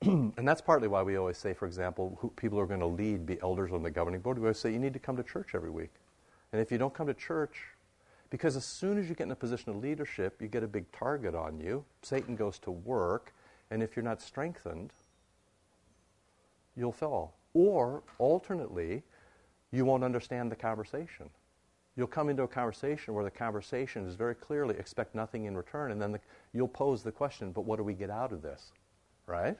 And 0.02 0.48
that's 0.48 0.62
partly 0.62 0.88
why 0.88 1.02
we 1.02 1.18
always 1.18 1.38
say, 1.38 1.54
for 1.54 1.66
example, 1.66 2.18
who, 2.22 2.30
people 2.32 2.58
who 2.58 2.64
are 2.64 2.68
going 2.68 2.80
to 2.80 2.86
lead, 2.86 3.26
be 3.26 3.40
elders 3.42 3.72
on 3.72 3.82
the 3.82 3.90
governing 3.90 4.22
board. 4.22 4.38
We 4.38 4.46
always 4.46 4.60
say 4.60 4.72
you 4.72 4.80
need 4.80 4.94
to 4.94 5.00
come 5.00 5.18
to 5.18 5.24
church 5.24 5.56
every 5.56 5.72
week. 5.72 5.92
And 6.52 6.62
if 6.62 6.72
you 6.72 6.78
don't 6.78 6.94
come 6.94 7.08
to 7.08 7.14
church, 7.14 7.64
because 8.30 8.56
as 8.56 8.66
soon 8.66 8.98
as 8.98 9.10
you 9.10 9.16
get 9.16 9.24
in 9.24 9.32
a 9.32 9.36
position 9.36 9.72
of 9.72 9.78
leadership, 9.78 10.42
you 10.42 10.48
get 10.48 10.64
a 10.64 10.68
big 10.68 10.92
target 10.92 11.34
on 11.34 11.60
you. 11.60 11.84
Satan 12.02 12.36
goes 12.36 12.60
to 12.60 12.72
work, 12.72 13.34
and 13.72 13.82
if 13.82 13.96
you're 13.96 14.04
not 14.04 14.22
strengthened, 14.22 14.92
you'll 16.76 16.92
fall. 16.92 17.36
Or, 17.54 18.04
alternately, 18.20 19.04
you 19.72 19.86
won't 19.86 20.04
understand 20.04 20.52
the 20.52 20.56
conversation. 20.56 21.30
You'll 21.96 22.08
come 22.08 22.30
into 22.30 22.44
a 22.44 22.48
conversation 22.48 23.16
where 23.16 23.24
the 23.24 23.32
conversation 23.32 24.06
is 24.06 24.14
very 24.14 24.36
clearly 24.36 24.76
expect 24.78 25.16
nothing 25.16 25.46
in 25.46 25.58
return, 25.58 25.92
and 25.92 26.00
then 26.00 26.12
the, 26.12 26.20
you'll 26.54 26.68
pose 26.68 27.02
the 27.02 27.12
question, 27.12 27.52
but 27.52 27.66
what 27.66 27.78
do 27.78 27.84
we 27.84 27.94
get 27.94 28.12
out 28.12 28.32
of 28.32 28.44
this? 28.44 28.72
Right? 29.26 29.58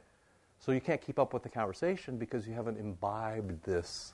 So 0.60 0.72
you 0.72 0.82
can't 0.82 1.02
keep 1.02 1.20
up 1.20 1.34
with 1.34 1.44
the 1.44 1.50
conversation 1.50 2.18
because 2.18 2.48
you 2.48 2.54
haven't 2.54 2.78
imbibed 2.78 3.64
this 3.64 4.14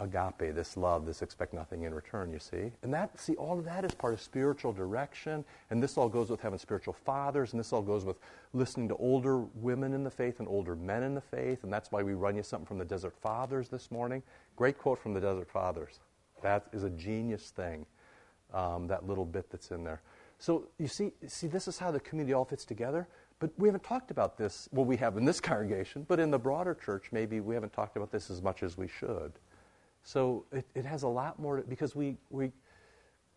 agape, 0.00 0.54
this 0.54 0.76
love, 0.76 1.04
this 1.04 1.20
expect 1.20 1.52
nothing 1.52 1.82
in 1.82 1.94
return, 1.94 2.32
you 2.32 2.38
see. 2.38 2.72
And 2.82 2.92
that, 2.94 3.18
see, 3.20 3.34
all 3.34 3.58
of 3.58 3.64
that 3.66 3.84
is 3.84 3.92
part 3.94 4.14
of 4.14 4.20
spiritual 4.20 4.72
direction. 4.72 5.44
And 5.68 5.82
this 5.82 5.98
all 5.98 6.08
goes 6.08 6.30
with 6.30 6.40
having 6.40 6.58
spiritual 6.58 6.94
fathers, 6.94 7.52
and 7.52 7.60
this 7.60 7.72
all 7.72 7.82
goes 7.82 8.04
with 8.04 8.16
listening 8.54 8.88
to 8.88 8.96
older 8.96 9.38
women 9.38 9.92
in 9.92 10.02
the 10.02 10.10
faith 10.10 10.40
and 10.40 10.48
older 10.48 10.74
men 10.74 11.02
in 11.02 11.14
the 11.14 11.20
faith. 11.20 11.64
And 11.64 11.72
that's 11.72 11.92
why 11.92 12.02
we 12.02 12.14
run 12.14 12.34
you 12.34 12.42
something 12.42 12.66
from 12.66 12.78
the 12.78 12.84
Desert 12.84 13.14
Fathers 13.20 13.68
this 13.68 13.90
morning. 13.90 14.22
Great 14.56 14.78
quote 14.78 14.98
from 14.98 15.12
the 15.12 15.20
Desert 15.20 15.50
Fathers. 15.50 16.00
That 16.42 16.66
is 16.72 16.82
a 16.82 16.90
genius 16.90 17.50
thing, 17.50 17.84
um, 18.54 18.86
that 18.86 19.06
little 19.06 19.26
bit 19.26 19.50
that's 19.50 19.70
in 19.70 19.84
there. 19.84 20.00
So 20.38 20.68
you 20.78 20.88
see, 20.88 21.12
see, 21.26 21.46
this 21.46 21.68
is 21.68 21.78
how 21.78 21.90
the 21.90 22.00
community 22.00 22.32
all 22.32 22.46
fits 22.46 22.64
together. 22.64 23.06
But 23.40 23.50
we 23.58 23.66
haven't 23.66 23.82
talked 23.82 24.10
about 24.12 24.36
this. 24.38 24.68
Well, 24.70 24.84
we 24.84 24.96
have 24.98 25.16
in 25.16 25.24
this 25.24 25.40
congregation, 25.50 26.04
but 26.06 26.20
in 26.20 26.30
the 26.30 26.38
broader 26.38 26.74
church, 26.74 27.06
maybe 27.10 27.40
we 27.40 27.54
haven't 27.54 27.72
talked 27.72 27.96
about 27.96 28.12
this 28.12 28.30
as 28.30 28.40
much 28.40 28.62
as 28.62 28.78
we 28.78 28.86
should. 28.86 29.32
So 30.02 30.44
it, 30.52 30.66
it 30.74 30.84
has 30.84 31.02
a 31.02 31.08
lot 31.08 31.38
more 31.38 31.56
to, 31.56 31.62
because 31.62 31.96
we, 31.96 32.16
we, 32.30 32.52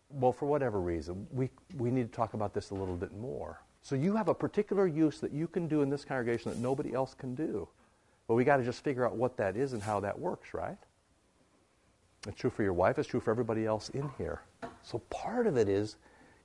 well, 0.08 0.32
for 0.32 0.46
whatever 0.46 0.80
reason, 0.80 1.26
we, 1.32 1.50
we 1.76 1.90
need 1.90 2.10
to 2.10 2.16
talk 2.16 2.34
about 2.34 2.54
this 2.54 2.70
a 2.70 2.74
little 2.74 2.96
bit 2.96 3.14
more. 3.16 3.60
So 3.82 3.94
you 3.94 4.16
have 4.16 4.28
a 4.28 4.34
particular 4.34 4.86
use 4.86 5.20
that 5.20 5.32
you 5.32 5.46
can 5.46 5.68
do 5.68 5.82
in 5.82 5.90
this 5.90 6.04
congregation 6.04 6.50
that 6.50 6.58
nobody 6.58 6.94
else 6.94 7.12
can 7.12 7.34
do. 7.34 7.68
But 8.26 8.34
we 8.34 8.44
got 8.44 8.56
to 8.56 8.64
just 8.64 8.82
figure 8.82 9.04
out 9.04 9.16
what 9.16 9.36
that 9.36 9.56
is 9.56 9.74
and 9.74 9.82
how 9.82 10.00
that 10.00 10.18
works, 10.18 10.54
right? 10.54 10.78
It's 12.26 12.40
true 12.40 12.48
for 12.48 12.62
your 12.62 12.72
wife, 12.72 12.98
it's 12.98 13.08
true 13.08 13.20
for 13.20 13.30
everybody 13.30 13.66
else 13.66 13.90
in 13.90 14.10
here. 14.16 14.40
So 14.82 14.98
part 15.10 15.46
of 15.46 15.58
it 15.58 15.68
is, 15.68 15.96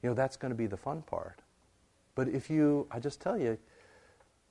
you 0.03 0.09
know, 0.09 0.13
that's 0.13 0.35
going 0.35 0.51
to 0.51 0.57
be 0.57 0.67
the 0.67 0.77
fun 0.77 1.01
part. 1.03 1.41
But 2.19 2.27
if 2.27 2.49
you, 2.49 2.85
I 2.91 2.99
just 2.99 3.21
tell 3.21 3.37
you, 3.37 3.57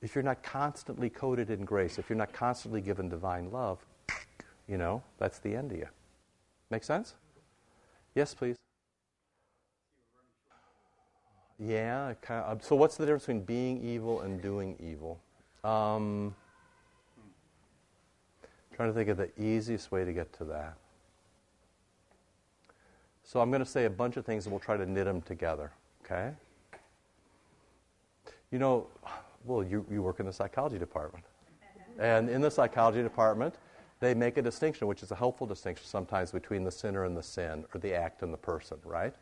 if 0.01 0.15
you're 0.15 0.23
not 0.23 0.41
constantly 0.41 1.07
coated 1.07 1.51
in 1.51 1.65
grace, 1.65 1.99
if 1.99 2.09
you're 2.09 2.17
not 2.17 2.33
constantly 2.33 2.81
given 2.81 3.09
divine 3.09 3.51
love, 3.51 3.85
you 4.67 4.79
know, 4.79 5.03
that's 5.19 5.37
the 5.37 5.55
end 5.55 5.71
of 5.73 5.77
you. 5.77 5.87
Make 6.71 6.83
sense? 6.83 7.13
Yes, 8.15 8.33
please. 8.33 8.55
Yeah. 11.59 12.15
Kind 12.23 12.43
of, 12.43 12.63
so, 12.63 12.75
what's 12.75 12.97
the 12.97 13.05
difference 13.05 13.27
between 13.27 13.43
being 13.43 13.83
evil 13.83 14.21
and 14.21 14.41
doing 14.41 14.75
evil? 14.79 15.19
Um, 15.63 16.33
trying 18.75 18.89
to 18.89 18.95
think 18.95 19.09
of 19.09 19.17
the 19.17 19.29
easiest 19.39 19.91
way 19.91 20.05
to 20.05 20.11
get 20.11 20.33
to 20.39 20.43
that. 20.45 20.73
So, 23.23 23.39
I'm 23.39 23.51
going 23.51 23.63
to 23.63 23.69
say 23.69 23.85
a 23.85 23.91
bunch 23.91 24.17
of 24.17 24.25
things 24.25 24.47
and 24.47 24.53
we'll 24.53 24.59
try 24.59 24.75
to 24.75 24.87
knit 24.87 25.05
them 25.05 25.21
together. 25.21 25.69
Okay? 26.03 26.31
You 28.51 28.59
know, 28.59 28.87
well, 29.45 29.63
you, 29.63 29.85
you 29.89 30.01
work 30.01 30.19
in 30.19 30.25
the 30.25 30.33
psychology 30.33 30.79
department. 30.79 31.25
And 31.99 32.29
in 32.29 32.41
the 32.41 32.49
psychology 32.49 33.03
department, 33.03 33.55
they 33.99 34.13
make 34.13 34.37
a 34.37 34.41
distinction, 34.41 34.87
which 34.87 35.03
is 35.03 35.11
a 35.11 35.15
helpful 35.15 35.45
distinction 35.45 35.85
sometimes 35.85 36.31
between 36.31 36.63
the 36.63 36.71
sinner 36.71 37.03
and 37.03 37.15
the 37.15 37.23
sin, 37.23 37.65
or 37.73 37.79
the 37.79 37.93
act 37.93 38.21
and 38.21 38.33
the 38.33 38.37
person, 38.37 38.77
right? 38.85 39.13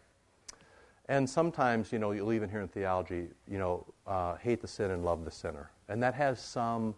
And 1.09 1.27
sometimes, 1.29 1.91
you 1.91 1.99
know, 1.99 2.11
you'll 2.11 2.33
even 2.33 2.49
hear 2.49 2.61
in 2.61 2.67
theology, 2.67 3.27
you 3.47 3.57
know, 3.57 3.85
uh, 4.05 4.35
hate 4.35 4.61
the 4.61 4.67
sin 4.67 4.91
and 4.91 5.03
love 5.03 5.25
the 5.25 5.31
sinner. 5.31 5.71
And 5.87 6.03
that 6.03 6.13
has 6.13 6.39
some 6.39 6.93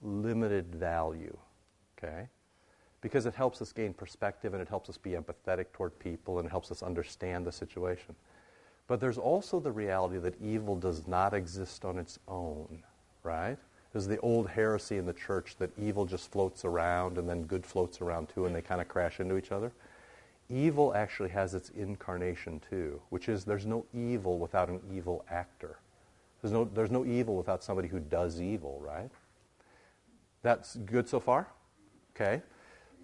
limited 0.00 0.74
value, 0.74 1.36
okay? 1.98 2.28
Because 3.00 3.26
it 3.26 3.34
helps 3.34 3.60
us 3.60 3.72
gain 3.72 3.92
perspective 3.92 4.54
and 4.54 4.62
it 4.62 4.68
helps 4.68 4.88
us 4.88 4.96
be 4.96 5.10
empathetic 5.10 5.66
toward 5.72 5.98
people 5.98 6.38
and 6.38 6.46
it 6.46 6.50
helps 6.50 6.70
us 6.70 6.82
understand 6.82 7.44
the 7.44 7.52
situation. 7.52 8.14
But 8.88 9.00
there's 9.00 9.18
also 9.18 9.60
the 9.60 9.70
reality 9.70 10.18
that 10.18 10.40
evil 10.42 10.74
does 10.74 11.06
not 11.06 11.34
exist 11.34 11.84
on 11.84 11.98
its 11.98 12.18
own, 12.26 12.82
right? 13.22 13.58
There's 13.92 14.06
the 14.06 14.18
old 14.20 14.48
heresy 14.48 14.96
in 14.96 15.06
the 15.06 15.12
church 15.12 15.56
that 15.58 15.70
evil 15.78 16.06
just 16.06 16.32
floats 16.32 16.64
around 16.64 17.18
and 17.18 17.28
then 17.28 17.44
good 17.44 17.64
floats 17.64 18.00
around 18.00 18.30
too, 18.30 18.46
and 18.46 18.56
they 18.56 18.62
kind 18.62 18.80
of 18.80 18.88
crash 18.88 19.20
into 19.20 19.36
each 19.36 19.52
other. 19.52 19.72
Evil 20.50 20.94
actually 20.94 21.28
has 21.28 21.54
its 21.54 21.68
incarnation 21.70 22.60
too, 22.70 23.00
which 23.10 23.28
is 23.28 23.44
there's 23.44 23.66
no 23.66 23.84
evil 23.94 24.38
without 24.38 24.70
an 24.70 24.80
evil 24.90 25.24
actor. 25.30 25.78
There's 26.40 26.52
no, 26.52 26.64
there's 26.64 26.90
no 26.90 27.04
evil 27.04 27.36
without 27.36 27.62
somebody 27.62 27.88
who 27.88 28.00
does 28.00 28.40
evil, 28.40 28.80
right? 28.82 29.10
That's 30.42 30.76
good 30.76 31.08
so 31.08 31.20
far? 31.20 31.48
Okay. 32.16 32.42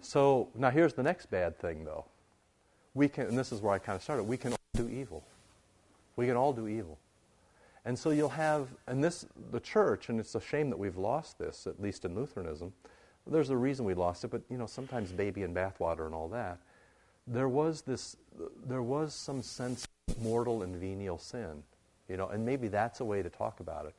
So 0.01 0.49
now 0.55 0.71
here's 0.71 0.93
the 0.93 1.03
next 1.03 1.27
bad 1.27 1.59
thing, 1.59 1.85
though. 1.85 2.05
We 2.95 3.07
can, 3.09 3.27
and 3.27 3.37
this 3.37 3.51
is 3.51 3.61
where 3.61 3.73
I 3.73 3.77
kind 3.77 3.95
of 3.95 4.01
started, 4.01 4.23
we 4.23 4.37
can 4.37 4.53
all 4.53 4.57
do 4.73 4.89
evil. 4.89 5.23
We 6.15 6.27
can 6.27 6.35
all 6.35 6.53
do 6.53 6.67
evil. 6.67 6.97
And 7.85 7.97
so 7.99 8.09
you'll 8.09 8.29
have, 8.29 8.69
and 8.87 9.03
this, 9.03 9.25
the 9.51 9.59
church, 9.59 10.09
and 10.09 10.19
it's 10.19 10.33
a 10.35 10.41
shame 10.41 10.69
that 10.71 10.77
we've 10.79 10.97
lost 10.97 11.37
this, 11.37 11.67
at 11.67 11.79
least 11.81 12.03
in 12.05 12.15
Lutheranism. 12.15 12.73
There's 13.27 13.49
a 13.49 13.57
reason 13.57 13.85
we 13.85 13.93
lost 13.93 14.23
it, 14.23 14.29
but 14.31 14.41
you 14.49 14.57
know, 14.57 14.65
sometimes 14.65 15.11
baby 15.11 15.43
and 15.43 15.55
bathwater 15.55 16.05
and 16.05 16.15
all 16.15 16.27
that. 16.29 16.57
There 17.27 17.49
was 17.49 17.81
this, 17.81 18.17
there 18.67 18.81
was 18.81 19.13
some 19.13 19.41
sense 19.41 19.87
of 20.07 20.21
mortal 20.21 20.63
and 20.63 20.75
venial 20.75 21.17
sin, 21.17 21.63
you 22.07 22.17
know, 22.17 22.27
and 22.27 22.45
maybe 22.45 22.67
that's 22.67 22.99
a 23.01 23.05
way 23.05 23.21
to 23.23 23.29
talk 23.29 23.59
about 23.59 23.85
it. 23.85 23.93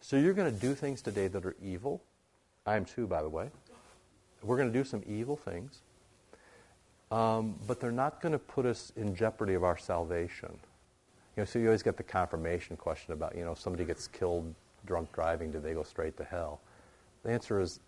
So 0.00 0.16
you're 0.16 0.34
going 0.34 0.52
to 0.52 0.60
do 0.60 0.74
things 0.74 1.02
today 1.02 1.28
that 1.28 1.44
are 1.46 1.56
evil. 1.62 2.02
I 2.66 2.76
am 2.76 2.84
too, 2.84 3.06
by 3.06 3.22
the 3.22 3.28
way. 3.28 3.50
We're 4.42 4.56
going 4.58 4.70
to 4.72 4.78
do 4.78 4.84
some 4.84 5.02
evil 5.06 5.36
things. 5.36 5.80
um, 7.10 7.54
but 7.66 7.80
they're 7.80 7.92
not 7.92 8.20
going 8.20 8.32
to 8.32 8.38
put 8.38 8.66
us 8.66 8.92
in 8.96 9.14
jeopardy 9.14 9.54
of 9.54 9.62
our 9.62 9.78
salvation. 9.78 10.58
You 11.36 11.40
know, 11.40 11.44
so 11.44 11.58
you 11.58 11.66
always 11.66 11.82
get 11.82 11.96
the 11.96 12.02
confirmation 12.02 12.76
question 12.76 13.12
about, 13.12 13.36
you 13.36 13.44
know, 13.44 13.52
if 13.52 13.60
somebody 13.60 13.84
gets 13.84 14.06
killed 14.06 14.54
drunk 14.86 15.12
driving, 15.12 15.50
do 15.50 15.58
they 15.58 15.74
go 15.74 15.82
straight 15.82 16.16
to 16.18 16.24
hell? 16.24 16.60
The 17.24 17.32
answer 17.32 17.60
is 17.60 17.80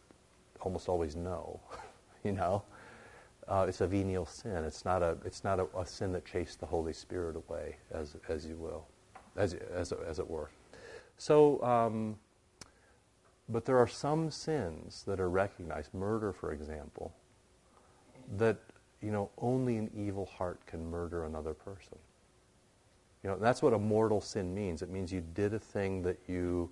almost 0.61 0.89
always 0.89 1.15
no. 1.15 1.61
you 2.25 2.33
know, 2.33 2.63
uh, 3.47 3.67
it's 3.69 3.81
a 3.81 3.87
venial 3.87 4.27
sin. 4.27 4.65
It's 4.65 4.85
not 4.85 5.03
a 5.03 5.17
it's 5.25 5.45
not 5.45 5.61
a, 5.61 5.67
a, 5.79 5.87
sin 5.87 6.13
that 6.13 6.25
chased 6.25 6.59
the 6.59 6.67
Holy 6.67 6.93
Spirit 6.93 7.37
away, 7.37 7.77
as 7.93 8.17
as 8.29 8.45
you 8.45 8.57
will, 8.57 8.87
as 9.37 9.55
as 9.55 9.93
as 9.93 10.19
it 10.19 10.29
were. 10.29 10.51
So, 11.19 11.63
um, 11.63 12.17
but 13.49 13.65
there 13.65 13.79
are 13.79 13.87
some 13.87 14.31
sins 14.31 15.05
that 15.07 15.21
are 15.21 15.31
recognized. 15.31 15.95
Murder, 15.95 16.33
for 16.33 16.53
example, 16.53 17.15
that 18.37 18.59
you 19.01 19.13
know 19.13 19.31
only 19.39 19.77
an 19.77 19.91
evil 19.95 20.27
heart 20.27 20.59
can 20.67 20.91
murder 20.91 21.25
another 21.25 21.55
person. 21.55 21.99
You 23.27 23.33
know, 23.33 23.39
that's 23.39 23.61
what 23.61 23.73
a 23.73 23.79
mortal 23.79 24.21
sin 24.21 24.55
means. 24.55 24.83
It 24.83 24.89
means 24.89 25.13
you 25.13 25.21
did 25.21 25.53
a 25.53 25.59
thing 25.59 26.01
that 26.03 26.17
you 26.29 26.71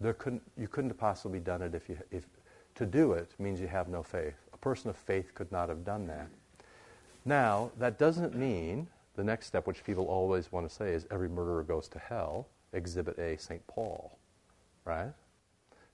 there 0.00 0.12
couldn't 0.12 0.42
you 0.56 0.66
couldn't 0.66 0.90
have 0.90 0.98
possibly 0.98 1.38
done 1.38 1.62
it 1.62 1.72
if 1.72 1.88
you 1.88 1.96
if 2.10 2.26
to 2.74 2.84
do 2.84 3.12
it 3.12 3.30
means 3.38 3.60
you 3.60 3.68
have 3.68 3.86
no 3.86 4.02
faith. 4.02 4.34
A 4.52 4.56
person 4.56 4.90
of 4.90 4.96
faith 4.96 5.36
could 5.36 5.52
not 5.52 5.68
have 5.68 5.84
done 5.84 6.08
that. 6.08 6.26
Now, 7.24 7.70
that 7.78 7.96
doesn't 7.96 8.34
mean 8.34 8.88
the 9.14 9.22
next 9.22 9.46
step, 9.46 9.68
which 9.68 9.84
people 9.84 10.06
always 10.06 10.50
want 10.50 10.68
to 10.68 10.74
say, 10.74 10.94
is 10.94 11.06
every 11.12 11.28
murderer 11.28 11.62
goes 11.62 11.86
to 11.90 12.00
hell. 12.00 12.48
Exhibit 12.72 13.16
A, 13.20 13.36
St. 13.36 13.64
Paul, 13.68 14.18
right? 14.84 15.12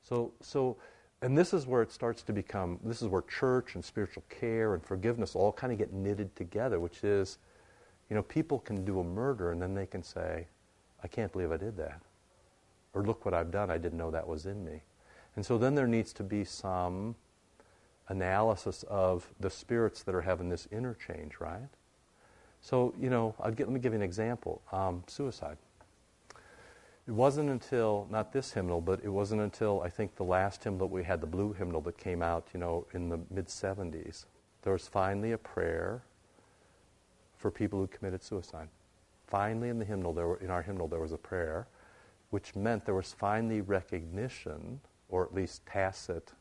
So, 0.02 0.32
so, 0.40 0.78
and 1.20 1.36
this 1.36 1.52
is 1.52 1.66
where 1.66 1.82
it 1.82 1.92
starts 1.92 2.22
to 2.22 2.32
become. 2.32 2.80
This 2.82 3.02
is 3.02 3.08
where 3.08 3.20
church 3.20 3.74
and 3.74 3.84
spiritual 3.84 4.24
care 4.30 4.72
and 4.72 4.82
forgiveness 4.82 5.36
all 5.36 5.52
kind 5.52 5.74
of 5.74 5.78
get 5.78 5.92
knitted 5.92 6.34
together, 6.36 6.80
which 6.80 7.04
is, 7.04 7.36
you 8.14 8.18
know, 8.20 8.22
people 8.22 8.61
can 8.61 8.85
do 8.85 9.00
a 9.00 9.05
murder 9.05 9.50
and 9.50 9.61
then 9.61 9.74
they 9.74 9.87
can 9.87 10.05
say, 10.05 10.46
"I 11.03 11.09
can't 11.09 11.33
believe 11.33 11.50
I 11.50 11.57
did 11.57 11.77
that," 11.79 12.00
or 12.92 13.03
"Look 13.03 13.24
what 13.24 13.35
I've 13.35 13.50
done. 13.50 13.72
I 13.72 13.77
didn't 13.77 13.98
know 13.98 14.12
that 14.12 14.29
was 14.29 14.46
in 14.46 14.64
me." 14.64 14.83
And 15.35 15.44
so 15.44 15.59
then 15.59 15.74
there 15.74 15.88
needs 15.88 16.12
to 16.12 16.22
be 16.22 16.44
some 16.44 17.16
analysis 18.07 18.85
of 18.85 19.29
the 19.40 19.50
spirits 19.50 20.05
that 20.05 20.14
are 20.14 20.20
having 20.20 20.48
this 20.48 20.68
interchange, 20.70 21.40
right? 21.40 21.68
So, 22.61 22.94
you 22.96 23.11
know, 23.11 23.35
get, 23.57 23.66
let 23.66 23.70
me 23.70 23.81
give 23.81 23.92
you 23.92 23.98
an 23.98 24.03
example 24.05 24.62
um, 24.70 25.03
suicide. 25.09 25.57
It 27.09 27.12
wasn't 27.12 27.50
until, 27.50 28.07
not 28.11 28.33
this 28.33 28.53
hymnal, 28.53 28.81
but 28.81 29.00
it 29.03 29.09
wasn't 29.09 29.40
until 29.40 29.83
I 29.83 29.88
think 29.88 30.14
the 30.14 30.22
last 30.22 30.62
hymnal 30.62 30.88
we 30.88 31.03
had, 31.03 31.20
the 31.20 31.27
blue 31.27 31.53
hymnal 31.53 31.81
that 31.81 31.98
came 31.98 32.22
out, 32.22 32.46
you 32.55 32.61
know, 32.61 32.87
in 32.94 33.09
the 33.09 33.18
mid 33.29 33.48
70s, 33.48 34.27
there 34.62 34.72
was 34.72 34.87
finally 34.87 35.33
a 35.33 35.38
prayer 35.38 36.05
for 37.44 37.50
people 37.50 37.78
who 37.78 37.87
committed 37.87 38.22
suicide. 38.22 38.68
Finally, 39.26 39.68
in 39.68 39.78
the 39.78 39.85
hymnal, 39.85 40.14
there 40.14 40.26
were, 40.26 40.38
in 40.38 40.48
our 40.48 40.62
hymnal, 40.62 40.88
there 40.88 41.00
was 41.00 41.12
a 41.12 41.18
prayer, 41.18 41.66
which 42.30 42.57
meant 42.57 42.87
there 42.87 42.94
was 42.94 43.12
finally 43.12 43.61
recognition 43.61 44.80
or 45.11 45.22
at 45.26 45.35
least 45.35 45.61
tacit 45.66 46.33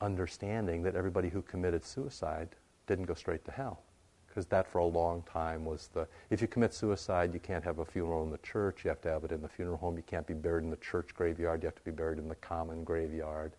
understanding 0.00 0.82
that 0.82 0.96
everybody 0.96 1.28
who 1.28 1.42
committed 1.42 1.84
suicide 1.84 2.48
didn't 2.88 3.04
go 3.04 3.14
straight 3.14 3.44
to 3.44 3.52
hell. 3.52 3.84
Because 4.26 4.46
that 4.46 4.66
for 4.66 4.78
a 4.78 4.84
long 4.84 5.22
time 5.32 5.64
was 5.64 5.90
the. 5.94 6.08
If 6.30 6.42
you 6.42 6.48
commit 6.48 6.74
suicide, 6.74 7.32
you 7.32 7.38
can't 7.38 7.62
have 7.62 7.78
a 7.78 7.84
funeral 7.84 8.24
in 8.24 8.32
the 8.32 8.38
church, 8.38 8.80
you 8.82 8.88
have 8.88 9.00
to 9.02 9.10
have 9.10 9.22
it 9.22 9.30
in 9.30 9.42
the 9.42 9.48
funeral 9.48 9.76
home, 9.76 9.96
you 9.96 10.02
can't 10.02 10.26
be 10.26 10.34
buried 10.34 10.64
in 10.64 10.70
the 10.70 10.76
church 10.78 11.14
graveyard, 11.14 11.62
you 11.62 11.68
have 11.68 11.76
to 11.76 11.84
be 11.84 11.92
buried 11.92 12.18
in 12.18 12.28
the 12.28 12.34
common 12.34 12.82
graveyard. 12.82 13.52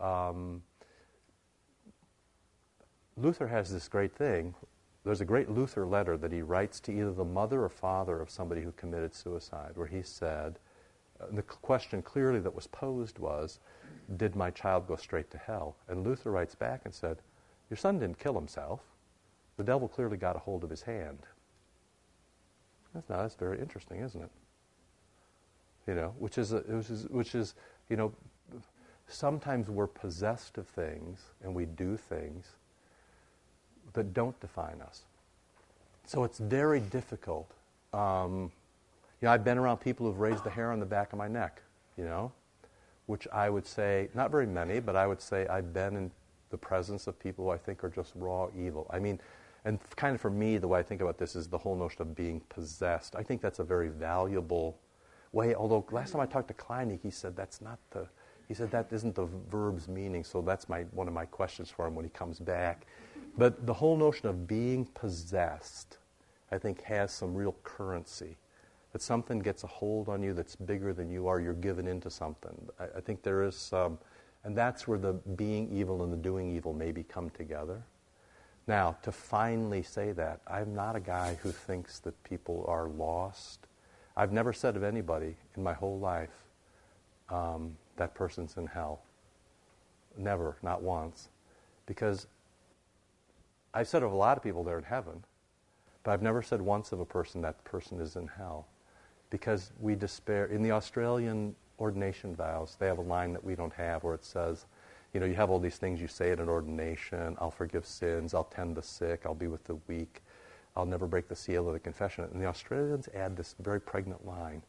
Um, 0.00 0.62
Luther 3.16 3.48
has 3.48 3.72
this 3.72 3.88
great 3.88 4.14
thing. 4.14 4.54
There's 5.04 5.20
a 5.20 5.26
great 5.26 5.50
Luther 5.50 5.86
letter 5.86 6.16
that 6.16 6.32
he 6.32 6.40
writes 6.40 6.80
to 6.80 6.92
either 6.92 7.12
the 7.12 7.24
mother 7.24 7.62
or 7.62 7.68
father 7.68 8.20
of 8.20 8.30
somebody 8.30 8.62
who 8.62 8.72
committed 8.72 9.14
suicide, 9.14 9.72
where 9.74 9.86
he 9.86 10.02
said, 10.02 10.58
uh, 11.20 11.26
the 11.30 11.42
question 11.42 12.00
clearly 12.00 12.40
that 12.40 12.54
was 12.54 12.66
posed 12.66 13.18
was, 13.18 13.60
did 14.16 14.34
my 14.34 14.50
child 14.50 14.88
go 14.88 14.96
straight 14.96 15.30
to 15.30 15.38
hell? 15.38 15.76
And 15.88 16.04
Luther 16.04 16.30
writes 16.30 16.54
back 16.54 16.82
and 16.84 16.94
said, 16.94 17.18
your 17.68 17.76
son 17.76 17.98
didn't 17.98 18.18
kill 18.18 18.34
himself. 18.34 18.80
The 19.56 19.64
devil 19.64 19.88
clearly 19.88 20.16
got 20.16 20.36
a 20.36 20.40
hold 20.40 20.64
of 20.64 20.70
his 20.70 20.82
hand. 20.82 21.18
That's, 22.94 23.08
now, 23.08 23.22
that's 23.22 23.34
very 23.34 23.58
interesting, 23.58 24.00
isn't 24.00 24.22
it? 24.22 24.30
You 25.86 25.94
know, 25.94 26.14
which 26.18 26.38
is, 26.38 26.52
a, 26.52 26.60
which 26.60 26.90
is, 26.90 27.08
which 27.08 27.34
is, 27.34 27.54
you 27.90 27.96
know, 27.96 28.12
sometimes 29.06 29.68
we're 29.68 29.86
possessed 29.86 30.56
of 30.56 30.66
things 30.66 31.20
and 31.42 31.54
we 31.54 31.66
do 31.66 31.96
things 31.96 32.46
that 33.92 34.14
don't 34.14 34.38
define 34.40 34.80
us. 34.80 35.02
So 36.06 36.24
it's 36.24 36.38
very 36.38 36.80
difficult. 36.80 37.50
Um, 37.92 38.50
you 39.20 39.26
know, 39.26 39.32
I've 39.32 39.44
been 39.44 39.58
around 39.58 39.78
people 39.78 40.06
who've 40.06 40.18
raised 40.18 40.44
the 40.44 40.50
hair 40.50 40.72
on 40.72 40.80
the 40.80 40.86
back 40.86 41.12
of 41.12 41.18
my 41.18 41.28
neck, 41.28 41.62
you 41.96 42.04
know, 42.04 42.32
which 43.06 43.26
I 43.32 43.48
would 43.48 43.66
say, 43.66 44.08
not 44.14 44.30
very 44.30 44.46
many, 44.46 44.80
but 44.80 44.96
I 44.96 45.06
would 45.06 45.20
say 45.20 45.46
I've 45.46 45.72
been 45.72 45.96
in 45.96 46.10
the 46.50 46.58
presence 46.58 47.06
of 47.06 47.18
people 47.18 47.46
who 47.46 47.50
I 47.50 47.58
think 47.58 47.82
are 47.84 47.88
just 47.88 48.12
raw 48.14 48.48
evil. 48.56 48.86
I 48.90 48.98
mean, 48.98 49.20
and 49.64 49.78
kind 49.96 50.14
of 50.14 50.20
for 50.20 50.30
me, 50.30 50.58
the 50.58 50.68
way 50.68 50.78
I 50.78 50.82
think 50.82 51.00
about 51.00 51.16
this 51.16 51.34
is 51.34 51.48
the 51.48 51.58
whole 51.58 51.74
notion 51.74 52.02
of 52.02 52.14
being 52.14 52.40
possessed. 52.48 53.16
I 53.16 53.22
think 53.22 53.40
that's 53.40 53.60
a 53.60 53.64
very 53.64 53.88
valuable 53.88 54.76
way, 55.32 55.54
although 55.54 55.84
last 55.90 56.12
time 56.12 56.20
I 56.20 56.26
talked 56.26 56.48
to 56.48 56.54
Kleinig, 56.54 57.00
he 57.02 57.10
said 57.10 57.34
that's 57.34 57.60
not 57.60 57.78
the, 57.90 58.06
he 58.46 58.54
said 58.54 58.70
that 58.72 58.88
isn't 58.92 59.14
the 59.14 59.26
verb's 59.50 59.88
meaning, 59.88 60.22
so 60.22 60.42
that's 60.42 60.68
my, 60.68 60.82
one 60.92 61.08
of 61.08 61.14
my 61.14 61.24
questions 61.24 61.70
for 61.70 61.86
him 61.86 61.94
when 61.94 62.04
he 62.04 62.10
comes 62.10 62.38
back. 62.38 62.86
But 63.36 63.66
the 63.66 63.74
whole 63.74 63.96
notion 63.96 64.28
of 64.28 64.46
being 64.46 64.84
possessed, 64.86 65.98
I 66.52 66.58
think, 66.58 66.82
has 66.82 67.12
some 67.12 67.34
real 67.34 67.56
currency 67.64 68.36
that 68.92 69.02
something 69.02 69.40
gets 69.40 69.64
a 69.64 69.66
hold 69.66 70.08
on 70.08 70.22
you 70.22 70.32
that's 70.32 70.54
bigger 70.54 70.92
than 70.92 71.10
you 71.10 71.26
are, 71.26 71.40
you're 71.40 71.52
given 71.52 71.88
into 71.88 72.08
something. 72.08 72.54
I, 72.78 72.84
I 72.98 73.00
think 73.00 73.22
there 73.22 73.42
is 73.42 73.56
some, 73.56 73.98
and 74.44 74.56
that's 74.56 74.86
where 74.86 74.98
the 74.98 75.14
being 75.14 75.68
evil 75.72 76.04
and 76.04 76.12
the 76.12 76.16
doing 76.16 76.54
evil 76.54 76.72
maybe 76.72 77.02
come 77.02 77.28
together. 77.30 77.82
Now, 78.68 78.96
to 79.02 79.10
finally 79.10 79.82
say 79.82 80.12
that, 80.12 80.40
I'm 80.46 80.74
not 80.74 80.94
a 80.94 81.00
guy 81.00 81.36
who 81.42 81.50
thinks 81.50 81.98
that 82.00 82.22
people 82.22 82.64
are 82.68 82.88
lost. 82.88 83.66
I've 84.16 84.32
never 84.32 84.52
said 84.52 84.76
of 84.76 84.84
anybody 84.84 85.34
in 85.56 85.62
my 85.62 85.74
whole 85.74 85.98
life, 85.98 86.44
um, 87.30 87.76
that 87.96 88.14
person's 88.14 88.56
in 88.56 88.66
hell. 88.66 89.02
Never, 90.16 90.56
not 90.62 90.82
once. 90.82 91.30
Because 91.86 92.28
I've 93.74 93.88
said 93.88 94.04
of 94.04 94.12
a 94.12 94.16
lot 94.16 94.36
of 94.36 94.42
people 94.42 94.62
they're 94.62 94.78
in 94.78 94.84
heaven, 94.84 95.24
but 96.04 96.12
I've 96.12 96.22
never 96.22 96.42
said 96.42 96.62
once 96.62 96.92
of 96.92 97.00
a 97.00 97.04
person 97.04 97.42
that 97.42 97.62
person 97.64 98.00
is 98.00 98.14
in 98.14 98.28
hell 98.28 98.68
because 99.30 99.72
we 99.80 99.96
despair. 99.96 100.46
In 100.46 100.62
the 100.62 100.70
Australian 100.70 101.56
ordination 101.80 102.36
vows, 102.36 102.76
they 102.78 102.86
have 102.86 102.98
a 102.98 103.02
line 103.02 103.32
that 103.32 103.42
we 103.42 103.56
don't 103.56 103.72
have 103.72 104.04
where 104.04 104.14
it 104.14 104.24
says, 104.24 104.66
you 105.12 105.18
know, 105.18 105.26
you 105.26 105.34
have 105.34 105.50
all 105.50 105.58
these 105.58 105.76
things 105.76 106.00
you 106.00 106.06
say 106.06 106.30
at 106.30 106.38
an 106.38 106.48
ordination 106.48 107.36
I'll 107.40 107.50
forgive 107.50 107.84
sins, 107.84 108.32
I'll 108.32 108.44
tend 108.44 108.76
the 108.76 108.82
sick, 108.82 109.22
I'll 109.26 109.34
be 109.34 109.48
with 109.48 109.64
the 109.64 109.76
weak, 109.88 110.22
I'll 110.76 110.86
never 110.86 111.06
break 111.06 111.28
the 111.28 111.36
seal 111.36 111.66
of 111.66 111.72
the 111.72 111.80
confession. 111.80 112.24
And 112.32 112.40
the 112.40 112.46
Australians 112.46 113.08
add 113.12 113.36
this 113.36 113.56
very 113.58 113.80
pregnant 113.80 114.24
line 114.24 114.62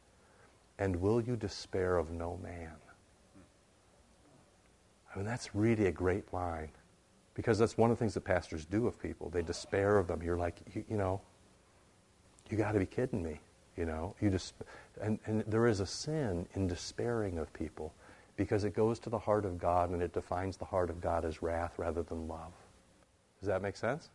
and 0.80 0.96
will 0.96 1.22
you 1.22 1.36
despair 1.36 1.98
of 1.98 2.12
no 2.12 2.40
man? 2.44 2.74
I 5.14 5.18
mean, 5.18 5.26
that's 5.26 5.56
really 5.56 5.86
a 5.86 5.92
great 5.92 6.34
line 6.34 6.70
because 7.36 7.60
that's 7.60 7.78
one 7.78 7.92
of 7.92 7.98
the 7.98 8.00
things 8.00 8.16
that 8.16 8.22
pastors 8.22 8.66
do 8.66 8.88
of 8.88 9.00
people. 9.00 9.30
They 9.30 9.42
despair 9.42 9.98
of 9.98 10.08
them. 10.08 10.24
You're 10.24 10.38
like, 10.38 10.60
you, 10.74 10.84
you 10.90 10.98
know, 10.98 11.22
you 12.50 12.58
got 12.58 12.72
to 12.72 12.80
be 12.80 12.86
kidding 12.86 13.22
me. 13.22 13.40
You 13.78 13.86
know, 13.86 14.16
you 14.22 14.30
just, 14.30 14.54
and, 15.02 15.20
and 15.26 15.44
there 15.48 15.68
is 15.68 15.82
a 15.82 15.86
sin 15.86 16.48
in 16.54 16.68
despairing 16.68 17.38
of 17.38 17.52
people 17.52 17.94
because 18.38 18.64
it 18.64 18.74
goes 18.74 19.00
to 19.00 19.10
the 19.10 19.20
heart 19.20 19.46
of 19.46 19.58
God 19.58 19.90
and 19.90 20.02
it 20.02 20.14
defines 20.14 20.56
the 20.56 20.66
heart 20.66 20.90
of 20.90 21.02
God 21.02 21.26
as 21.26 21.42
wrath 21.42 21.74
rather 21.78 22.02
than 22.02 22.28
love. 22.28 22.54
Does 23.42 23.48
that 23.48 23.62
make 23.62 23.76
sense? 23.76 24.10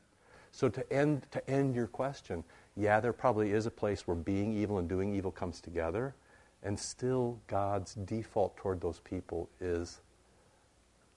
So 0.51 0.68
to 0.70 0.92
end, 0.92 1.26
to 1.30 1.49
end 1.49 1.74
your 1.74 1.86
question, 1.86 2.42
yeah, 2.74 3.01
there 3.01 3.12
probably 3.12 3.53
is 3.53 3.66
a 3.66 3.70
place 3.70 4.07
where 4.07 4.16
being 4.16 4.53
evil 4.57 4.78
and 4.78 4.88
doing 4.88 5.14
evil 5.14 5.30
comes 5.30 5.61
together, 5.61 6.14
and 6.62 6.78
still 6.78 7.38
God's 7.47 7.95
default 7.95 8.57
toward 8.57 8.80
those 8.80 9.01
people 9.01 9.49
is 9.61 10.01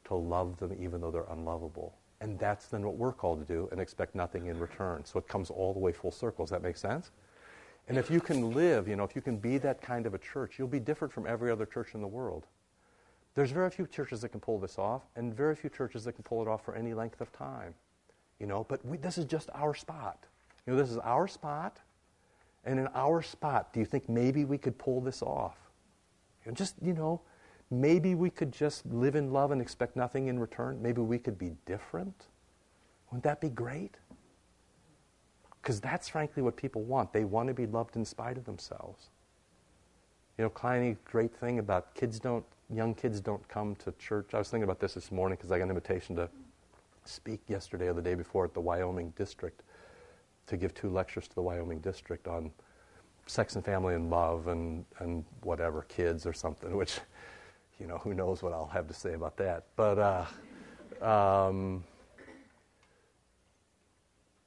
to 0.05 0.15
love 0.15 0.57
them 0.57 0.75
even 0.79 1.01
though 1.01 1.11
they're 1.11 1.27
unlovable. 1.31 1.95
And 2.21 2.39
that's 2.39 2.67
then 2.67 2.85
what 2.85 2.95
we're 2.95 3.11
called 3.11 3.45
to 3.45 3.53
do 3.53 3.67
and 3.71 3.81
expect 3.81 4.15
nothing 4.15 4.47
in 4.47 4.57
return. 4.57 5.03
So 5.05 5.19
it 5.19 5.27
comes 5.27 5.49
all 5.49 5.73
the 5.73 5.79
way 5.79 5.91
full 5.91 6.11
circle. 6.11 6.45
Does 6.45 6.51
that 6.51 6.63
make 6.63 6.77
sense? 6.77 7.11
And 7.87 7.97
if 7.97 8.09
you 8.09 8.21
can 8.21 8.53
live, 8.53 8.87
you 8.87 8.95
know, 8.95 9.03
if 9.03 9.15
you 9.15 9.21
can 9.21 9.37
be 9.37 9.57
that 9.57 9.81
kind 9.81 10.05
of 10.05 10.13
a 10.13 10.17
church, 10.17 10.57
you'll 10.57 10.69
be 10.69 10.79
different 10.79 11.13
from 11.13 11.27
every 11.27 11.51
other 11.51 11.65
church 11.65 11.89
in 11.93 12.01
the 12.01 12.07
world. 12.07 12.47
There's 13.35 13.51
very 13.51 13.69
few 13.71 13.87
churches 13.87 14.21
that 14.21 14.29
can 14.29 14.39
pull 14.39 14.59
this 14.59 14.77
off, 14.77 15.01
and 15.15 15.33
very 15.33 15.55
few 15.55 15.69
churches 15.69 16.05
that 16.05 16.13
can 16.13 16.23
pull 16.23 16.41
it 16.41 16.47
off 16.47 16.63
for 16.63 16.75
any 16.75 16.93
length 16.93 17.19
of 17.19 17.31
time. 17.33 17.73
You 18.39 18.45
know, 18.45 18.65
but 18.69 18.85
we, 18.85 18.97
this 18.97 19.17
is 19.17 19.25
just 19.25 19.49
our 19.53 19.73
spot. 19.73 20.25
You 20.65 20.73
know, 20.73 20.79
this 20.79 20.91
is 20.91 20.97
our 20.99 21.27
spot, 21.27 21.79
and 22.63 22.79
in 22.79 22.87
our 22.95 23.21
spot, 23.21 23.73
do 23.73 23.79
you 23.79 23.85
think 23.85 24.07
maybe 24.07 24.45
we 24.45 24.57
could 24.57 24.77
pull 24.77 25.01
this 25.01 25.21
off? 25.21 25.57
Know, 26.45 26.53
just, 26.53 26.75
you 26.81 26.93
know, 26.93 27.21
maybe 27.71 28.15
we 28.15 28.29
could 28.29 28.51
just 28.51 28.85
live 28.85 29.15
in 29.15 29.31
love 29.31 29.51
and 29.51 29.61
expect 29.61 29.95
nothing 29.95 30.27
in 30.27 30.39
return. 30.39 30.81
Maybe 30.81 31.01
we 31.01 31.17
could 31.17 31.37
be 31.37 31.51
different. 31.65 32.27
Wouldn't 33.09 33.23
that 33.23 33.41
be 33.41 33.49
great? 33.49 33.95
Because 35.61 35.79
that's 35.79 36.09
frankly 36.09 36.43
what 36.43 36.55
people 36.57 36.83
want. 36.83 37.13
They 37.13 37.23
want 37.23 37.47
to 37.47 37.53
be 37.53 37.65
loved 37.65 37.95
in 37.95 38.05
spite 38.05 38.37
of 38.37 38.45
themselves. 38.45 39.09
You 40.37 40.45
know, 40.45 40.49
Kleinig, 40.49 40.97
great 41.05 41.33
thing 41.35 41.59
about 41.59 41.93
kids 41.93 42.19
don't, 42.19 42.43
young 42.73 42.95
kids 42.95 43.21
don't 43.21 43.47
come 43.47 43.75
to 43.75 43.91
church. 43.93 44.33
I 44.33 44.39
was 44.39 44.49
thinking 44.49 44.63
about 44.63 44.79
this 44.79 44.95
this 44.95 45.11
morning 45.11 45.37
because 45.37 45.51
I 45.51 45.57
got 45.57 45.65
an 45.65 45.69
invitation 45.69 46.15
to 46.15 46.29
speak 47.05 47.41
yesterday 47.47 47.87
or 47.87 47.93
the 47.93 48.01
day 48.01 48.15
before 48.15 48.45
at 48.45 48.53
the 48.53 48.61
Wyoming 48.61 49.13
district 49.15 49.61
to 50.47 50.57
give 50.57 50.73
two 50.73 50.89
lectures 50.89 51.27
to 51.27 51.35
the 51.35 51.41
Wyoming 51.41 51.79
district 51.79 52.27
on 52.27 52.51
sex 53.27 53.55
and 53.55 53.63
family 53.63 53.95
and 53.95 54.09
love 54.09 54.47
and, 54.47 54.85
and 54.99 55.23
whatever, 55.43 55.83
kids 55.83 56.25
or 56.25 56.33
something, 56.33 56.75
which, 56.77 56.99
you 57.83 57.89
know, 57.89 57.97
who 57.97 58.13
knows 58.13 58.41
what 58.41 58.53
I'll 58.53 58.67
have 58.67 58.87
to 58.87 58.93
say 58.93 59.13
about 59.13 59.35
that. 59.37 59.65
But, 59.75 59.99
uh, 59.99 61.05
um, 61.05 61.83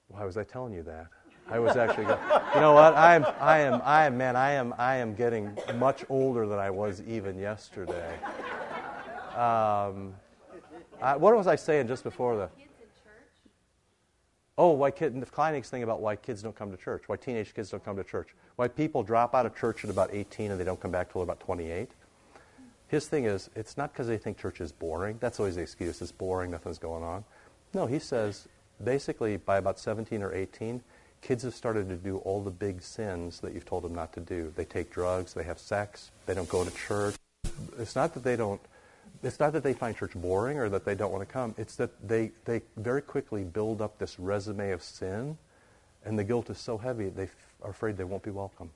why 0.09 0.25
was 0.25 0.39
I 0.39 0.43
telling 0.43 0.73
you 0.73 0.83
that? 0.85 1.09
I 1.51 1.59
was 1.59 1.77
actually, 1.77 2.07
going, 2.07 2.19
you 2.55 2.61
know 2.61 2.73
what? 2.73 2.95
I 2.95 3.15
am, 3.15 3.27
I 3.39 3.59
am, 3.59 3.83
I 3.85 4.07
am, 4.07 4.17
man, 4.17 4.37
I 4.37 4.53
am, 4.53 4.75
I 4.79 4.97
am 4.97 5.15
getting 5.15 5.55
much 5.77 6.03
older 6.09 6.47
than 6.47 6.59
I 6.59 6.71
was 6.71 7.03
even 7.07 7.39
yesterday. 7.39 8.15
Um, 9.35 10.15
I, 11.03 11.15
what 11.17 11.37
was 11.37 11.47
I 11.47 11.57
saying 11.57 11.89
just 11.89 12.05
before 12.05 12.37
the? 12.37 12.49
Oh, 14.57 14.71
why 14.71 14.91
kid? 14.91 15.21
The 15.21 15.27
Kleinig's 15.27 15.69
thing 15.69 15.83
about 15.83 16.01
why 16.01 16.17
kids 16.17 16.43
don't 16.43 16.57
come 16.57 16.71
to 16.71 16.79
church, 16.79 17.03
why 17.07 17.17
teenage 17.17 17.55
kids 17.55 17.71
don't 17.71 17.85
come 17.85 17.97
to 17.97 18.05
church, 18.05 18.29
why 18.57 18.67
people 18.67 19.03
drop 19.03 19.35
out 19.35 19.45
of 19.45 19.55
church 19.55 19.85
at 19.85 19.91
about 19.91 20.09
18 20.15 20.51
and 20.51 20.59
they 20.59 20.65
don't 20.65 20.81
come 20.81 20.91
back 20.91 21.13
till 21.13 21.21
about 21.21 21.39
28. 21.41 21.91
His 22.89 23.09
thing 23.09 23.25
is, 23.25 23.51
it's 23.57 23.77
not 23.77 23.93
because 23.93 24.07
they 24.07 24.19
think 24.19 24.39
church 24.39 24.61
is 24.61 24.73
boring. 24.73 25.19
That's 25.21 25.41
always 25.41 25.57
the 25.57 25.63
excuse. 25.63 26.01
It's 26.01 26.13
boring. 26.13 26.51
Nothing's 26.51 26.79
going 26.79 27.03
on. 27.03 27.25
No, 27.75 27.87
he 27.87 27.99
says 27.99 28.47
basically 28.83 29.37
by 29.37 29.57
about 29.59 29.79
17 29.79 30.23
or 30.23 30.33
18, 30.33 30.83
kids 31.21 31.43
have 31.43 31.55
started 31.55 31.89
to 31.89 31.97
do 31.97 32.19
all 32.19 32.43
the 32.43 32.51
big 32.51 32.83
sins 32.83 33.41
that 33.41 33.55
you've 33.55 33.65
told 33.65 33.83
them 33.83 33.95
not 33.95 34.13
to 34.13 34.21
do. 34.21 34.53
They 34.55 34.65
take 34.65 34.91
drugs, 34.91 35.35
they 35.35 35.43
have 35.43 35.59
sex, 35.59 36.11
they 36.27 36.35
don't 36.35 36.49
go 36.49 36.65
to 36.65 36.71
church. 36.71 37.17
It's 37.79 37.97
not 37.97 38.15
that 38.15 38.23
they 38.23 38.37
don't 38.37 38.61
it's 39.23 39.41
not 39.41 39.53
that 39.53 39.63
they 39.63 39.73
find 39.73 39.97
church 39.97 40.13
boring 40.15 40.59
or 40.59 40.69
that 40.69 40.85
they 40.85 40.95
don't 40.95 41.11
want 41.11 41.27
to 41.27 41.33
come. 41.33 41.55
It's 41.59 41.77
that 41.77 41.91
they, 42.07 42.33
they 42.45 42.63
very 42.77 43.03
quickly 43.03 43.45
build 43.45 43.81
up 43.81 43.99
this 43.99 44.19
resume 44.19 44.71
of 44.71 44.83
sin, 44.83 45.39
and 46.05 46.19
the 46.19 46.25
guilt 46.25 46.51
is 46.51 46.59
so 46.59 46.79
heavy 46.79 47.09
they 47.09 47.25
f- 47.25 47.35
are 47.63 47.71
afraid 47.71 47.97
they 47.97 48.05
won't 48.05 48.23
be 48.23 48.31
welcome. 48.31 48.71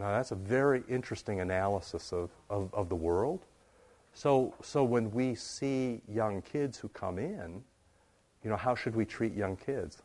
Now, 0.00 0.12
that's 0.12 0.30
a 0.30 0.36
very 0.36 0.82
interesting 0.88 1.40
analysis 1.40 2.10
of, 2.10 2.30
of, 2.48 2.72
of 2.72 2.88
the 2.88 2.96
world. 2.96 3.44
So, 4.14 4.54
so 4.62 4.82
when 4.82 5.10
we 5.10 5.34
see 5.34 6.00
young 6.08 6.40
kids 6.40 6.78
who 6.78 6.88
come 6.88 7.18
in, 7.18 7.62
you 8.42 8.48
know, 8.48 8.56
how 8.56 8.74
should 8.74 8.96
we 8.96 9.04
treat 9.04 9.34
young 9.34 9.56
kids? 9.56 10.00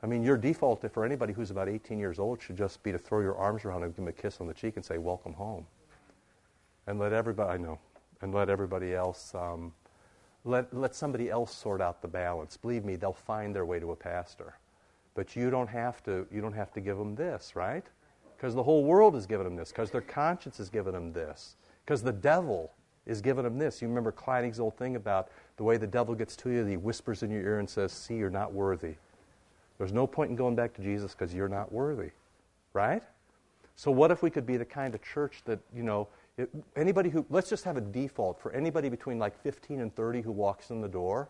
I 0.00 0.06
mean, 0.06 0.22
your 0.22 0.36
default 0.36 0.88
for 0.92 1.04
anybody 1.04 1.32
who's 1.32 1.50
about 1.50 1.68
18 1.68 1.98
years 1.98 2.20
old 2.20 2.40
should 2.40 2.56
just 2.56 2.84
be 2.84 2.92
to 2.92 2.98
throw 2.98 3.20
your 3.20 3.36
arms 3.36 3.64
around 3.64 3.82
and 3.82 3.90
give 3.90 3.96
them 3.96 4.06
a 4.06 4.12
kiss 4.12 4.40
on 4.40 4.46
the 4.46 4.54
cheek, 4.54 4.76
and 4.76 4.84
say, 4.84 4.98
Welcome 4.98 5.32
home. 5.32 5.66
And 6.86 7.00
let 7.00 7.12
everybody, 7.12 7.52
I 7.52 7.56
know, 7.56 7.80
and 8.20 8.32
let 8.32 8.48
everybody 8.48 8.94
else, 8.94 9.34
um, 9.34 9.72
let, 10.44 10.72
let 10.72 10.94
somebody 10.94 11.30
else 11.30 11.52
sort 11.52 11.80
out 11.80 12.00
the 12.00 12.08
balance. 12.08 12.56
Believe 12.56 12.84
me, 12.84 12.94
they'll 12.94 13.12
find 13.12 13.54
their 13.54 13.66
way 13.66 13.80
to 13.80 13.90
a 13.90 13.96
pastor. 13.96 14.54
But 15.14 15.34
you 15.34 15.50
don't 15.50 15.68
have 15.68 16.00
to, 16.04 16.28
you 16.30 16.40
don't 16.40 16.52
have 16.52 16.72
to 16.74 16.80
give 16.80 16.96
them 16.96 17.16
this, 17.16 17.56
right? 17.56 17.84
Because 18.42 18.56
the 18.56 18.62
whole 18.64 18.82
world 18.82 19.14
has 19.14 19.24
given 19.24 19.44
them 19.44 19.54
this, 19.54 19.68
because 19.68 19.92
their 19.92 20.00
conscience 20.00 20.58
has 20.58 20.68
given 20.68 20.94
them 20.94 21.12
this, 21.12 21.54
because 21.84 22.02
the 22.02 22.12
devil 22.12 22.72
is 23.06 23.20
giving 23.20 23.44
them 23.44 23.56
this. 23.56 23.80
You 23.80 23.86
remember 23.86 24.10
Kleinig's 24.10 24.58
old 24.58 24.76
thing 24.76 24.96
about 24.96 25.28
the 25.58 25.62
way 25.62 25.76
the 25.76 25.86
devil 25.86 26.12
gets 26.16 26.34
to 26.38 26.50
you, 26.50 26.64
he 26.64 26.76
whispers 26.76 27.22
in 27.22 27.30
your 27.30 27.40
ear 27.42 27.60
and 27.60 27.70
says, 27.70 27.92
See, 27.92 28.16
you're 28.16 28.30
not 28.30 28.52
worthy. 28.52 28.94
There's 29.78 29.92
no 29.92 30.08
point 30.08 30.30
in 30.30 30.36
going 30.36 30.56
back 30.56 30.74
to 30.74 30.82
Jesus 30.82 31.12
because 31.12 31.32
you're 31.32 31.48
not 31.48 31.70
worthy, 31.70 32.10
right? 32.72 33.04
So, 33.76 33.92
what 33.92 34.10
if 34.10 34.24
we 34.24 34.30
could 34.30 34.44
be 34.44 34.56
the 34.56 34.64
kind 34.64 34.92
of 34.96 35.02
church 35.04 35.42
that, 35.44 35.60
you 35.72 35.84
know, 35.84 36.08
it, 36.36 36.50
anybody 36.74 37.10
who, 37.10 37.24
let's 37.30 37.48
just 37.48 37.62
have 37.62 37.76
a 37.76 37.80
default 37.80 38.40
for 38.40 38.50
anybody 38.50 38.88
between 38.88 39.20
like 39.20 39.40
15 39.40 39.80
and 39.80 39.94
30 39.94 40.20
who 40.20 40.32
walks 40.32 40.70
in 40.70 40.80
the 40.80 40.88
door, 40.88 41.28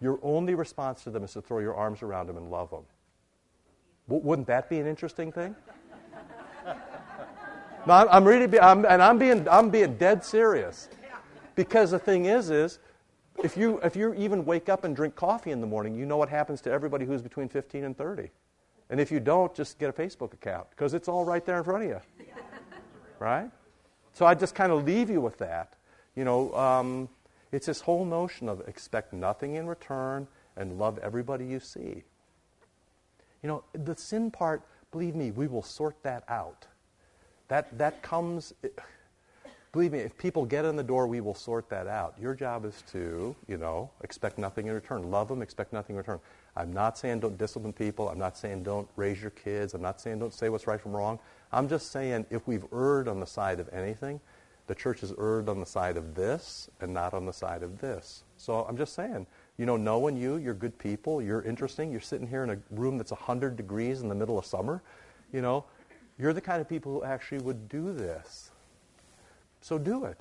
your 0.00 0.20
only 0.22 0.54
response 0.54 1.02
to 1.02 1.10
them 1.10 1.24
is 1.24 1.32
to 1.32 1.42
throw 1.42 1.58
your 1.58 1.74
arms 1.74 2.02
around 2.02 2.28
them 2.28 2.36
and 2.36 2.52
love 2.52 2.70
them. 2.70 2.84
W- 4.06 4.24
wouldn't 4.24 4.46
that 4.46 4.70
be 4.70 4.78
an 4.78 4.86
interesting 4.86 5.32
thing? 5.32 5.56
No, 7.86 8.08
I'm, 8.10 8.24
really, 8.24 8.60
I'm, 8.60 8.84
and 8.84 9.02
I'm 9.02 9.18
being, 9.18 9.48
I'm 9.48 9.70
being 9.70 9.96
dead 9.96 10.24
serious. 10.24 10.88
Because 11.54 11.90
the 11.90 11.98
thing 11.98 12.26
is, 12.26 12.50
is 12.50 12.78
if 13.42 13.56
you, 13.56 13.78
if 13.78 13.96
you 13.96 14.14
even 14.14 14.44
wake 14.44 14.68
up 14.68 14.84
and 14.84 14.94
drink 14.94 15.14
coffee 15.14 15.50
in 15.50 15.60
the 15.60 15.66
morning, 15.66 15.94
you 15.94 16.06
know 16.06 16.16
what 16.16 16.28
happens 16.28 16.60
to 16.62 16.70
everybody 16.70 17.04
who's 17.04 17.22
between 17.22 17.48
15 17.48 17.84
and 17.84 17.96
30. 17.96 18.30
And 18.90 19.00
if 19.00 19.10
you 19.10 19.20
don't, 19.20 19.54
just 19.54 19.78
get 19.78 19.88
a 19.88 19.92
Facebook 19.92 20.32
account 20.32 20.68
because 20.70 20.94
it's 20.94 21.08
all 21.08 21.24
right 21.24 21.44
there 21.44 21.58
in 21.58 21.64
front 21.64 21.84
of 21.84 21.88
you. 21.88 22.00
Right? 23.18 23.50
So 24.12 24.26
I 24.26 24.34
just 24.34 24.54
kind 24.54 24.72
of 24.72 24.84
leave 24.84 25.08
you 25.08 25.20
with 25.20 25.38
that. 25.38 25.74
You 26.14 26.24
know, 26.24 26.54
um, 26.54 27.08
it's 27.52 27.66
this 27.66 27.80
whole 27.80 28.04
notion 28.04 28.48
of 28.48 28.60
expect 28.68 29.12
nothing 29.12 29.54
in 29.54 29.66
return 29.66 30.26
and 30.56 30.78
love 30.78 30.98
everybody 30.98 31.46
you 31.46 31.60
see. 31.60 32.02
You 33.42 33.48
know, 33.48 33.64
the 33.72 33.96
sin 33.96 34.30
part, 34.30 34.62
believe 34.90 35.14
me, 35.14 35.30
we 35.30 35.46
will 35.46 35.62
sort 35.62 36.02
that 36.02 36.24
out. 36.28 36.66
That, 37.52 37.76
that 37.76 38.00
comes, 38.00 38.54
believe 39.72 39.92
me, 39.92 39.98
if 39.98 40.16
people 40.16 40.46
get 40.46 40.64
in 40.64 40.74
the 40.74 40.82
door, 40.82 41.06
we 41.06 41.20
will 41.20 41.34
sort 41.34 41.68
that 41.68 41.86
out. 41.86 42.14
Your 42.18 42.34
job 42.34 42.64
is 42.64 42.82
to, 42.92 43.36
you 43.46 43.58
know, 43.58 43.90
expect 44.02 44.38
nothing 44.38 44.68
in 44.68 44.72
return. 44.72 45.10
Love 45.10 45.28
them, 45.28 45.42
expect 45.42 45.70
nothing 45.70 45.96
in 45.96 45.98
return. 45.98 46.18
I'm 46.56 46.72
not 46.72 46.96
saying 46.96 47.20
don't 47.20 47.36
discipline 47.36 47.74
people. 47.74 48.08
I'm 48.08 48.18
not 48.18 48.38
saying 48.38 48.62
don't 48.62 48.88
raise 48.96 49.20
your 49.20 49.32
kids. 49.32 49.74
I'm 49.74 49.82
not 49.82 50.00
saying 50.00 50.18
don't 50.18 50.32
say 50.32 50.48
what's 50.48 50.66
right 50.66 50.80
from 50.80 50.92
wrong. 50.92 51.18
I'm 51.52 51.68
just 51.68 51.92
saying 51.92 52.24
if 52.30 52.46
we've 52.46 52.64
erred 52.72 53.06
on 53.06 53.20
the 53.20 53.26
side 53.26 53.60
of 53.60 53.68
anything, 53.70 54.18
the 54.66 54.74
church 54.74 55.02
has 55.02 55.12
erred 55.18 55.50
on 55.50 55.60
the 55.60 55.66
side 55.66 55.98
of 55.98 56.14
this 56.14 56.70
and 56.80 56.94
not 56.94 57.12
on 57.12 57.26
the 57.26 57.34
side 57.34 57.62
of 57.62 57.82
this. 57.82 58.24
So 58.38 58.64
I'm 58.66 58.78
just 58.78 58.94
saying, 58.94 59.26
you 59.58 59.66
know, 59.66 59.76
knowing 59.76 60.16
you, 60.16 60.38
you're 60.38 60.54
good 60.54 60.78
people, 60.78 61.20
you're 61.20 61.42
interesting, 61.42 61.92
you're 61.92 62.00
sitting 62.00 62.26
here 62.26 62.44
in 62.44 62.48
a 62.48 62.58
room 62.70 62.96
that's 62.96 63.10
100 63.10 63.58
degrees 63.58 64.00
in 64.00 64.08
the 64.08 64.14
middle 64.14 64.38
of 64.38 64.46
summer, 64.46 64.82
you 65.34 65.42
know, 65.42 65.66
you're 66.18 66.32
the 66.32 66.40
kind 66.40 66.60
of 66.60 66.68
people 66.68 66.92
who 66.92 67.04
actually 67.04 67.42
would 67.42 67.68
do 67.68 67.92
this. 67.92 68.50
So 69.60 69.78
do 69.78 70.04
it. 70.04 70.20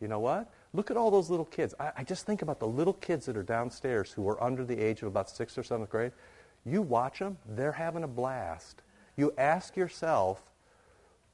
You 0.00 0.08
know 0.08 0.20
what? 0.20 0.52
Look 0.72 0.90
at 0.90 0.96
all 0.96 1.10
those 1.10 1.30
little 1.30 1.46
kids. 1.46 1.74
I, 1.80 1.92
I 1.98 2.04
just 2.04 2.26
think 2.26 2.42
about 2.42 2.60
the 2.60 2.66
little 2.66 2.92
kids 2.92 3.26
that 3.26 3.36
are 3.36 3.42
downstairs 3.42 4.12
who 4.12 4.28
are 4.28 4.42
under 4.42 4.64
the 4.64 4.78
age 4.78 5.02
of 5.02 5.08
about 5.08 5.30
sixth 5.30 5.56
or 5.56 5.62
seventh 5.62 5.90
grade. 5.90 6.12
You 6.64 6.82
watch 6.82 7.20
them, 7.20 7.38
they're 7.48 7.72
having 7.72 8.02
a 8.02 8.08
blast. 8.08 8.82
You 9.16 9.32
ask 9.38 9.76
yourself, 9.76 10.42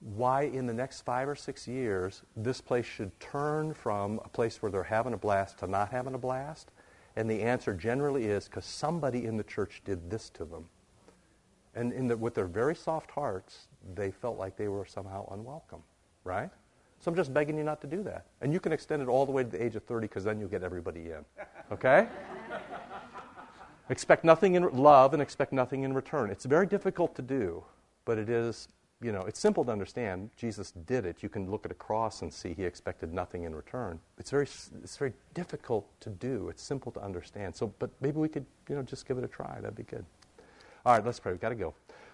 why 0.00 0.42
in 0.42 0.66
the 0.66 0.74
next 0.74 1.02
five 1.02 1.28
or 1.28 1.36
six 1.36 1.68
years 1.68 2.22
this 2.36 2.60
place 2.60 2.84
should 2.84 3.18
turn 3.20 3.72
from 3.72 4.20
a 4.24 4.28
place 4.28 4.60
where 4.60 4.70
they're 4.70 4.82
having 4.82 5.12
a 5.12 5.18
blast 5.18 5.58
to 5.58 5.66
not 5.66 5.90
having 5.90 6.14
a 6.14 6.18
blast. 6.18 6.70
And 7.14 7.30
the 7.30 7.42
answer 7.42 7.74
generally 7.74 8.24
is 8.24 8.46
because 8.46 8.64
somebody 8.64 9.26
in 9.26 9.36
the 9.36 9.44
church 9.44 9.82
did 9.84 10.10
this 10.10 10.28
to 10.30 10.44
them. 10.44 10.68
And 11.74 12.10
the, 12.10 12.16
with 12.16 12.34
their 12.34 12.46
very 12.46 12.74
soft 12.74 13.10
hearts, 13.12 13.68
they 13.94 14.10
felt 14.10 14.38
like 14.38 14.56
they 14.56 14.68
were 14.68 14.86
somehow 14.86 15.28
unwelcome, 15.32 15.82
right? 16.24 16.50
So 17.00 17.10
I'm 17.10 17.16
just 17.16 17.34
begging 17.34 17.58
you 17.58 17.64
not 17.64 17.80
to 17.80 17.86
do 17.86 18.02
that. 18.04 18.26
And 18.40 18.52
you 18.52 18.60
can 18.60 18.72
extend 18.72 19.02
it 19.02 19.08
all 19.08 19.26
the 19.26 19.32
way 19.32 19.42
to 19.42 19.48
the 19.48 19.62
age 19.62 19.74
of 19.74 19.82
30 19.84 20.06
because 20.06 20.24
then 20.24 20.38
you'll 20.38 20.48
get 20.48 20.62
everybody 20.62 21.10
in. 21.10 21.24
Okay? 21.72 22.06
expect 23.88 24.24
nothing 24.24 24.54
in 24.54 24.62
love 24.70 25.12
and 25.12 25.20
expect 25.20 25.52
nothing 25.52 25.82
in 25.82 25.92
return. 25.92 26.30
It's 26.30 26.44
very 26.44 26.66
difficult 26.66 27.14
to 27.16 27.22
do, 27.22 27.64
but 28.04 28.18
it 28.18 28.28
is 28.28 28.68
you 29.02 29.10
know, 29.10 29.22
it's 29.22 29.40
simple 29.40 29.64
to 29.64 29.72
understand. 29.72 30.30
Jesus 30.36 30.70
did 30.70 31.04
it. 31.04 31.22
You 31.22 31.28
can 31.28 31.50
look 31.50 31.64
at 31.64 31.72
a 31.72 31.74
cross 31.74 32.22
and 32.22 32.32
see 32.32 32.54
he 32.54 32.64
expected 32.64 33.12
nothing 33.12 33.42
in 33.42 33.54
return. 33.54 33.98
It's 34.16 34.30
very, 34.30 34.44
it's 34.44 34.96
very 34.96 35.12
difficult 35.34 35.88
to 36.00 36.10
do. 36.10 36.48
It's 36.48 36.62
simple 36.62 36.92
to 36.92 37.00
understand. 37.02 37.56
So, 37.56 37.72
but 37.80 37.90
maybe 38.00 38.18
we 38.18 38.28
could, 38.28 38.46
you 38.68 38.76
know, 38.76 38.82
just 38.82 39.06
give 39.06 39.18
it 39.18 39.24
a 39.24 39.28
try. 39.28 39.58
That'd 39.60 39.74
be 39.74 39.82
good. 39.82 40.04
All 40.86 40.94
right, 40.94 41.04
let's 41.04 41.18
pray. 41.18 41.32
We've 41.32 41.40
got 41.40 41.48
to 41.48 41.56
go. 41.56 41.74